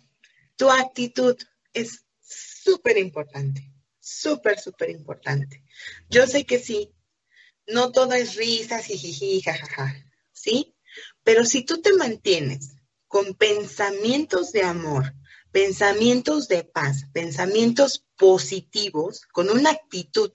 tu 0.58 0.70
actitud 0.70 1.38
es 1.72 2.06
súper 2.20 2.98
importante, 2.98 3.72
súper, 3.98 4.60
súper 4.60 4.90
importante. 4.90 5.64
Yo 6.10 6.28
sé 6.28 6.46
que 6.46 6.60
sí, 6.60 6.94
no 7.66 7.94
todo 7.94 8.12
es 8.12 8.36
risas, 8.36 8.86
jiji, 8.86 9.42
jajaja, 9.42 9.96
¿sí? 10.34 10.76
Pero 11.24 11.46
si 11.46 11.64
tú 11.64 11.82
te 11.82 11.94
mantienes 11.94 12.76
con 13.08 13.36
pensamientos 13.36 14.52
de 14.52 14.64
amor, 14.64 15.14
pensamientos 15.52 16.50
de 16.50 16.66
paz, 16.66 17.06
pensamientos 17.14 18.06
positivos, 18.18 19.22
con 19.32 19.50
una 19.50 19.70
actitud 19.70 20.32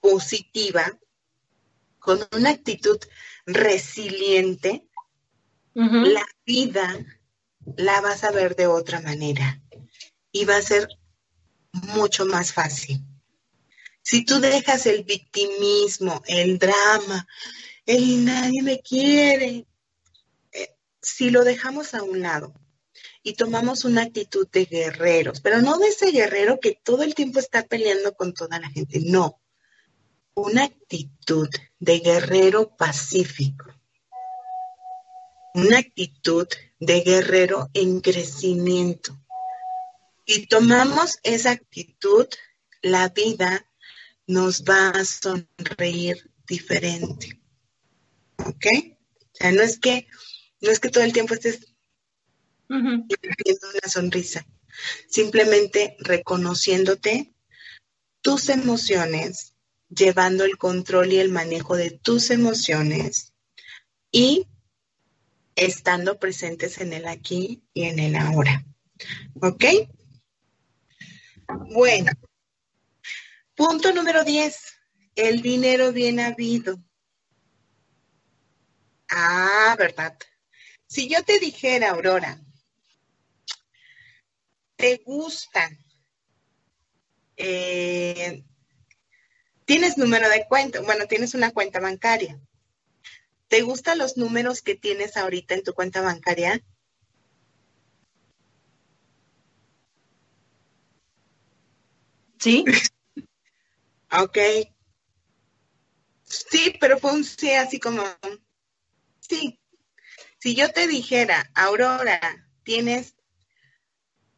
positiva, 0.00 0.98
con 2.00 2.26
una 2.32 2.50
actitud 2.50 2.98
resiliente, 3.46 4.88
la 5.74 6.26
vida 6.44 7.21
la 7.76 8.00
vas 8.00 8.24
a 8.24 8.30
ver 8.30 8.56
de 8.56 8.66
otra 8.66 9.00
manera 9.00 9.62
y 10.30 10.44
va 10.44 10.56
a 10.56 10.62
ser 10.62 10.88
mucho 11.72 12.26
más 12.26 12.52
fácil. 12.52 13.04
Si 14.02 14.24
tú 14.24 14.40
dejas 14.40 14.86
el 14.86 15.04
victimismo, 15.04 16.22
el 16.26 16.58
drama, 16.58 17.26
el 17.86 18.24
nadie 18.24 18.62
me 18.62 18.80
quiere, 18.80 19.66
eh, 20.52 20.76
si 21.00 21.30
lo 21.30 21.44
dejamos 21.44 21.94
a 21.94 22.02
un 22.02 22.20
lado 22.20 22.52
y 23.22 23.34
tomamos 23.34 23.84
una 23.84 24.02
actitud 24.02 24.48
de 24.50 24.64
guerreros, 24.64 25.40
pero 25.40 25.62
no 25.62 25.78
de 25.78 25.88
ese 25.88 26.10
guerrero 26.10 26.58
que 26.60 26.78
todo 26.82 27.04
el 27.04 27.14
tiempo 27.14 27.38
está 27.38 27.62
peleando 27.64 28.14
con 28.14 28.34
toda 28.34 28.58
la 28.58 28.70
gente, 28.70 29.00
no, 29.00 29.40
una 30.34 30.64
actitud 30.64 31.48
de 31.78 32.00
guerrero 32.00 32.74
pacífico, 32.76 33.71
una 35.54 35.78
actitud 35.78 36.48
de 36.80 37.00
guerrero 37.00 37.70
en 37.74 38.00
crecimiento. 38.00 39.18
Y 40.24 40.46
tomamos 40.46 41.18
esa 41.22 41.50
actitud, 41.50 42.26
la 42.80 43.08
vida 43.08 43.66
nos 44.26 44.64
va 44.64 44.90
a 44.90 45.04
sonreír 45.04 46.30
diferente. 46.46 47.40
¿Ok? 48.38 48.66
O 48.76 49.34
sea, 49.34 49.52
no 49.52 49.62
es 49.62 49.78
que, 49.78 50.06
no 50.60 50.70
es 50.70 50.80
que 50.80 50.88
todo 50.88 51.04
el 51.04 51.12
tiempo 51.12 51.34
estés 51.34 51.60
uh 52.68 52.74
una 52.74 53.88
sonrisa, 53.88 54.46
simplemente 55.08 55.96
reconociéndote 56.00 57.34
tus 58.22 58.48
emociones, 58.48 59.54
llevando 59.88 60.44
el 60.44 60.56
control 60.56 61.12
y 61.12 61.18
el 61.18 61.28
manejo 61.28 61.76
de 61.76 61.90
tus 61.90 62.30
emociones 62.30 63.34
y 64.10 64.46
estando 65.56 66.18
presentes 66.18 66.78
en 66.80 66.92
el 66.92 67.06
aquí 67.06 67.62
y 67.74 67.84
en 67.84 67.98
el 67.98 68.16
ahora. 68.16 68.64
¿Ok? 69.40 69.64
Bueno, 71.74 72.12
punto 73.54 73.92
número 73.92 74.24
10, 74.24 74.56
el 75.16 75.42
dinero 75.42 75.92
bien 75.92 76.20
habido. 76.20 76.82
Ah, 79.10 79.74
¿verdad? 79.78 80.16
Si 80.86 81.08
yo 81.08 81.22
te 81.22 81.38
dijera, 81.38 81.90
Aurora, 81.90 82.40
¿te 84.76 85.02
gusta? 85.04 85.70
Eh, 87.36 88.44
¿Tienes 89.64 89.96
número 89.98 90.28
de 90.28 90.46
cuenta? 90.46 90.80
Bueno, 90.80 91.06
tienes 91.06 91.34
una 91.34 91.50
cuenta 91.50 91.80
bancaria. 91.80 92.40
¿Te 93.52 93.60
gustan 93.60 93.98
los 93.98 94.16
números 94.16 94.62
que 94.62 94.76
tienes 94.76 95.18
ahorita 95.18 95.52
en 95.52 95.62
tu 95.62 95.74
cuenta 95.74 96.00
bancaria? 96.00 96.64
Sí. 102.38 102.64
ok. 104.10 104.38
Sí, 106.24 106.74
pero 106.80 106.98
fue 106.98 107.12
un 107.12 107.24
sí 107.24 107.50
así 107.52 107.78
como, 107.78 108.02
sí. 109.20 109.60
Si 110.38 110.54
yo 110.54 110.72
te 110.72 110.86
dijera, 110.86 111.50
Aurora, 111.54 112.48
tienes 112.62 113.16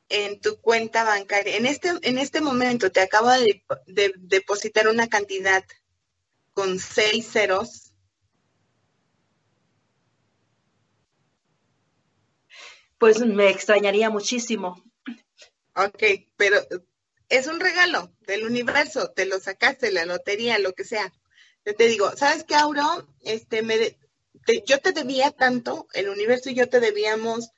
en 0.08 0.40
tu 0.40 0.60
cuenta 0.60 1.04
bancaria, 1.04 1.56
en 1.56 1.66
este, 1.66 1.92
en 2.02 2.18
este 2.18 2.40
momento 2.40 2.90
te 2.90 3.02
acabo 3.02 3.30
de, 3.30 3.64
de 3.86 4.12
depositar 4.16 4.88
una 4.88 5.06
cantidad 5.06 5.64
con 6.52 6.80
seis 6.80 7.30
ceros, 7.30 7.93
pues 12.98 13.20
me 13.20 13.50
extrañaría 13.50 14.10
muchísimo. 14.10 14.82
Ok, 15.76 16.02
pero 16.36 16.58
es 17.28 17.46
un 17.46 17.60
regalo 17.60 18.12
del 18.20 18.44
universo, 18.44 19.10
te 19.10 19.26
lo 19.26 19.40
sacaste, 19.40 19.90
la 19.90 20.06
lotería, 20.06 20.58
lo 20.58 20.72
que 20.72 20.84
sea. 20.84 21.12
Yo 21.64 21.74
te 21.74 21.86
digo, 21.88 22.14
¿sabes 22.16 22.44
qué, 22.44 22.54
Auro? 22.54 23.08
Este, 23.20 23.62
me 23.62 23.96
yo 24.66 24.78
te 24.80 24.92
debía 24.92 25.30
tanto, 25.30 25.86
el 25.94 26.08
universo 26.08 26.50
y 26.50 26.54
yo 26.54 26.68
te 26.68 26.80
debíamos 26.80 27.50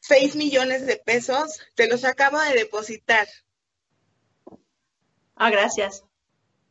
6 0.00 0.36
millones 0.36 0.86
de 0.86 0.96
pesos, 0.96 1.60
te 1.74 1.88
los 1.88 2.04
acabo 2.04 2.40
de 2.40 2.54
depositar. 2.54 3.26
Ah, 5.34 5.50
gracias. 5.50 6.04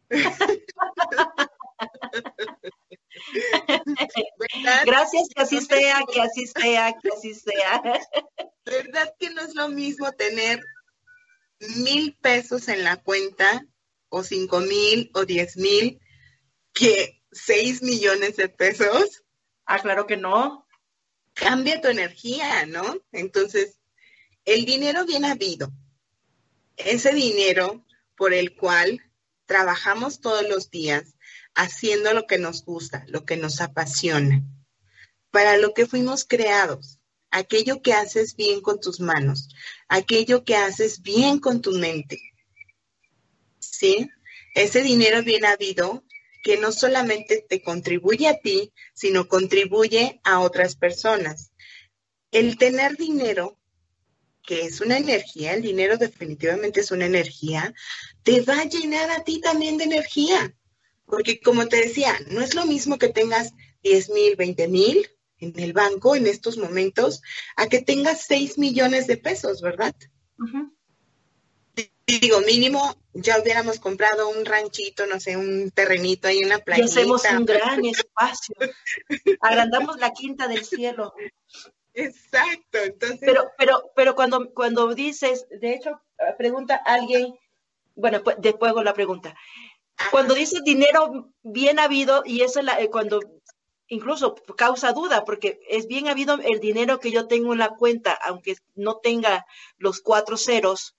Gracias, 4.86 5.30
que 5.36 5.42
así 5.42 5.62
sea, 5.62 6.02
que 6.12 6.22
así 6.22 6.48
sea, 6.48 6.94
que 7.02 7.10
así 7.10 7.34
sea. 7.34 7.82
¿Verdad 8.66 9.14
que 9.20 9.30
no 9.30 9.42
es 9.42 9.56
lo 9.56 9.70
mismo 9.70 10.12
tener 10.12 10.62
mil 11.78 12.18
pesos 12.22 12.68
en 12.68 12.84
la 12.84 12.98
cuenta 12.98 13.66
o 14.10 14.24
cinco 14.24 14.60
mil 14.60 15.12
o 15.14 15.26
diez 15.26 15.58
mil 15.58 16.00
que 16.74 17.24
seis 17.32 17.82
millones 17.82 18.36
de 18.36 18.50
pesos? 18.50 19.24
Ah, 19.66 19.80
claro 19.80 20.06
que 20.08 20.18
no. 20.18 20.68
Cambia 21.34 21.82
tu 21.82 21.88
energía, 21.88 22.66
¿no? 22.66 23.00
Entonces, 23.12 23.80
el 24.46 24.66
dinero 24.66 25.06
bien 25.06 25.26
habido, 25.26 25.72
ese 26.78 27.14
dinero 27.14 27.86
por 28.16 28.34
el 28.34 28.56
cual 28.56 29.02
trabajamos 29.46 30.20
todos 30.20 30.48
los 30.48 30.72
días, 30.72 31.16
haciendo 31.58 32.14
lo 32.14 32.28
que 32.28 32.38
nos 32.38 32.64
gusta, 32.64 33.04
lo 33.08 33.26
que 33.26 33.36
nos 33.36 33.62
apasiona, 33.62 34.44
para 35.32 35.58
lo 35.58 35.74
que 35.74 35.88
fuimos 35.88 36.24
creados, 36.24 37.00
aquello 37.32 37.82
que 37.82 37.94
haces 37.94 38.36
bien 38.36 38.62
con 38.62 38.80
tus 38.80 39.00
manos, 39.00 39.50
aquello 39.90 40.46
que 40.46 40.56
haces 40.56 41.02
bien 41.02 41.40
con 41.40 41.62
tu 41.62 41.72
mente. 41.72 42.22
¿Sí? 43.60 44.10
Ese 44.54 44.84
dinero 44.84 45.24
bien 45.24 45.46
habido 45.46 46.04
que 46.44 46.58
no 46.58 46.72
solamente 46.72 47.44
te 47.50 47.62
contribuye 47.62 48.28
a 48.28 48.40
ti, 48.40 48.72
sino 48.94 49.28
contribuye 49.28 50.22
a 50.24 50.40
otras 50.40 50.76
personas. 50.76 51.52
El 52.32 52.58
tener 52.58 52.98
dinero, 52.98 53.60
que 54.44 54.62
es 54.62 54.80
una 54.80 54.98
energía, 54.98 55.54
el 55.56 55.64
dinero 55.64 55.98
definitivamente 55.98 56.82
es 56.82 56.92
una 56.92 57.08
energía, 57.08 57.74
te 58.22 58.42
va 58.42 58.60
a 58.60 58.66
llenar 58.66 59.10
a 59.10 59.24
ti 59.24 59.42
también 59.42 59.78
de 59.78 59.86
energía. 59.86 60.56
Porque 61.08 61.40
como 61.40 61.68
te 61.68 61.78
decía, 61.78 62.14
no 62.28 62.42
es 62.42 62.54
lo 62.54 62.66
mismo 62.66 62.98
que 62.98 63.10
tengas 63.10 63.54
10 63.82 64.10
mil, 64.10 64.36
20 64.36 64.68
mil 64.68 65.10
en 65.40 65.58
el 65.60 65.74
banco 65.74 66.16
en 66.16 66.28
estos 66.28 66.58
momentos 66.58 67.22
a 67.56 67.68
que 67.68 67.82
tengas 67.82 68.26
6 68.28 68.58
millones 68.58 69.08
de 69.08 69.18
pesos, 69.18 69.62
¿verdad? 69.62 69.96
Digo, 72.06 72.42
mínimo 72.42 72.96
ya 73.14 73.40
hubiéramos 73.40 73.80
comprado 73.80 74.30
un 74.30 74.46
ranchito, 74.46 75.06
no 75.08 75.20
sé, 75.20 75.38
un 75.38 75.72
terrenito 75.72 76.28
ahí 76.28 76.40
en 76.40 76.50
la 76.50 76.60
playa. 76.60 76.86
Hacemos 76.86 77.24
un 77.26 77.46
gran 77.46 77.84
espacio. 77.86 78.56
Agrandamos 79.42 79.98
la 79.98 80.12
quinta 80.12 80.48
del 80.48 80.64
cielo. 80.64 81.14
Exacto, 81.94 82.78
entonces. 82.84 83.20
Pero, 83.22 83.52
pero, 83.58 83.92
pero 83.96 84.16
cuando, 84.16 84.54
cuando 84.54 84.94
dices, 84.94 85.48
de 85.50 85.74
hecho, 85.74 86.02
pregunta 86.38 86.76
alguien, 86.76 87.34
bueno, 87.96 88.24
pues, 88.24 88.38
después 88.40 88.70
hago 88.70 88.84
la 88.84 88.94
pregunta. 88.94 89.36
Cuando 90.12 90.36
dices 90.36 90.64
dinero 90.64 91.32
bien 91.44 91.80
habido, 91.80 92.24
y 92.26 92.42
eso 92.42 92.60
es 92.60 92.66
la, 92.66 92.80
eh, 92.80 92.90
cuando 92.90 93.20
incluso 93.88 94.36
causa 94.56 94.92
duda, 94.94 95.26
porque 95.26 95.60
es 95.70 95.88
bien 95.88 96.08
habido 96.08 96.36
el 96.36 96.60
dinero 96.60 97.00
que 97.00 97.12
yo 97.12 97.28
tengo 97.28 97.54
en 97.54 97.60
la 97.60 97.76
cuenta, 97.76 98.14
aunque 98.14 98.58
no 98.76 98.98
tenga 98.98 99.46
los 99.78 100.02
cuatro 100.02 100.38
ceros, 100.38 100.96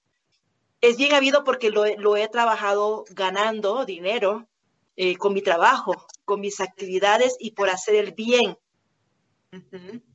es 0.80 0.96
bien 0.96 1.12
habido 1.12 1.44
porque 1.44 1.70
lo, 1.70 2.16
he 2.16 2.28
trabajado 2.28 3.04
ganando 3.10 3.84
dinero 3.84 4.48
eh, 4.96 5.16
con 5.16 5.34
mi 5.34 5.42
trabajo, 5.42 6.06
con 6.24 6.40
mis 6.40 6.60
actividades 6.60 7.36
y 7.38 7.52
por 7.52 7.68
hacer 7.68 7.94
el 7.96 8.12
bien. 8.12 8.58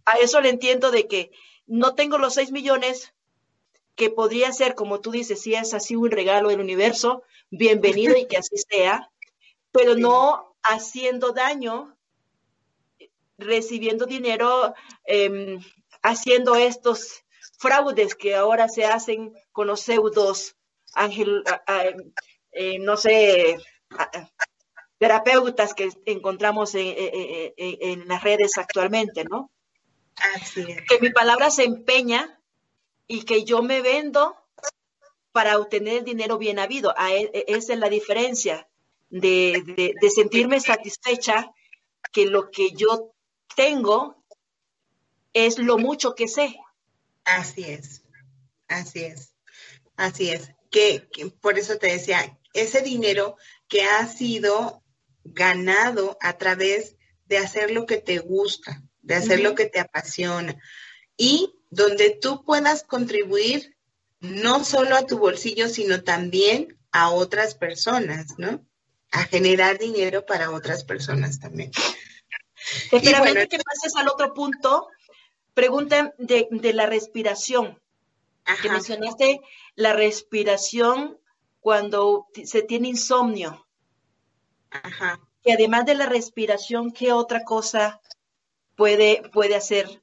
A 0.06 0.14
eso 0.18 0.42
le 0.42 0.50
entiendo 0.50 0.92
de 0.92 1.08
que 1.08 1.32
no 1.66 1.96
tengo 1.96 2.18
los 2.18 2.36
seis 2.36 2.52
millones, 2.52 3.14
que 3.96 4.10
podría 4.10 4.52
ser, 4.52 4.76
como 4.76 5.02
tú 5.02 5.12
dices, 5.12 5.41
si 5.41 5.54
es 5.54 5.74
así 5.74 5.96
un 5.96 6.12
regalo 6.12 6.50
del 6.50 6.60
universo, 6.60 7.24
bienvenido 7.50 8.18
y 8.18 8.28
que 8.28 8.38
así 8.38 8.56
sea, 8.58 9.10
pero 9.72 9.96
no 9.96 10.56
haciendo 10.64 11.32
daño, 11.32 11.96
recibiendo 13.38 14.06
dinero, 14.06 14.74
em, 15.06 15.60
haciendo 16.02 16.56
estos 16.56 17.24
fraudes 17.60 18.16
que 18.16 18.36
ahora 18.36 18.68
se 18.68 18.86
hacen 18.86 19.34
con 19.52 19.68
los 19.68 19.82
pseudos 19.82 20.56
ángel, 20.94 21.44
eh, 22.52 22.78
no 22.80 22.98
sé, 22.98 23.58
terapeutas 24.98 25.74
que 25.74 25.89
encontramos 26.06 26.76
en, 26.76 28.08
las 28.08 28.24
redes 28.24 28.58
actualmente, 28.58 29.24
¿no? 29.24 29.52
Que 30.88 31.00
mi 31.00 31.10
palabra 31.10 31.50
se 31.50 31.64
empeña 31.64 32.39
y 33.08 33.24
que 33.24 33.43
yo 33.43 33.62
me 33.62 33.82
vendo 33.82 34.36
para 35.32 35.58
obtener 35.58 35.97
el 35.97 36.04
dinero 36.06 36.38
bien 36.38 36.60
habido. 36.60 36.93
E, 36.97 37.30
e, 37.34 37.45
esa 37.47 37.74
es 37.74 37.80
la 37.80 37.89
diferencia 37.89 38.68
de, 39.10 39.95
sentirme 40.14 40.60
satisfecha 40.60 41.51
que 42.12 42.26
lo 42.26 42.49
que 42.51 42.72
yo 42.72 43.14
tengo 43.56 44.24
es 45.34 45.58
lo 45.58 45.78
mucho 45.78 46.16
que 46.16 46.28
sé. 46.28 46.56
Así 47.26 47.64
es, 47.64 48.04
así 48.68 49.04
es, 49.04 49.34
así 49.95 50.30
es. 50.30 50.51
Que, 50.70 51.08
que, 51.12 51.28
por 51.28 51.58
eso 51.58 51.78
te 51.78 51.88
decía, 51.88 52.38
ese 52.54 52.82
dinero 52.82 53.38
que 53.68 53.84
ha 53.84 54.08
sido 54.08 54.84
ganado 55.24 56.18
a 56.22 56.38
través 56.38 56.95
de 57.26 57.38
hacer 57.38 57.72
lo 57.72 57.86
que 57.86 57.97
te 57.97 58.20
gusta, 58.20 58.84
de 59.01 59.16
hacer 59.16 59.39
lo 59.39 59.56
que 59.56 59.66
te 59.66 59.80
apasiona 59.80 60.56
y 61.18 61.54
donde 61.74 62.11
tú 62.11 62.43
puedas 62.43 62.84
contribuir 62.84 63.76
no 64.19 64.63
solo 64.63 64.95
a 64.95 65.05
tu 65.05 65.17
bolsillo, 65.17 65.67
sino 65.67 66.03
también 66.03 66.78
a 66.91 67.09
otras 67.09 67.55
personas, 67.55 68.38
¿no? 68.38 68.65
A 69.11 69.24
generar 69.26 69.80
dinero 69.80 70.26
para 70.26 70.51
otras 70.51 70.84
personas 70.84 71.39
también. 71.39 71.71
Espera, 72.91 73.19
bueno, 73.19 73.41
que 73.49 73.57
pases 73.57 73.95
al 73.95 74.07
otro 74.07 74.34
punto, 74.34 74.88
pregunta 75.53 76.13
de, 76.17 76.74
la 76.74 76.86
respiración. 76.86 77.82
Que 78.61 78.69
mencionaste 78.69 79.41
la 79.76 79.93
respiración 79.93 81.17
cuando 81.59 82.28
se 82.45 82.61
tiene 82.61 82.89
insomnio. 82.89 83.67
Ajá. 84.69 85.19
Y 85.43 85.51
además 85.51 85.86
de 85.86 85.95
la 85.95 86.05
respiración, 86.05 86.91
¿qué 86.91 87.11
otra 87.11 87.43
cosa 87.43 88.01
puede, 88.76 89.24
puede 89.34 89.55
hacer? 89.55 90.03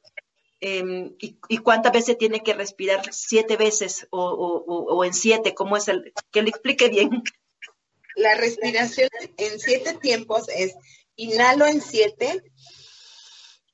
Em, 0.62 1.16
y, 1.18 1.58
cuántas 1.58 1.92
veces 1.92 2.18
tiene 2.18 2.42
que 2.42 2.52
respirar? 2.52 3.12
¿Siete 3.12 3.56
veces 3.56 4.06
o, 4.10 5.04
en 5.04 5.14
siete? 5.14 5.54
¿Cómo 5.54 5.76
es 5.76 5.88
el? 5.88 6.12
Que 6.30 6.42
le 6.42 6.50
explique 6.50 6.88
bien. 6.88 7.22
La 8.16 8.34
respiración 8.34 9.08
en 9.38 9.58
siete 9.58 9.94
tiempos 9.94 10.48
es 10.48 10.74
inhalo 11.16 11.66
en 11.66 11.80
siete, 11.80 12.42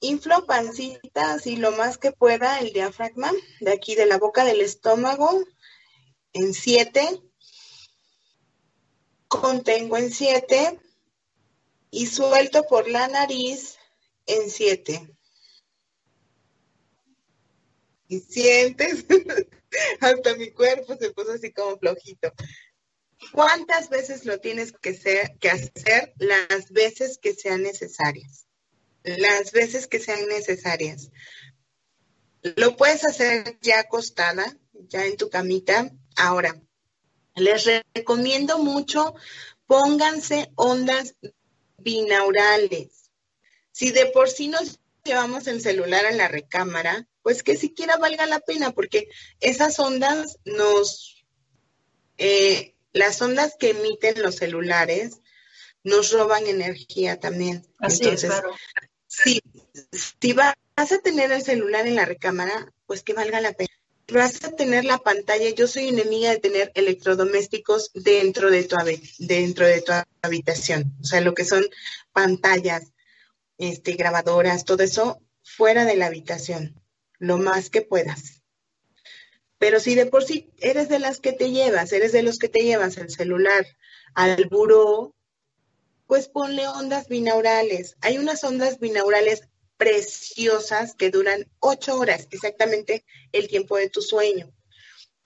inflo 0.00 0.46
pancita 0.46 1.32
así 1.32 1.56
lo 1.56 1.72
más 1.72 1.98
que 1.98 2.12
pueda 2.12 2.60
el 2.60 2.72
diafragma 2.72 3.32
de 3.60 3.72
aquí 3.72 3.94
de 3.94 4.06
la 4.06 4.18
boca 4.18 4.44
del 4.44 4.60
estómago 4.60 5.42
en 6.32 6.52
siete, 6.52 7.20
contengo 9.26 9.96
en 9.96 10.12
siete, 10.12 10.78
y 11.90 12.06
suelto 12.06 12.66
por 12.66 12.88
la 12.88 13.08
nariz 13.08 13.78
en 14.26 14.50
siete. 14.50 15.15
Y 18.08 18.20
sientes, 18.20 19.04
hasta 20.00 20.34
mi 20.36 20.50
cuerpo 20.52 20.96
se 20.96 21.10
puso 21.10 21.32
así 21.32 21.52
como 21.52 21.78
flojito. 21.78 22.32
¿Cuántas 23.32 23.88
veces 23.88 24.24
lo 24.24 24.38
tienes 24.40 24.72
que, 24.72 24.98
que 25.40 25.50
hacer? 25.50 26.14
Las 26.18 26.70
veces 26.70 27.18
que 27.18 27.34
sean 27.34 27.62
necesarias. 27.62 28.46
Las 29.02 29.52
veces 29.52 29.86
que 29.86 29.98
sean 29.98 30.26
necesarias. 30.28 31.10
Lo 32.56 32.76
puedes 32.76 33.04
hacer 33.04 33.58
ya 33.60 33.80
acostada, 33.80 34.56
ya 34.72 35.04
en 35.06 35.16
tu 35.16 35.30
camita. 35.30 35.90
Ahora, 36.16 36.60
les 37.34 37.64
recomiendo 37.94 38.58
mucho, 38.58 39.14
pónganse 39.66 40.52
ondas 40.54 41.14
binaurales. 41.78 43.10
Si 43.72 43.90
de 43.90 44.06
por 44.06 44.30
sí 44.30 44.48
nos 44.48 44.80
llevamos 45.04 45.46
el 45.46 45.60
celular 45.60 46.06
a 46.06 46.12
la 46.12 46.28
recámara, 46.28 47.08
pues 47.26 47.42
que 47.42 47.56
siquiera 47.56 47.96
valga 47.96 48.24
la 48.26 48.38
pena, 48.38 48.70
porque 48.70 49.08
esas 49.40 49.80
ondas 49.80 50.38
nos, 50.44 51.26
eh, 52.18 52.76
las 52.92 53.20
ondas 53.20 53.56
que 53.58 53.70
emiten 53.70 54.22
los 54.22 54.36
celulares 54.36 55.18
nos 55.82 56.12
roban 56.12 56.46
energía 56.46 57.18
también. 57.18 57.66
Así 57.80 58.04
Entonces, 58.04 58.30
es, 58.30 58.30
claro. 58.30 58.54
si, 59.08 59.42
si 60.20 60.34
vas 60.34 60.54
a 60.76 60.98
tener 60.98 61.32
el 61.32 61.42
celular 61.42 61.88
en 61.88 61.96
la 61.96 62.04
recámara, 62.04 62.72
pues 62.86 63.02
que 63.02 63.12
valga 63.12 63.40
la 63.40 63.54
pena 63.54 63.74
vas 64.12 64.44
a 64.44 64.52
tener 64.52 64.84
la 64.84 64.98
pantalla. 64.98 65.50
Yo 65.50 65.66
soy 65.66 65.88
enemiga 65.88 66.30
de 66.30 66.38
tener 66.38 66.70
electrodomésticos 66.76 67.90
dentro 67.92 68.52
de 68.52 68.62
tu, 68.62 68.76
dentro 69.18 69.66
de 69.66 69.82
tu 69.82 69.90
habitación. 70.22 70.96
O 71.00 71.04
sea, 71.04 71.20
lo 71.22 71.34
que 71.34 71.44
son 71.44 71.66
pantallas, 72.12 72.92
este, 73.58 73.94
grabadoras, 73.94 74.64
todo 74.64 74.84
eso 74.84 75.20
fuera 75.42 75.84
de 75.84 75.96
la 75.96 76.06
habitación, 76.06 76.80
lo 77.18 77.38
más 77.38 77.70
que 77.70 77.82
puedas. 77.82 78.42
Pero 79.58 79.80
si 79.80 79.94
de 79.94 80.06
por 80.06 80.24
sí 80.24 80.52
eres 80.58 80.88
de 80.88 80.98
las 80.98 81.18
que 81.18 81.32
te 81.32 81.50
llevas, 81.50 81.92
eres 81.92 82.12
de 82.12 82.22
los 82.22 82.38
que 82.38 82.48
te 82.48 82.62
llevas 82.62 82.98
el 82.98 83.10
celular 83.10 83.66
al 84.14 84.46
buró, 84.46 85.14
pues 86.06 86.28
ponle 86.28 86.68
ondas 86.68 87.08
binaurales. 87.08 87.96
Hay 88.00 88.18
unas 88.18 88.44
ondas 88.44 88.78
binaurales 88.78 89.42
preciosas 89.76 90.94
que 90.94 91.10
duran 91.10 91.50
ocho 91.60 91.98
horas, 91.98 92.28
exactamente 92.30 93.04
el 93.32 93.48
tiempo 93.48 93.76
de 93.76 93.90
tu 93.90 94.02
sueño. 94.02 94.52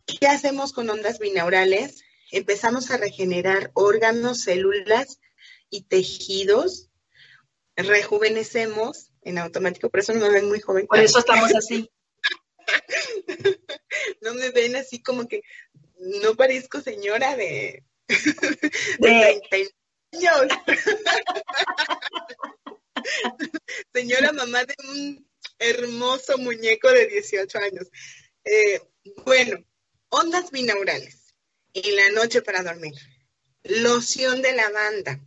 ¿Qué 0.07 0.27
hacemos 0.27 0.73
con 0.73 0.89
ondas 0.91 1.19
binaurales? 1.19 2.03
Empezamos 2.33 2.91
a 2.91 2.97
regenerar 2.97 3.71
órganos, 3.75 4.43
células 4.43 5.21
y 5.69 5.83
tejidos, 5.83 6.91
rejuvenecemos 7.77 9.10
en 9.23 9.39
automático, 9.39 9.91
por 9.91 10.01
eso 10.01 10.15
no 10.15 10.21
me 10.21 10.31
ven 10.31 10.49
muy 10.49 10.61
joven. 10.61 10.87
Por 10.87 10.99
eso 10.99 11.19
estamos 11.19 11.55
así. 11.55 11.91
no 14.23 14.35
me 14.35 14.51
ven 14.51 14.77
así 14.77 15.03
como 15.03 15.29
que 15.29 15.43
no 15.99 16.35
parezco 16.35 16.81
señora 16.81 17.37
de, 17.37 17.85
de... 18.99 19.43
30 19.51 19.73
años. 20.13 20.49
Señora 23.95 24.33
mamá 24.33 24.65
de 24.65 24.75
un 24.89 25.31
hermoso 25.59 26.39
muñeco 26.39 26.91
de 26.91 27.07
18 27.07 27.59
años. 27.59 27.87
Eh, 28.45 28.81
bueno, 29.25 29.65
ondas 30.09 30.51
binaurales 30.51 31.35
en 31.75 31.97
la 31.97 32.09
noche 32.11 32.43
para 32.43 32.63
dormir. 32.63 32.95
Loción 33.63 34.43
de 34.43 34.55
lavanda. 34.55 35.21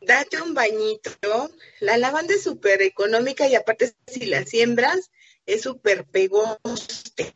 Date 0.00 0.40
un 0.40 0.54
bañito. 0.54 1.50
La 1.80 1.98
lavanda 1.98 2.34
es 2.34 2.42
súper 2.42 2.82
económica 2.82 3.48
y 3.48 3.54
aparte 3.54 3.94
si 4.06 4.26
la 4.26 4.44
siembras 4.44 5.10
es 5.46 5.62
súper 5.62 6.04
pegoste. 6.04 7.34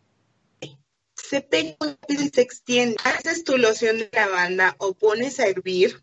Se 1.14 1.40
pega 1.40 1.98
y 2.08 2.28
se 2.28 2.40
extiende. 2.40 2.96
Haces 3.04 3.44
tu 3.44 3.56
loción 3.56 3.98
de 3.98 4.10
lavanda 4.12 4.76
o 4.78 4.94
pones 4.94 5.40
a 5.40 5.46
hervir 5.46 6.02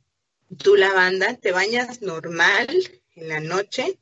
tu 0.57 0.76
lavanda, 0.76 1.36
te 1.36 1.51
bañas 1.51 2.01
normal 2.01 2.68
en 3.16 3.28
la 3.28 3.39
noche 3.39 3.99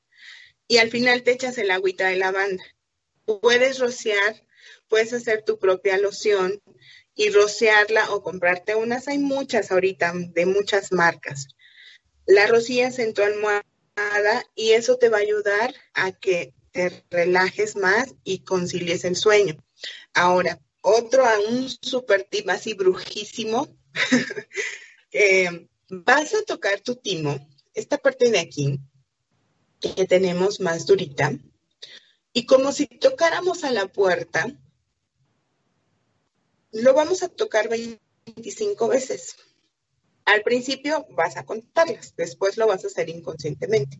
y 0.67 0.77
al 0.77 0.89
final 0.89 1.23
te 1.23 1.31
echas 1.31 1.57
el 1.57 1.71
agüita 1.71 2.07
de 2.07 2.15
lavanda. 2.15 2.63
Puedes 3.25 3.79
rociar, 3.79 4.45
puedes 4.87 5.11
hacer 5.13 5.43
tu 5.43 5.59
propia 5.59 5.97
loción 5.97 6.61
y 7.13 7.29
rociarla 7.29 8.11
o 8.11 8.23
comprarte 8.23 8.75
unas. 8.75 9.07
Hay 9.07 9.17
muchas 9.17 9.71
ahorita 9.71 10.13
de 10.15 10.45
muchas 10.45 10.91
marcas. 10.93 11.47
La 12.27 12.45
rocías 12.45 12.99
en 12.99 13.13
tu 13.13 13.23
almohada 13.23 13.63
y 14.53 14.73
eso 14.73 14.97
te 14.97 15.09
va 15.09 15.17
a 15.17 15.21
ayudar 15.21 15.73
a 15.93 16.11
que 16.11 16.53
te 16.71 17.03
relajes 17.09 17.75
más 17.75 18.13
y 18.23 18.39
concilies 18.43 19.05
el 19.05 19.15
sueño. 19.15 19.57
Ahora, 20.13 20.59
otro, 20.81 21.23
un 21.49 21.69
super 21.69 22.27
tip 22.29 22.49
así 22.49 22.73
brujísimo, 22.73 23.67
vas 25.89 26.33
a 26.33 26.43
tocar 26.43 26.81
tu 26.81 26.95
timo, 26.95 27.49
esta 27.73 27.97
parte 27.97 28.29
de 28.29 28.39
aquí, 28.39 28.79
que 29.79 30.05
tenemos 30.05 30.59
más 30.59 30.85
durita. 30.85 31.31
Y 32.33 32.45
como 32.45 32.71
si 32.71 32.87
tocáramos 32.87 33.63
a 33.63 33.71
la 33.71 33.87
puerta, 33.87 34.47
lo 36.71 36.93
vamos 36.93 37.23
a 37.23 37.29
tocar 37.29 37.69
25 37.69 38.87
veces. 38.87 39.37
Al 40.27 40.41
principio 40.41 41.07
vas 41.11 41.37
a 41.37 41.45
contarlas, 41.45 42.13
después 42.17 42.57
lo 42.57 42.67
vas 42.67 42.83
a 42.83 42.87
hacer 42.87 43.07
inconscientemente. 43.07 43.97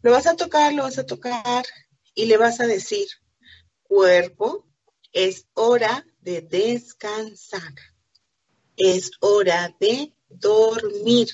Lo 0.00 0.12
vas 0.12 0.28
a 0.28 0.36
tocar, 0.36 0.72
lo 0.72 0.84
vas 0.84 0.96
a 0.98 1.06
tocar 1.06 1.64
y 2.14 2.26
le 2.26 2.36
vas 2.36 2.60
a 2.60 2.68
decir, 2.68 3.08
cuerpo, 3.82 4.64
es 5.12 5.48
hora 5.54 6.06
de 6.20 6.40
descansar. 6.40 7.74
Es 8.76 9.10
hora 9.18 9.74
de 9.80 10.12
dormir. 10.28 11.28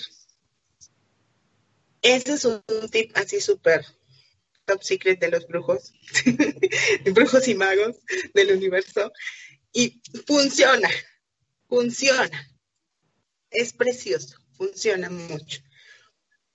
Ese 2.00 2.32
es 2.32 2.46
un 2.46 2.62
tip 2.90 3.14
así 3.14 3.38
súper 3.42 3.84
top 4.64 4.82
secret 4.82 5.20
de 5.20 5.28
los 5.28 5.46
brujos, 5.46 5.92
brujos 7.04 7.48
y 7.48 7.54
magos 7.54 7.96
del 8.32 8.56
universo. 8.56 9.12
Y 9.74 10.00
funciona, 10.26 10.88
funciona. 11.68 12.49
Es 13.50 13.72
precioso, 13.72 14.36
funciona 14.56 15.10
mucho. 15.10 15.60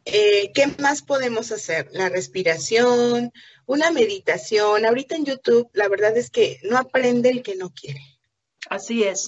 Eh, 0.05 0.51
¿Qué 0.53 0.67
más 0.79 1.01
podemos 1.01 1.51
hacer? 1.51 1.89
La 1.91 2.09
respiración, 2.09 3.31
una 3.65 3.91
meditación. 3.91 4.85
Ahorita 4.85 5.15
en 5.15 5.25
YouTube, 5.25 5.69
la 5.73 5.87
verdad 5.87 6.15
es 6.15 6.29
que 6.29 6.59
no 6.63 6.77
aprende 6.77 7.29
el 7.29 7.41
que 7.41 7.55
no 7.55 7.73
quiere. 7.73 8.01
Así 8.69 9.03
es. 9.03 9.27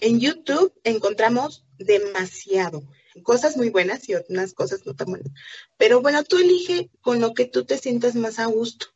En 0.00 0.18
YouTube 0.18 0.72
encontramos 0.84 1.64
demasiado, 1.78 2.82
cosas 3.22 3.56
muy 3.56 3.68
buenas 3.68 4.08
y 4.08 4.14
otras 4.14 4.54
cosas 4.54 4.86
no 4.86 4.94
tan 4.94 5.08
buenas. 5.08 5.32
Pero 5.76 6.00
bueno, 6.00 6.24
tú 6.24 6.38
elige 6.38 6.90
con 7.02 7.20
lo 7.20 7.34
que 7.34 7.44
tú 7.44 7.64
te 7.64 7.76
sientas 7.76 8.14
más 8.14 8.38
a 8.38 8.46
gusto. 8.46 8.86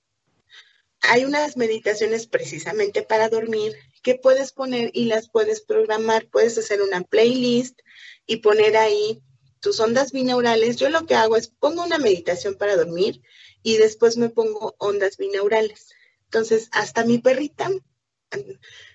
Hay 1.00 1.24
unas 1.24 1.58
meditaciones 1.58 2.26
precisamente 2.26 3.02
para 3.02 3.28
dormir 3.28 3.74
que 4.02 4.14
puedes 4.14 4.52
poner 4.52 4.90
y 4.94 5.06
las 5.06 5.28
puedes 5.28 5.60
programar. 5.60 6.28
Puedes 6.28 6.56
hacer 6.58 6.82
una 6.82 7.02
playlist 7.02 7.80
y 8.26 8.38
poner 8.38 8.76
ahí 8.76 9.22
tus 9.60 9.80
ondas 9.80 10.12
binaurales. 10.12 10.76
Yo 10.76 10.88
lo 10.88 11.06
que 11.06 11.14
hago 11.14 11.36
es 11.36 11.48
pongo 11.48 11.84
una 11.84 11.98
meditación 11.98 12.56
para 12.56 12.76
dormir 12.76 13.22
y 13.62 13.76
después 13.76 14.16
me 14.16 14.28
pongo 14.28 14.74
ondas 14.78 15.16
binaurales. 15.16 15.88
Entonces, 16.24 16.68
hasta 16.72 17.04
mi 17.04 17.18
perrita, 17.18 17.70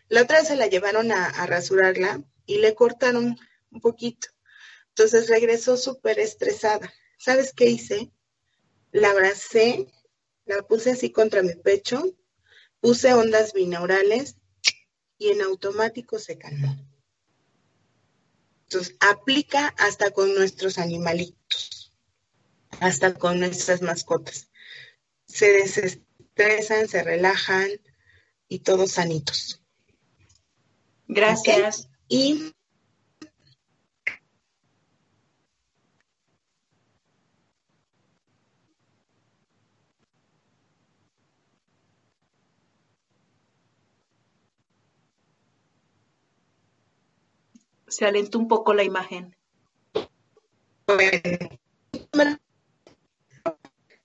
la 0.07 0.21
otra 0.21 0.39
vez 0.39 0.47
se 0.47 0.55
la 0.55 0.67
llevaron 0.67 1.11
a, 1.11 1.25
a 1.25 1.45
rasurarla 1.45 2.23
y 2.45 2.57
le 2.57 2.75
cortaron 2.75 3.37
un 3.71 3.81
poquito. 3.81 4.27
Entonces 4.89 5.29
regresó 5.29 5.77
súper 5.77 6.19
estresada. 6.19 6.91
¿Sabes 7.17 7.53
qué 7.53 7.67
hice? 7.67 8.11
La 8.91 9.11
abracé, 9.11 9.87
la 10.45 10.61
puse 10.63 10.91
así 10.91 11.11
contra 11.11 11.43
mi 11.43 11.55
pecho, 11.55 12.03
puse 12.81 13.13
ondas 13.13 13.53
binaurales 13.53 14.35
y 15.21 15.29
en 15.29 15.41
automático 15.43 16.17
se 16.17 16.39
calmó. 16.39 16.75
Entonces, 18.63 18.95
aplica 18.99 19.67
hasta 19.77 20.09
con 20.09 20.33
nuestros 20.33 20.79
animalitos, 20.79 21.93
hasta 22.79 23.13
con 23.13 23.39
nuestras 23.39 23.83
mascotas. 23.83 24.49
Se 25.27 25.51
desestresan, 25.51 26.87
se 26.87 27.03
relajan 27.03 27.69
y 28.47 28.59
todos 28.59 28.93
sanitos. 28.93 29.61
Gracias. 31.07 31.87
Y 32.07 32.55
se 47.91 48.05
alentó 48.05 48.39
un 48.39 48.47
poco 48.47 48.73
la 48.73 48.83
imagen. 48.83 49.35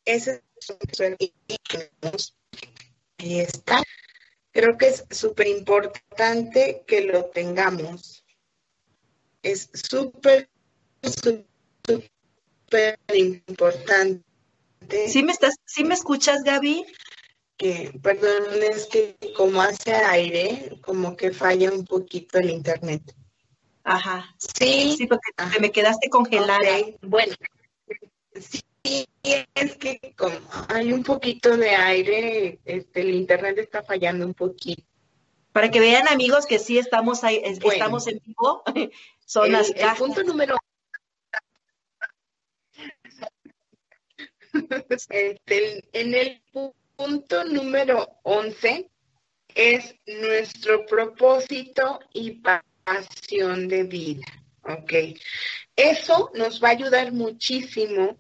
ese 0.05 0.43
ahí 3.18 3.41
está. 3.41 3.82
Creo 4.53 4.76
que 4.78 4.89
es 4.89 5.05
súper 5.11 5.49
importante 5.49 6.82
que 6.87 7.03
lo 7.03 7.26
tengamos. 7.26 8.24
Es 9.43 9.70
súper, 9.72 10.49
súper 11.03 12.99
importante. 13.14 14.24
¿Sí 15.09 15.22
me, 15.22 15.32
estás, 15.32 15.57
¿Sí 15.66 15.84
me 15.84 15.95
escuchas, 15.95 16.43
Gaby? 16.43 16.87
Que, 17.57 17.93
perdón, 18.03 18.62
es 18.62 18.87
que 18.87 19.16
como 19.37 19.62
hace 19.62 19.93
aire, 19.93 20.78
como 20.82 21.16
que 21.16 21.32
falla 21.32 21.70
un 21.70 21.84
poquito 21.84 22.39
el 22.39 22.51
internet. 22.51 23.03
Ajá. 23.87 24.34
Sí. 24.39 24.97
Sí, 24.99 25.07
porque 25.07 25.30
me 25.61 25.70
quedaste 25.70 26.11
congelada. 26.11 26.61
Bueno, 27.03 27.34
sí, 28.34 28.64
es 29.55 29.76
que 29.76 30.12
como 30.16 30.37
hay 30.68 30.93
un 30.93 31.05
poquito 31.05 31.57
de 31.57 31.70
aire, 31.70 32.59
este, 32.64 33.03
el 33.03 33.11
internet 33.14 33.59
está 33.59 33.84
fallando 33.84 34.26
un 34.26 34.34
poquito. 34.34 34.82
Para 35.53 35.70
que 35.70 35.78
vean, 35.78 36.09
amigos, 36.09 36.47
que 36.47 36.59
sí 36.59 36.78
estamos 36.78 37.22
ahí, 37.22 37.41
estamos 37.45 38.09
en 38.09 38.20
vivo. 38.26 38.64
Son 39.24 39.53
las 39.53 39.70
el 39.70 39.95
punto 39.97 40.24
número 40.24 40.59
este, 44.89 45.84
en 45.93 46.14
el 46.14 46.43
punto 46.97 47.45
número 47.45 48.18
11 48.24 48.91
es 49.55 49.95
nuestro 50.07 50.84
propósito 50.87 52.01
y 52.12 52.32
para 52.32 52.64
pasión 52.87 53.68
de 53.68 53.82
vida. 53.82 54.26
¿Ok? 54.62 54.93
Eso 55.74 56.30
nos 56.34 56.62
va 56.62 56.68
a 56.68 56.72
ayudar 56.72 57.12
muchísimo 57.12 58.18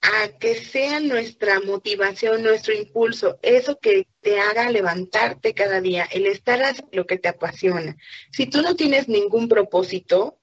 a 0.00 0.28
que 0.38 0.56
sea 0.56 0.98
nuestra 1.00 1.60
motivación, 1.60 2.42
nuestro 2.42 2.74
impulso, 2.74 3.38
eso 3.42 3.78
que 3.78 4.08
te 4.20 4.40
haga 4.40 4.68
levantarte 4.70 5.54
cada 5.54 5.80
día, 5.80 6.08
el 6.10 6.26
estar 6.26 6.60
haciendo 6.62 6.90
lo 6.92 7.06
que 7.06 7.18
te 7.18 7.28
apasiona. 7.28 7.96
Si 8.32 8.46
tú 8.46 8.62
no 8.62 8.74
tienes 8.74 9.08
ningún 9.08 9.48
propósito, 9.48 10.40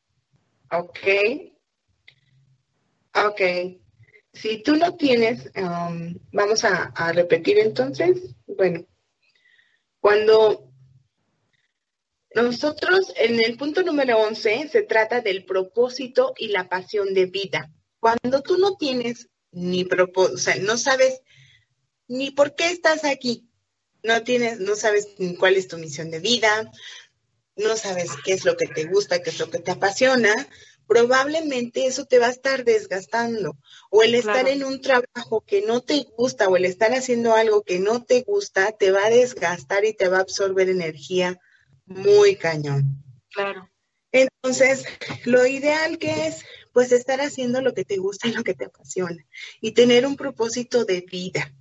ok, 0.71 0.99
ok, 3.15 3.41
si 4.31 4.63
tú 4.63 4.77
no 4.77 4.95
tienes, 4.95 5.51
um, 5.57 6.15
vamos 6.31 6.63
a, 6.63 6.83
a 6.95 7.11
repetir 7.11 7.59
entonces, 7.59 8.35
bueno, 8.47 8.85
cuando 9.99 10.68
nosotros, 12.35 13.11
en 13.15 13.43
el 13.43 13.57
punto 13.57 13.81
número 13.81 14.19
11, 14.19 14.69
se 14.69 14.83
trata 14.83 15.21
del 15.21 15.45
propósito 15.45 16.33
y 16.37 16.49
la 16.49 16.69
pasión 16.69 17.13
de 17.13 17.25
vida. 17.25 17.71
Cuando 17.99 18.41
tú 18.41 18.57
no 18.57 18.77
tienes 18.77 19.29
ni 19.51 19.83
propósito, 19.83 20.35
o 20.35 20.37
sea, 20.37 20.55
no 20.57 20.77
sabes 20.77 21.21
ni 22.07 22.31
por 22.31 22.55
qué 22.55 22.69
estás 22.69 23.03
aquí, 23.03 23.49
no 24.03 24.23
tienes, 24.23 24.59
no 24.59 24.75
sabes 24.75 25.07
ni 25.17 25.35
cuál 25.35 25.55
es 25.55 25.67
tu 25.67 25.77
misión 25.77 26.11
de 26.11 26.19
vida, 26.19 26.71
no 27.55 27.75
sabes 27.75 28.11
qué 28.23 28.33
es 28.33 28.45
lo 28.45 28.55
que 28.55 28.67
te 28.67 28.85
gusta, 28.85 29.21
qué 29.21 29.31
es 29.31 29.39
lo 29.39 29.49
que 29.49 29.59
te 29.59 29.71
apasiona, 29.71 30.47
probablemente 30.87 31.87
eso 31.87 32.05
te 32.05 32.19
va 32.19 32.27
a 32.27 32.31
estar 32.31 32.63
desgastando. 32.63 33.57
O 33.89 34.03
el 34.03 34.13
estar 34.13 34.47
en 34.47 34.63
un 34.63 34.81
trabajo 34.81 35.41
que 35.45 35.61
no 35.63 35.81
te 35.81 36.05
gusta 36.15 36.47
o 36.47 36.57
el 36.57 36.65
estar 36.65 36.93
haciendo 36.93 37.33
algo 37.33 37.63
que 37.63 37.79
no 37.79 38.03
te 38.03 38.21
gusta, 38.21 38.71
te 38.71 38.91
va 38.91 39.05
a 39.05 39.09
desgastar 39.09 39.83
y 39.83 39.93
te 39.93 40.07
va 40.07 40.17
a 40.17 40.21
absorber 40.21 40.69
energía 40.69 41.39
muy 41.89 42.35
cañón. 42.35 43.03
Claro. 43.31 43.69
Entonces, 44.11 44.85
lo 45.25 45.45
ideal 45.45 45.97
que 45.97 46.27
es, 46.27 46.45
pues, 46.73 46.91
estar 46.91 47.21
haciendo 47.21 47.61
lo 47.61 47.73
que 47.73 47.85
te 47.85 47.97
gusta 47.97 48.27
y 48.27 48.33
lo 48.33 48.43
que 48.43 48.53
te 48.53 48.65
apasiona 48.65 49.25
y 49.61 49.73
tener 49.73 50.05
un 50.05 50.15
propósito 50.15 50.85
de 50.85 51.01
vida, 51.01 51.53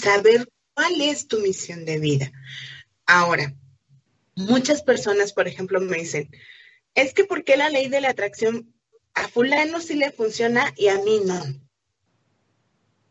saber 0.00 0.48
cuál 0.74 1.00
es 1.00 1.26
tu 1.26 1.40
misión 1.40 1.84
de 1.84 1.98
vida. 1.98 2.30
Ahora, 3.06 3.54
muchas 4.34 4.82
personas, 4.82 5.32
por 5.32 5.48
ejemplo, 5.48 5.80
me 5.80 5.98
dicen, 5.98 6.30
es 6.94 7.14
que 7.14 7.24
¿por 7.24 7.44
qué 7.44 7.56
la 7.56 7.70
ley 7.70 7.88
de 7.88 8.00
la 8.00 8.10
atracción 8.10 8.74
a 9.14 9.28
fulano 9.28 9.80
sí 9.80 9.94
le 9.94 10.12
funciona 10.12 10.72
y 10.76 10.88
a 10.88 10.98
mí 10.98 11.20
no? 11.24 11.42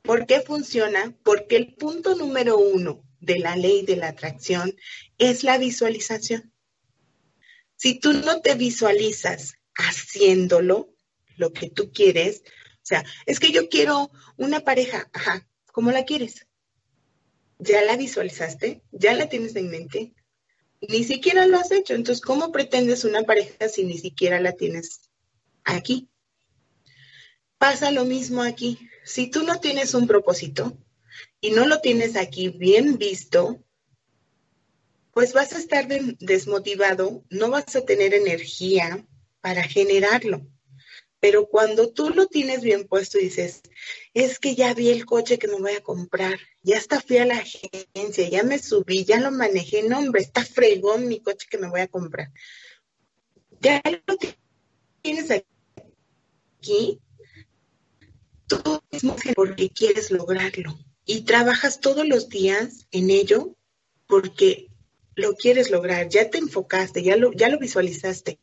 ¿Por 0.03 0.25
qué 0.27 0.41
funciona? 0.41 1.15
Porque 1.23 1.55
el 1.55 1.73
punto 1.73 2.15
número 2.15 2.57
uno 2.57 3.03
de 3.19 3.39
la 3.39 3.55
ley 3.55 3.83
de 3.85 3.95
la 3.95 4.09
atracción 4.09 4.75
es 5.17 5.43
la 5.43 5.57
visualización. 5.57 6.53
Si 7.75 7.99
tú 7.99 8.13
no 8.13 8.41
te 8.41 8.55
visualizas 8.55 9.55
haciéndolo, 9.75 10.93
lo 11.37 11.51
que 11.51 11.69
tú 11.69 11.91
quieres, 11.91 12.43
o 12.45 12.85
sea, 12.87 13.03
es 13.25 13.39
que 13.39 13.51
yo 13.51 13.67
quiero 13.67 14.11
una 14.37 14.61
pareja, 14.61 15.09
ajá, 15.13 15.47
¿cómo 15.71 15.91
la 15.91 16.05
quieres? 16.05 16.47
¿Ya 17.59 17.81
la 17.83 17.97
visualizaste? 17.97 18.83
¿Ya 18.91 19.13
la 19.13 19.27
tienes 19.27 19.55
en 19.55 19.69
mente? 19.69 20.13
Ni 20.81 21.03
siquiera 21.03 21.45
lo 21.47 21.57
has 21.57 21.71
hecho, 21.71 21.93
entonces, 21.93 22.23
¿cómo 22.23 22.51
pretendes 22.51 23.03
una 23.03 23.23
pareja 23.23 23.67
si 23.67 23.83
ni 23.83 23.97
siquiera 23.97 24.39
la 24.39 24.53
tienes 24.53 25.09
aquí? 25.63 26.09
pasa 27.65 27.89
lo 27.89 28.05
mismo 28.05 28.43
aquí. 28.43 28.77
Si 29.03 29.27
tú 29.27 29.43
no 29.43 29.59
tienes 29.59 29.95
un 29.95 30.05
propósito 30.05 30.77
y 31.41 31.49
no 31.49 31.65
lo 31.65 31.79
tienes 31.79 32.15
aquí 32.15 32.49
bien 32.49 32.99
visto, 32.99 33.64
pues 35.15 35.31
vas 35.31 35.53
a 35.53 35.59
estar 35.59 35.87
desmotivado, 35.87 37.23
no 37.29 37.49
vas 37.49 37.73
a 37.77 37.85
tener 37.85 38.13
energía 38.13 39.07
para 39.39 39.63
generarlo. 39.63 40.45
Pero 41.21 41.47
cuando 41.47 41.93
tú 41.93 42.09
lo 42.09 42.27
tienes 42.27 42.61
bien 42.61 42.85
puesto 42.85 43.17
y 43.17 43.23
dices, 43.23 43.61
es 44.13 44.39
que 44.39 44.55
ya 44.55 44.73
vi 44.73 44.89
el 44.89 45.05
coche 45.05 45.39
que 45.39 45.47
me 45.47 45.55
voy 45.55 45.71
a 45.71 45.81
comprar, 45.81 46.37
ya 46.63 46.77
hasta 46.77 46.99
fui 46.99 47.19
a 47.19 47.25
la 47.25 47.37
agencia, 47.37 48.27
ya 48.27 48.43
me 48.43 48.59
subí, 48.59 49.05
ya 49.05 49.21
lo 49.21 49.31
manejé, 49.31 49.83
no 49.83 49.99
hombre, 49.99 50.21
está 50.21 50.43
fregón 50.43 51.07
mi 51.07 51.21
coche 51.21 51.47
que 51.49 51.59
me 51.59 51.69
voy 51.69 51.79
a 51.79 51.87
comprar. 51.87 52.33
Ya 53.61 53.81
lo 53.85 54.17
tienes 55.01 55.31
aquí, 55.31 56.99
tú 58.47 58.81
mismo 58.91 59.15
porque 59.33 59.69
quieres 59.69 60.11
lograrlo 60.11 60.77
y 61.05 61.21
trabajas 61.21 61.79
todos 61.79 62.05
los 62.05 62.27
días 62.27 62.85
en 62.91 63.11
ello 63.11 63.55
porque 64.07 64.74
lo 65.15 65.35
quieres 65.35 65.71
lograr, 65.71 66.09
ya 66.09 66.29
te 66.29 66.37
enfocaste, 66.37 67.03
ya 67.03 67.15
lo, 67.15 67.31
ya 67.33 67.49
lo 67.49 67.57
visualizaste. 67.57 68.39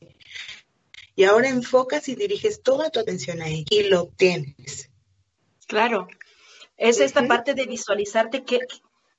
Y 1.15 1.25
ahora 1.25 1.49
enfocas 1.49 2.09
y 2.09 2.15
diriges 2.15 2.63
toda 2.63 2.91
tu 2.91 2.99
atención 2.99 3.43
ahí 3.43 3.65
y 3.71 3.85
lo 3.85 4.03
obtienes. 4.03 4.91
Claro. 5.67 6.09
Es 6.77 7.01
esta 7.01 7.27
parte 7.29 7.55
de 7.55 7.67
visualizarte 7.67 8.45
que, 8.45 8.61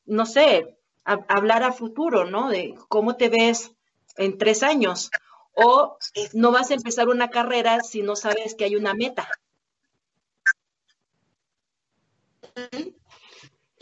no 0.06 0.26
sé, 0.26 0.76
hablar 1.04 1.64
a 1.64 1.72
futuro, 1.72 2.26
¿no? 2.26 2.50
De 2.50 2.76
cómo 2.90 3.16
te 3.16 3.30
ves 3.30 3.72
en 4.18 4.38
tres 4.38 4.64
años. 4.64 5.12
O 5.54 5.98
no 6.34 6.52
vas 6.52 6.72
a 6.72 6.74
empezar 6.74 7.10
una 7.10 7.30
carrera 7.30 7.82
si 7.82 8.02
no 8.02 8.16
sabes 8.16 8.56
que 8.56 8.66
hay 8.66 8.76
una 8.76 8.96
meta. 8.96 9.30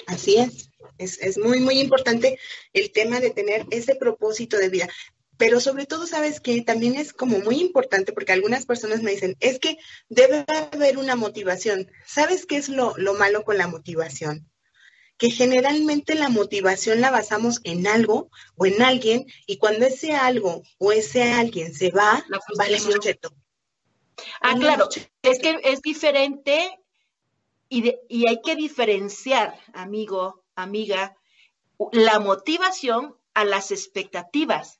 Así 0.05 0.35
es. 0.35 0.70
Es, 0.97 1.37
muy, 1.37 1.59
muy 1.59 1.79
importante 1.79 2.39
el 2.73 2.91
tema 2.91 3.19
de 3.19 3.31
tener 3.31 3.65
ese 3.71 3.95
propósito 3.95 4.57
de 4.57 4.69
vida. 4.69 4.89
Pero 5.37 5.59
sobre 5.59 5.85
todo, 5.85 6.05
sabes 6.05 6.39
que 6.39 6.61
también 6.61 6.95
es 6.95 7.13
como 7.13 7.39
muy 7.39 7.59
importante 7.59 8.13
porque 8.13 8.31
algunas 8.31 8.65
personas 8.65 9.01
me 9.01 9.11
dicen, 9.11 9.35
es 9.39 9.59
que 9.59 9.77
debe 10.09 10.45
haber 10.47 10.97
una 10.97 11.15
motivación. 11.15 11.89
¿Sabes 12.05 12.45
qué 12.45 12.57
es 12.57 12.69
lo, 12.69 12.93
lo 12.97 13.15
malo 13.15 13.43
con 13.43 13.57
la 13.57 13.67
motivación? 13.67 14.47
que 15.21 15.29
generalmente 15.29 16.15
la 16.15 16.29
motivación 16.29 16.99
la 16.99 17.11
basamos 17.11 17.61
en 17.63 17.85
algo 17.85 18.31
o 18.55 18.65
en 18.65 18.81
alguien 18.81 19.27
y 19.45 19.57
cuando 19.57 19.85
ese 19.85 20.13
algo 20.13 20.63
o 20.79 20.91
ese 20.91 21.21
alguien 21.21 21.75
se 21.75 21.91
va, 21.91 22.25
vale 22.57 22.81
mucho. 22.81 23.11
Ah, 24.41 24.55
claro, 24.57 24.89
es 25.21 25.37
que 25.37 25.59
es 25.63 25.83
diferente 25.83 26.75
y, 27.69 27.93
y 28.09 28.27
hay 28.27 28.41
que 28.41 28.55
diferenciar, 28.55 29.59
amigo, 29.73 30.40
amiga, 30.63 31.15
la 31.91 32.19
motivación 32.19 33.15
a 33.33 33.45
las 33.45 33.71
expectativas. 33.71 34.79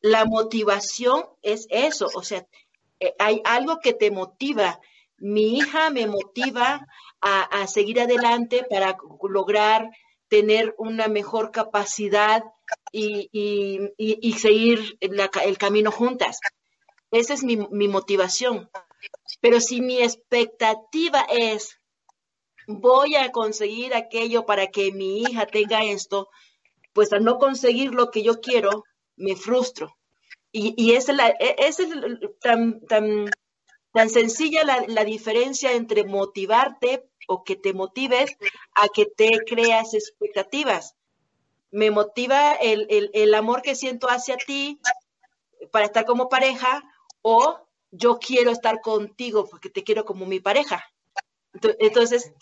La 0.00 0.24
motivación 0.24 1.24
es 1.42 1.66
eso, 1.70 2.08
o 2.14 2.22
sea, 2.22 2.46
eh, 3.00 3.14
hay 3.18 3.40
algo 3.44 3.80
que 3.80 3.92
te 3.92 4.10
motiva. 4.10 4.80
Mi 5.16 5.56
hija 5.56 5.90
me 5.90 6.06
motiva 6.06 6.86
a, 7.20 7.66
seguir 7.66 8.00
adelante 8.00 8.66
para 8.68 8.98
lograr 9.22 9.90
tener 10.28 10.74
una 10.76 11.08
mejor 11.08 11.52
capacidad 11.52 12.44
y, 12.92 13.30
seguir 14.36 14.98
el 15.00 15.58
camino 15.58 15.90
juntas. 15.90 16.38
Esa 17.10 17.32
es 17.32 17.44
mi, 17.44 17.56
mi 17.56 17.88
motivación. 17.88 18.68
Pero 19.40 19.60
si 19.60 19.80
mi 19.80 20.02
expectativa 20.02 21.24
es 21.30 21.78
voy 22.66 23.16
a 23.16 23.32
conseguir 23.32 23.94
aquello 23.94 24.46
para 24.46 24.68
que 24.68 24.92
mi 24.92 25.22
hija 25.22 25.46
tenga 25.46 25.84
esto, 25.84 26.28
pues 26.92 27.12
al 27.12 27.24
no 27.24 27.38
conseguir 27.38 27.92
lo 27.92 28.10
que 28.10 28.22
yo 28.22 28.40
quiero, 28.40 28.84
me 29.16 29.36
frustro. 29.36 29.96
Y, 30.52 30.74
y 30.76 30.92
es, 30.92 31.08
la, 31.08 31.28
e, 31.28 31.56
es 31.58 31.78
tan, 32.40 32.80
tan, 32.86 33.28
tan 33.92 34.10
sencilla 34.10 34.64
la, 34.64 34.84
la, 34.86 35.04
diferencia 35.04 35.72
entre 35.72 36.04
motivarte 36.04 37.08
o 37.26 37.42
que 37.42 37.56
te 37.56 37.72
motives 37.72 38.36
a 38.74 38.88
que 38.88 39.06
te 39.06 39.30
creas 39.46 39.94
expectativas. 39.94 40.94
Me 41.70 41.90
motiva 41.90 42.52
el, 42.52 42.86
el, 42.88 43.10
el 43.14 43.34
amor 43.34 43.62
que 43.62 43.74
siento 43.74 44.08
hacia 44.08 44.36
ti 44.36 44.78
para 45.72 45.86
estar 45.86 46.04
como 46.04 46.28
pareja 46.28 46.84
o 47.22 47.58
yo 47.90 48.18
quiero 48.18 48.50
estar 48.50 48.80
contigo 48.80 49.48
porque 49.48 49.70
te 49.70 49.82
quiero 49.82 50.04
como 50.04 50.26
mi 50.26 50.38
pareja. 50.38 50.84
Entonces, 51.78 52.32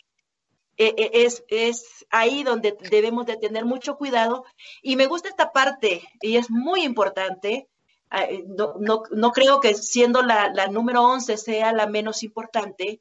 es, 0.77 1.45
es 1.49 2.07
ahí 2.11 2.43
donde 2.43 2.77
debemos 2.91 3.27
de 3.27 3.37
tener 3.37 3.65
mucho 3.65 3.97
cuidado. 3.97 4.45
Y 4.83 4.97
me 4.97 5.07
gusta 5.07 5.29
esta 5.29 5.53
parte, 5.53 6.03
y 6.21 6.37
es 6.37 6.51
muy 6.51 6.85
importante. 6.85 7.69
Ah, 8.11 8.25
eh, 8.25 8.45
no, 8.47 8.75
no, 8.79 9.05
no 9.11 9.33
creo 9.33 9.61
que 9.61 9.75
siendo 9.75 10.23
la, 10.23 10.51
la, 10.53 10.67
número 10.67 11.03
11 11.03 11.37
sea 11.39 11.73
la 11.73 11.87
menos 11.87 12.23
importante 12.23 13.01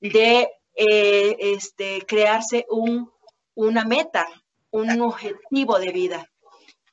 de 0.00 0.48
eh, 0.74 1.36
este, 1.38 2.02
crearse 2.06 2.64
un, 2.68 3.10
una 3.54 3.84
meta, 3.84 4.26
un 4.70 5.00
objetivo 5.00 5.78
de 5.78 5.90
vida. 5.90 6.30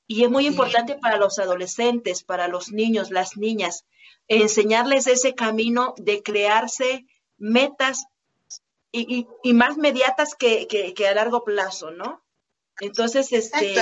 Y 0.07 0.23
es 0.23 0.31
muy 0.31 0.47
importante 0.47 0.95
para 0.95 1.17
los 1.17 1.37
adolescentes, 1.37 2.23
para 2.23 2.47
los 2.47 2.71
niños, 2.71 3.11
las 3.11 3.37
niñas, 3.37 3.85
enseñarles 4.27 5.05
ese 5.05 5.35
camino 5.35 5.93
de 5.97 6.23
crearse 6.23 7.05
metas 7.37 8.07
y, 8.91 9.27
y, 9.43 9.53
más 9.53 9.77
mediatas 9.77 10.35
que, 10.35 10.67
que, 10.67 11.07
a 11.07 11.13
largo 11.13 11.43
plazo, 11.43 11.91
¿no? 11.91 12.23
Entonces, 12.79 13.31
este... 13.31 13.75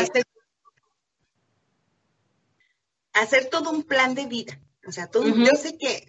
hacer, 3.14 3.46
todo 3.46 3.70
un 3.72 3.84
plan 3.84 4.16
de 4.16 4.26
vida. 4.26 4.62
O 4.86 4.92
sea, 4.92 5.08
todo, 5.08 5.28
yo 5.28 5.52
sé 5.54 5.78
que, 5.78 6.08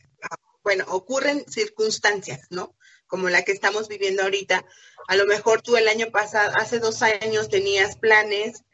bueno, 0.63 0.85
ocurren 0.89 1.45
circunstancias, 1.49 2.47
¿no? 2.51 2.77
Como 3.07 3.29
la 3.29 3.43
que 3.43 3.53
estamos 3.53 3.89
viviendo 3.89 4.23
ahorita. 4.23 4.65
A 5.07 5.17
lo 5.17 5.27
mejor 5.27 5.63
tú 5.63 5.77
el 5.77 5.89
año 5.89 6.11
pasado, 6.11 6.53
hace 6.57 6.79
dos 6.79 7.03
años 7.03 7.49
tenías 7.49 7.97
planes 7.97 8.65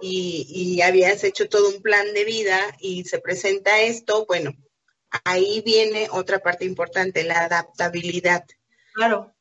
y, 0.00 0.46
y 0.48 0.82
habías 0.82 1.22
hecho 1.24 1.48
todo 1.48 1.68
un 1.68 1.82
plan 1.82 2.12
de 2.14 2.24
vida 2.24 2.58
y 2.78 3.04
se 3.04 3.20
presenta 3.20 3.80
esto, 3.80 4.26
bueno, 4.26 4.52
ahí 5.24 5.60
viene 5.60 6.08
otra 6.10 6.38
parte 6.38 6.64
importante, 6.64 7.24
la 7.24 7.44
adaptabilidad. 7.44 8.44
Claro. 8.94 9.34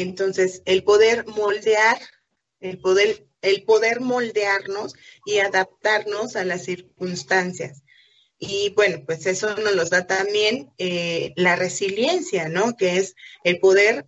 Entonces, 0.00 0.62
el 0.64 0.84
poder 0.84 1.26
moldear, 1.26 2.00
el 2.60 2.78
poder, 2.78 3.26
el 3.42 3.64
poder 3.64 4.00
moldearnos 4.00 4.94
y 5.26 5.38
adaptarnos 5.38 6.34
a 6.36 6.44
las 6.44 6.64
circunstancias. 6.64 7.82
Y 8.38 8.70
bueno, 8.70 9.02
pues 9.04 9.26
eso 9.26 9.54
nos 9.56 9.74
lo 9.74 9.84
da 9.84 10.06
también 10.06 10.72
eh, 10.78 11.34
la 11.36 11.56
resiliencia, 11.56 12.48
¿no? 12.48 12.74
Que 12.74 12.96
es 12.96 13.14
el 13.44 13.60
poder 13.60 14.06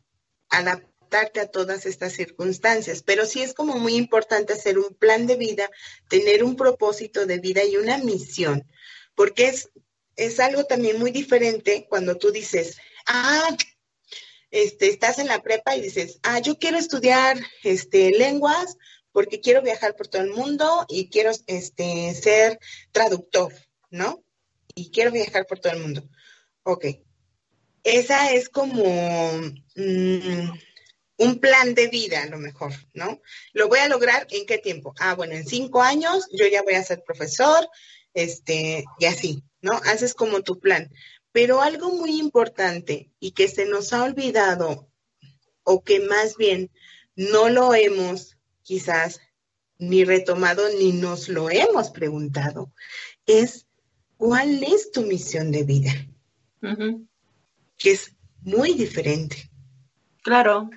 adaptarte 0.49 1.41
a 1.41 1.51
todas 1.51 1.85
estas 1.85 2.15
circunstancias. 2.15 3.03
Pero 3.03 3.27
sí 3.27 3.43
es 3.43 3.53
como 3.53 3.79
muy 3.79 3.95
importante 3.95 4.55
hacer 4.55 4.79
un 4.79 4.95
plan 4.95 5.27
de 5.27 5.37
vida, 5.37 5.71
tener 6.09 6.43
un 6.43 6.57
propósito 6.57 7.27
de 7.27 7.39
vida 7.41 7.63
y 7.63 7.77
una 7.77 7.99
misión, 7.99 8.67
porque 9.15 9.49
es, 9.49 9.69
es 10.17 10.41
algo 10.41 10.65
también 10.65 10.99
muy 10.99 11.11
diferente 11.11 11.87
cuando 11.91 12.17
tú 12.17 12.33
dices, 12.33 12.79
ah, 13.07 13.55
este, 14.55 14.89
estás 14.89 15.19
en 15.19 15.27
la 15.27 15.43
prepa 15.43 15.75
y 15.75 15.81
dices, 15.81 16.21
ah, 16.23 16.39
yo 16.39 16.57
quiero 16.59 16.79
estudiar 16.79 17.37
este, 17.65 18.13
lenguas 18.13 18.77
porque 19.11 19.41
quiero 19.41 19.63
viajar 19.63 19.97
por 19.97 20.07
todo 20.07 20.23
el 20.23 20.31
mundo 20.31 20.87
y 20.89 21.11
quiero 21.11 21.33
este, 21.49 22.15
ser 22.15 22.61
traductor, 22.93 23.53
¿no? 23.91 24.23
Y 24.77 24.93
quiero 24.93 25.11
viajar 25.11 25.47
por 25.47 25.59
todo 25.59 25.73
el 25.73 25.81
mundo. 25.81 26.09
Ok. 26.63 26.87
Esa 27.83 28.33
es 28.33 28.49
como 28.49 28.85
mm, 29.75 30.51
un 31.17 31.41
plan 31.41 31.75
de 31.75 31.89
vida, 31.89 32.23
a 32.23 32.27
lo 32.27 32.39
mejor, 32.39 32.73
¿no? 32.93 33.21
¿Lo 33.55 33.67
voy 33.67 33.81
a 33.81 33.89
lograr 33.89 34.29
en 34.31 34.47
qué 34.47 34.59
tiempo? 34.59 34.95
Ah, 35.01 35.17
bueno, 35.17 35.35
en 35.35 35.47
cinco 35.47 35.83
años 35.83 36.29
yo 36.33 36.47
ya 36.47 36.63
voy 36.63 36.75
a 36.75 36.85
ser 36.85 37.03
profesor, 37.03 37.69
este, 38.15 38.85
y 39.01 39.05
así, 39.07 39.43
¿no? 39.61 39.73
Haces 39.85 40.15
como 40.15 40.43
tu 40.43 40.61
plan. 40.61 40.89
Pero 41.35 41.63
algo 41.63 41.91
muy 41.91 42.21
importante 42.21 43.11
y 43.19 43.33
que 43.33 43.49
se 43.49 43.67
nos 43.67 43.93
ha 43.93 44.05
olvidado 44.05 44.89
o 45.65 45.83
que 45.83 45.99
más 45.99 46.37
bien 46.37 46.71
no 47.17 47.49
lo 47.49 47.75
hemos 47.75 48.37
quizás 48.63 49.21
ni 49.77 50.05
retomado 50.05 50.63
ni 50.79 50.93
nos 50.93 51.29
lo 51.29 51.51
hemos 51.51 51.91
preguntado 51.91 52.73
es 53.27 53.67
cuál 54.17 54.63
es 54.63 54.93
tu 54.93 55.03
misión 55.03 55.51
de 55.51 55.65
vida, 55.65 55.93
que 57.79 57.91
es 57.91 58.13
muy 58.43 58.75
diferente. 58.75 59.51
Claro. 60.23 60.71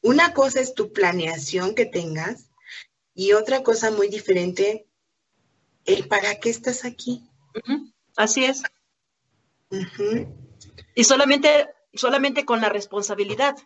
Una 0.00 0.32
cosa 0.32 0.60
es 0.60 0.72
tu 0.72 0.90
planeación 0.90 1.74
que 1.74 1.84
tengas 1.84 2.48
y 3.12 3.34
otra 3.34 3.62
cosa 3.62 3.90
muy 3.90 4.08
diferente, 4.08 4.86
el 5.84 6.08
para 6.08 6.40
qué 6.40 6.48
estás 6.48 6.86
aquí. 6.86 7.28
Así 8.16 8.44
es. 8.44 8.62
Y 10.94 11.04
solamente 11.04 11.68
solamente 11.92 12.44
con 12.44 12.60
la 12.60 12.68
responsabilidad, 12.68 13.56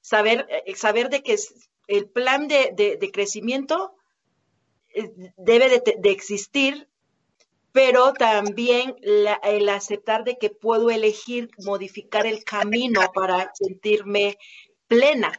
saber, 0.00 0.46
eh, 0.66 0.74
saber 0.76 1.08
de 1.10 1.22
que 1.22 1.36
el 1.88 2.08
plan 2.08 2.48
de, 2.48 3.10
crecimiento 3.12 3.94
eh, 4.94 5.10
debe 5.36 5.68
de, 5.68 6.10
existir, 6.10 6.88
pero 7.72 8.12
también 8.12 8.96
el 9.02 9.68
aceptar 9.68 10.24
de 10.24 10.36
que 10.38 10.50
puedo 10.50 10.90
elegir 10.90 11.50
modificar 11.58 12.26
el 12.26 12.44
camino 12.44 13.00
para 13.12 13.52
sentirme 13.54 14.38
plena, 14.88 15.32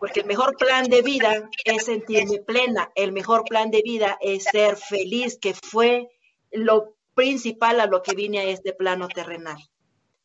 porque 0.00 0.20
el 0.20 0.26
mejor 0.26 0.56
plan 0.56 0.88
de 0.88 1.02
vida 1.02 1.48
es 1.64 1.84
sentirme 1.84 2.40
plena, 2.40 2.90
el 2.96 3.12
mejor 3.12 3.44
plan 3.44 3.70
de 3.70 3.82
vida 3.82 4.18
es 4.20 4.44
ser 4.44 4.76
feliz, 4.76 5.38
que 5.38 5.54
fue 5.54 6.08
lo 6.50 6.97
principal 7.18 7.80
a 7.80 7.86
lo 7.86 8.00
que 8.00 8.14
vine 8.14 8.38
a 8.38 8.44
este 8.44 8.72
plano 8.72 9.08
terrenal. 9.08 9.58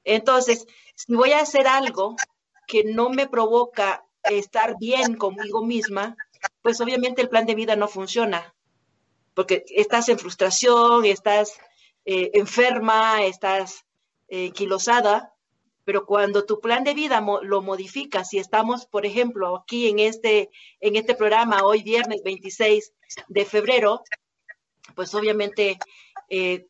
Entonces, 0.03 0.67
si 0.93 1.15
voy 1.15 1.31
a 1.31 1.39
hacer 1.39 1.65
algo 1.65 2.15
que 2.67 2.83
no 2.83 3.09
me 3.09 3.27
provoca 3.27 4.05
estar 4.21 4.77
bien 4.77 5.15
conmigo 5.15 5.65
misma, 5.65 6.15
pues 6.61 6.79
obviamente 6.81 7.23
el 7.23 7.29
plan 7.29 7.47
de 7.47 7.55
vida 7.55 7.75
no 7.75 7.87
funciona, 7.87 8.53
porque 9.33 9.65
estás 9.69 10.07
en 10.09 10.19
frustración, 10.19 11.03
estás 11.05 11.53
eh, 12.05 12.29
enferma, 12.35 13.23
estás 13.23 13.85
eh, 14.27 14.51
quilosada, 14.51 15.33
pero 15.85 16.05
cuando 16.05 16.45
tu 16.45 16.59
plan 16.59 16.83
de 16.83 16.93
vida 16.93 17.25
lo 17.41 17.63
modificas, 17.63 18.29
si 18.29 18.37
estamos, 18.37 18.85
por 18.85 19.07
ejemplo, 19.07 19.55
aquí 19.55 19.89
en 19.89 19.97
este, 19.97 20.51
en 20.79 20.95
este 20.95 21.15
programa, 21.15 21.63
hoy 21.63 21.81
viernes 21.81 22.21
26 22.23 22.93
de 23.29 23.45
febrero, 23.45 24.03
pues 24.93 25.15
obviamente 25.15 25.79
eh, 26.29 26.67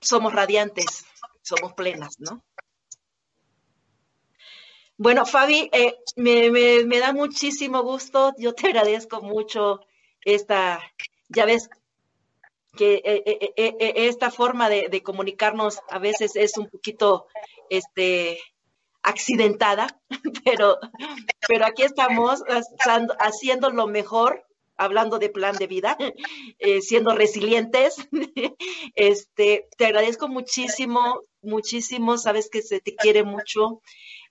somos 0.00 0.32
radiantes, 0.32 1.04
somos 1.42 1.72
plenas, 1.74 2.18
¿no? 2.18 2.44
Bueno, 4.98 5.26
Fabi, 5.26 5.68
eh, 5.72 5.94
me, 6.16 6.98
da 6.98 7.12
muchísimo 7.12 7.82
gusto, 7.82 8.32
yo 8.38 8.54
te 8.54 8.68
agradezco 8.68 9.20
mucho 9.20 9.80
esta, 10.24 10.80
ya 11.28 11.44
ves 11.44 11.68
que 12.76 13.02
eh, 13.04 13.54
eh, 13.56 13.92
esta 14.08 14.30
forma 14.30 14.70
de, 14.70 15.02
comunicarnos 15.02 15.80
a 15.90 15.98
veces 15.98 16.34
es 16.36 16.56
un 16.56 16.68
poquito 16.68 17.26
este, 17.68 18.38
accidentada, 19.02 20.00
pero, 20.44 20.78
pero 21.46 21.66
aquí 21.66 21.82
estamos 21.82 22.42
haciendo 23.18 23.70
lo 23.70 23.86
mejor 23.86 24.46
hablando 24.76 25.18
de 25.18 25.28
plan 25.28 25.56
de 25.56 25.66
vida, 25.66 25.96
eh, 26.58 26.80
siendo 26.80 27.14
resilientes. 27.14 27.96
este, 28.94 29.68
te 29.76 29.86
agradezco 29.86 30.28
muchísimo, 30.28 31.22
muchísimo, 31.42 32.18
sabes 32.18 32.48
que 32.50 32.62
se 32.62 32.80
te 32.80 32.94
quiere 32.94 33.22
mucho 33.24 33.82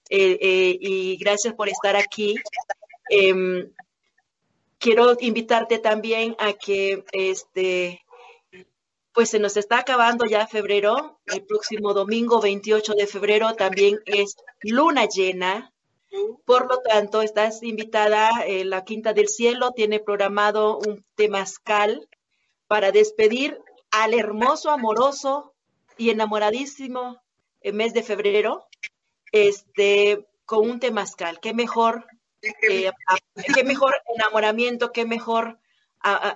eh, 0.09 0.37
eh, 0.41 0.77
y 0.79 1.17
gracias 1.17 1.53
por 1.53 1.69
estar 1.69 1.95
aquí. 1.95 2.35
Em, 3.09 3.71
quiero 4.77 5.15
invitarte 5.19 5.79
también 5.79 6.35
a 6.39 6.53
que 6.53 7.03
este 7.11 8.01
pues 9.13 9.29
se 9.29 9.39
nos 9.39 9.55
está 9.55 9.79
acabando 9.79 10.25
ya 10.25 10.45
febrero, 10.45 11.21
el 11.27 11.45
próximo 11.45 11.93
domingo 11.93 12.41
28 12.41 12.95
de 12.95 13.07
febrero 13.07 13.53
también 13.53 13.97
es 14.05 14.35
luna 14.61 15.05
llena, 15.05 15.73
por 16.45 16.67
lo 16.69 16.79
tanto, 16.81 17.21
estás 17.21 17.63
invitada, 17.63 18.29
en 18.45 18.69
la 18.69 18.83
Quinta 18.83 19.13
del 19.13 19.27
Cielo 19.27 19.71
tiene 19.71 19.99
programado 19.99 20.79
un 20.79 21.05
temazcal 21.15 22.07
para 22.67 22.91
despedir 22.91 23.59
al 23.91 24.13
hermoso, 24.13 24.71
amoroso 24.71 25.53
y 25.97 26.09
enamoradísimo 26.09 27.21
mes 27.73 27.93
de 27.93 28.03
febrero, 28.03 28.67
este, 29.31 30.25
con 30.45 30.69
un 30.69 30.79
temazcal. 30.79 31.39
Qué 31.39 31.53
mejor, 31.53 32.05
eh, 32.41 32.91
qué 33.53 33.63
mejor 33.63 33.93
enamoramiento, 34.15 34.91
qué 34.91 35.05
mejor 35.05 35.59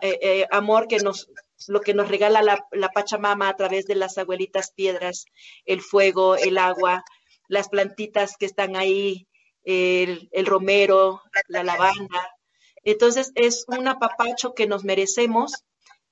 eh, 0.02 0.20
eh, 0.22 0.48
amor 0.52 0.88
que 0.88 0.98
nos, 0.98 1.30
lo 1.68 1.82
que 1.82 1.94
nos 1.94 2.10
regala 2.10 2.42
la, 2.42 2.66
la 2.72 2.90
Pachamama 2.90 3.50
a 3.50 3.56
través 3.56 3.86
de 3.86 3.96
las 3.96 4.18
abuelitas 4.18 4.72
piedras, 4.72 5.26
el 5.66 5.82
fuego, 5.82 6.36
el 6.36 6.58
agua, 6.58 7.04
las 7.48 7.70
plantitas 7.70 8.36
que 8.38 8.46
están 8.46 8.76
ahí 8.76 9.29
el, 9.64 10.46
romero, 10.46 11.22
la 11.48 11.64
lavanda. 11.64 12.36
Entonces 12.84 13.32
es 13.36 13.66
un 13.68 13.88
apapacho 13.88 14.54
que 14.54 14.68
nos 14.68 14.84
merecemos. 14.84 15.54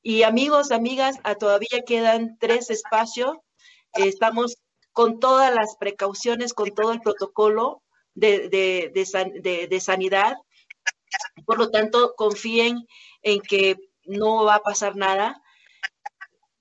Y 0.01 0.23
amigos, 0.23 0.71
amigas, 0.71 1.17
a 1.23 1.35
todavía 1.35 1.83
quedan 1.85 2.37
tres 2.39 2.69
espacios. 2.69 3.37
estamos 3.93 4.57
con 4.93 5.19
todas 5.19 5.53
las 5.53 5.75
precauciones, 5.77 6.53
con 6.53 6.71
todo 6.73 6.91
el 6.91 7.01
protocolo 7.01 7.83
de, 8.15 8.49
de, 8.49 9.79
sanidad. 9.79 10.37
Por 11.45 11.57
lo 11.59 11.69
tanto, 11.69 12.13
confíen 12.15 12.87
en 13.21 13.41
que 13.41 13.77
no 14.05 14.43
va 14.43 14.55
a 14.55 14.63
pasar 14.63 14.95
nada. 14.95 15.41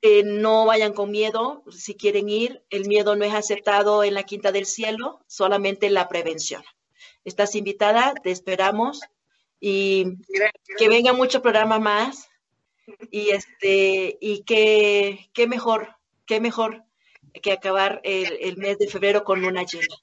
Eh, 0.02 0.22
no 0.22 0.66
vayan 0.66 0.92
con 0.92 1.10
miedo 1.10 1.64
si 1.70 1.96
quieren 1.96 2.28
ir. 2.28 2.62
El 2.70 2.86
miedo 2.86 3.16
no 3.16 3.24
es 3.24 3.34
aceptado 3.34 4.04
en 4.04 4.14
la 4.14 4.24
Quinta 4.24 4.52
del 4.52 4.66
Cielo, 4.66 5.24
solamente 5.26 5.88
la 5.90 6.08
prevención. 6.08 6.62
Estás 7.26 7.54
invitada, 7.56 8.14
te 8.22 8.30
esperamos 8.30 9.00
y 9.60 10.16
que 10.78 10.88
venga 10.88 11.12
mucho 11.12 11.42
programa 11.42 11.80
más 11.80 12.28
y 13.10 13.30
este 13.30 14.16
y 14.20 14.44
que 14.44 15.28
qué 15.34 15.48
mejor, 15.48 15.96
qué 16.24 16.40
mejor 16.40 16.84
que 17.42 17.52
acabar 17.52 18.00
el, 18.04 18.56
mes 18.58 18.78
de 18.78 18.86
febrero 18.86 19.24
con 19.24 19.44
una 19.44 19.64
llena. 19.64 19.94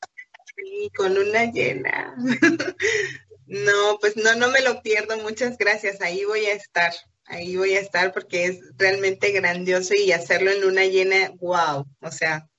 Sí, 0.55 0.91
con 0.95 1.17
una 1.17 1.45
llena. 1.45 2.13
no, 3.47 3.97
pues 3.99 4.17
no, 4.17 4.35
no 4.35 4.49
me 4.49 4.61
lo 4.61 4.81
pierdo. 4.81 5.17
Muchas 5.17 5.57
gracias. 5.57 6.01
Ahí 6.01 6.25
voy 6.25 6.45
a 6.45 6.53
estar. 6.53 6.93
Ahí 7.25 7.55
voy 7.55 7.73
a 7.73 7.79
estar 7.79 8.13
porque 8.13 8.45
es 8.45 8.59
realmente 8.77 9.31
grandioso 9.31 9.93
y 9.95 10.11
hacerlo 10.11 10.51
en 10.51 10.61
luna 10.61 10.85
llena, 10.85 11.31
wow. 11.39 11.87
O 12.01 12.11
sea, 12.11 12.49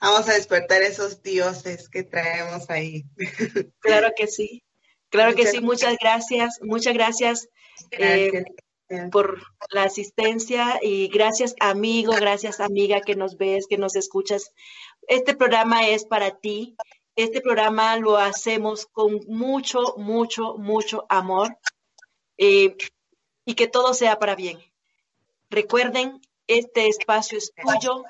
vamos 0.00 0.28
a 0.28 0.34
despertar 0.34 0.82
esos 0.82 1.22
dioses 1.22 1.88
que 1.88 2.02
traemos 2.02 2.70
ahí. 2.70 3.04
Claro 3.80 4.12
que 4.16 4.26
sí, 4.26 4.62
claro 5.10 5.34
que 5.34 5.46
sí, 5.46 5.60
muchas 5.60 5.96
gracias, 6.00 6.58
muchas 6.62 6.94
gracias. 6.94 7.48
Eh, 7.90 8.44
por 9.10 9.42
la 9.70 9.84
asistencia 9.84 10.78
y 10.82 11.08
gracias 11.08 11.54
amigo, 11.58 12.12
gracias 12.12 12.60
amiga 12.60 13.00
que 13.00 13.16
nos 13.16 13.36
ves, 13.36 13.66
que 13.66 13.78
nos 13.78 13.96
escuchas. 13.96 14.52
Este 15.08 15.34
programa 15.34 15.88
es 15.88 16.04
para 16.04 16.38
ti. 16.38 16.76
Este 17.16 17.40
programa 17.40 17.96
lo 17.96 18.18
hacemos 18.18 18.86
con 18.86 19.20
mucho, 19.26 19.94
mucho, 19.96 20.56
mucho 20.58 21.06
amor 21.08 21.56
eh, 22.38 22.76
y 23.44 23.54
que 23.54 23.68
todo 23.68 23.94
sea 23.94 24.18
para 24.18 24.34
bien. 24.34 24.58
Recuerden, 25.48 26.20
este 26.46 26.88
espacio 26.88 27.38
es 27.38 27.52
tuyo, 27.54 28.04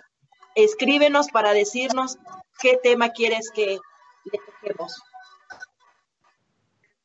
escríbenos 0.55 1.29
para 1.29 1.53
decirnos 1.53 2.19
qué 2.61 2.79
tema 2.83 3.11
quieres 3.11 3.51
que 3.55 3.79
le 4.25 4.39
toquemos. 4.39 5.03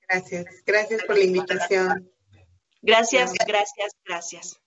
Gracias, 0.07 0.45
gracias 0.65 1.03
por 1.03 1.17
la 1.17 1.23
invitación. 1.23 2.11
Gracias, 2.81 3.33
gracias, 3.45 3.95
gracias. 4.05 4.59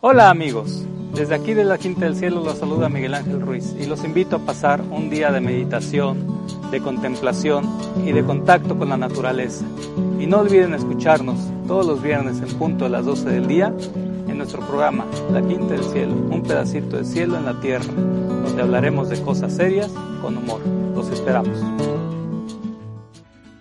Hola 0.00 0.30
amigos, 0.30 0.84
desde 1.12 1.34
aquí 1.34 1.54
de 1.54 1.64
la 1.64 1.76
Quinta 1.76 2.04
del 2.04 2.14
Cielo 2.14 2.40
los 2.40 2.58
saluda 2.58 2.88
Miguel 2.88 3.14
Ángel 3.14 3.40
Ruiz 3.40 3.74
y 3.78 3.86
los 3.86 4.04
invito 4.04 4.36
a 4.36 4.38
pasar 4.38 4.80
un 4.80 5.10
día 5.10 5.32
de 5.32 5.40
meditación, 5.40 6.70
de 6.70 6.80
contemplación 6.80 7.66
y 8.06 8.12
de 8.12 8.24
contacto 8.24 8.78
con 8.78 8.90
la 8.90 8.96
naturaleza. 8.96 9.64
Y 10.20 10.26
no 10.26 10.38
olviden 10.38 10.74
escucharnos 10.74 11.38
todos 11.66 11.84
los 11.84 12.00
viernes 12.00 12.40
en 12.40 12.56
punto 12.58 12.86
a 12.86 12.88
las 12.88 13.04
12 13.04 13.28
del 13.28 13.48
día 13.48 13.74
nuestro 14.38 14.60
programa 14.66 15.04
La 15.32 15.42
Quinta 15.42 15.74
del 15.74 15.84
Cielo, 15.84 16.14
un 16.14 16.42
pedacito 16.42 16.96
de 16.96 17.04
cielo 17.04 17.36
en 17.36 17.44
la 17.44 17.60
tierra, 17.60 17.92
donde 17.92 18.62
hablaremos 18.62 19.08
de 19.08 19.20
cosas 19.20 19.54
serias 19.54 19.90
con 20.22 20.36
humor. 20.36 20.60
Los 20.94 21.10
esperamos. 21.10 21.58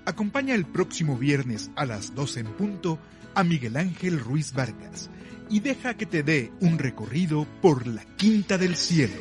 Acompaña 0.05 0.55
el 0.55 0.65
próximo 0.65 1.17
viernes 1.17 1.71
a 1.75 1.85
las 1.85 2.13
12 2.13 2.39
en 2.41 2.45
punto 2.45 2.99
a 3.33 3.43
Miguel 3.43 3.75
Ángel 3.75 4.19
Ruiz 4.19 4.53
Vargas 4.53 5.09
y 5.49 5.59
deja 5.59 5.95
que 5.95 6.05
te 6.05 6.23
dé 6.23 6.51
un 6.61 6.77
recorrido 6.77 7.45
por 7.61 7.87
la 7.87 8.03
Quinta 8.15 8.57
del 8.57 8.75
Cielo, 8.75 9.19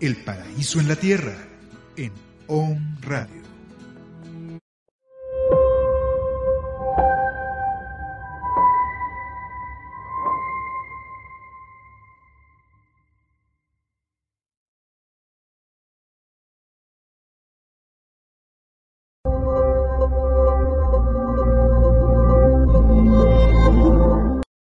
el 0.00 0.16
paraíso 0.16 0.78
en 0.78 0.88
la 0.88 0.96
tierra, 0.96 1.36
en 1.96 2.12
OM 2.46 2.96
Radio. 3.00 3.41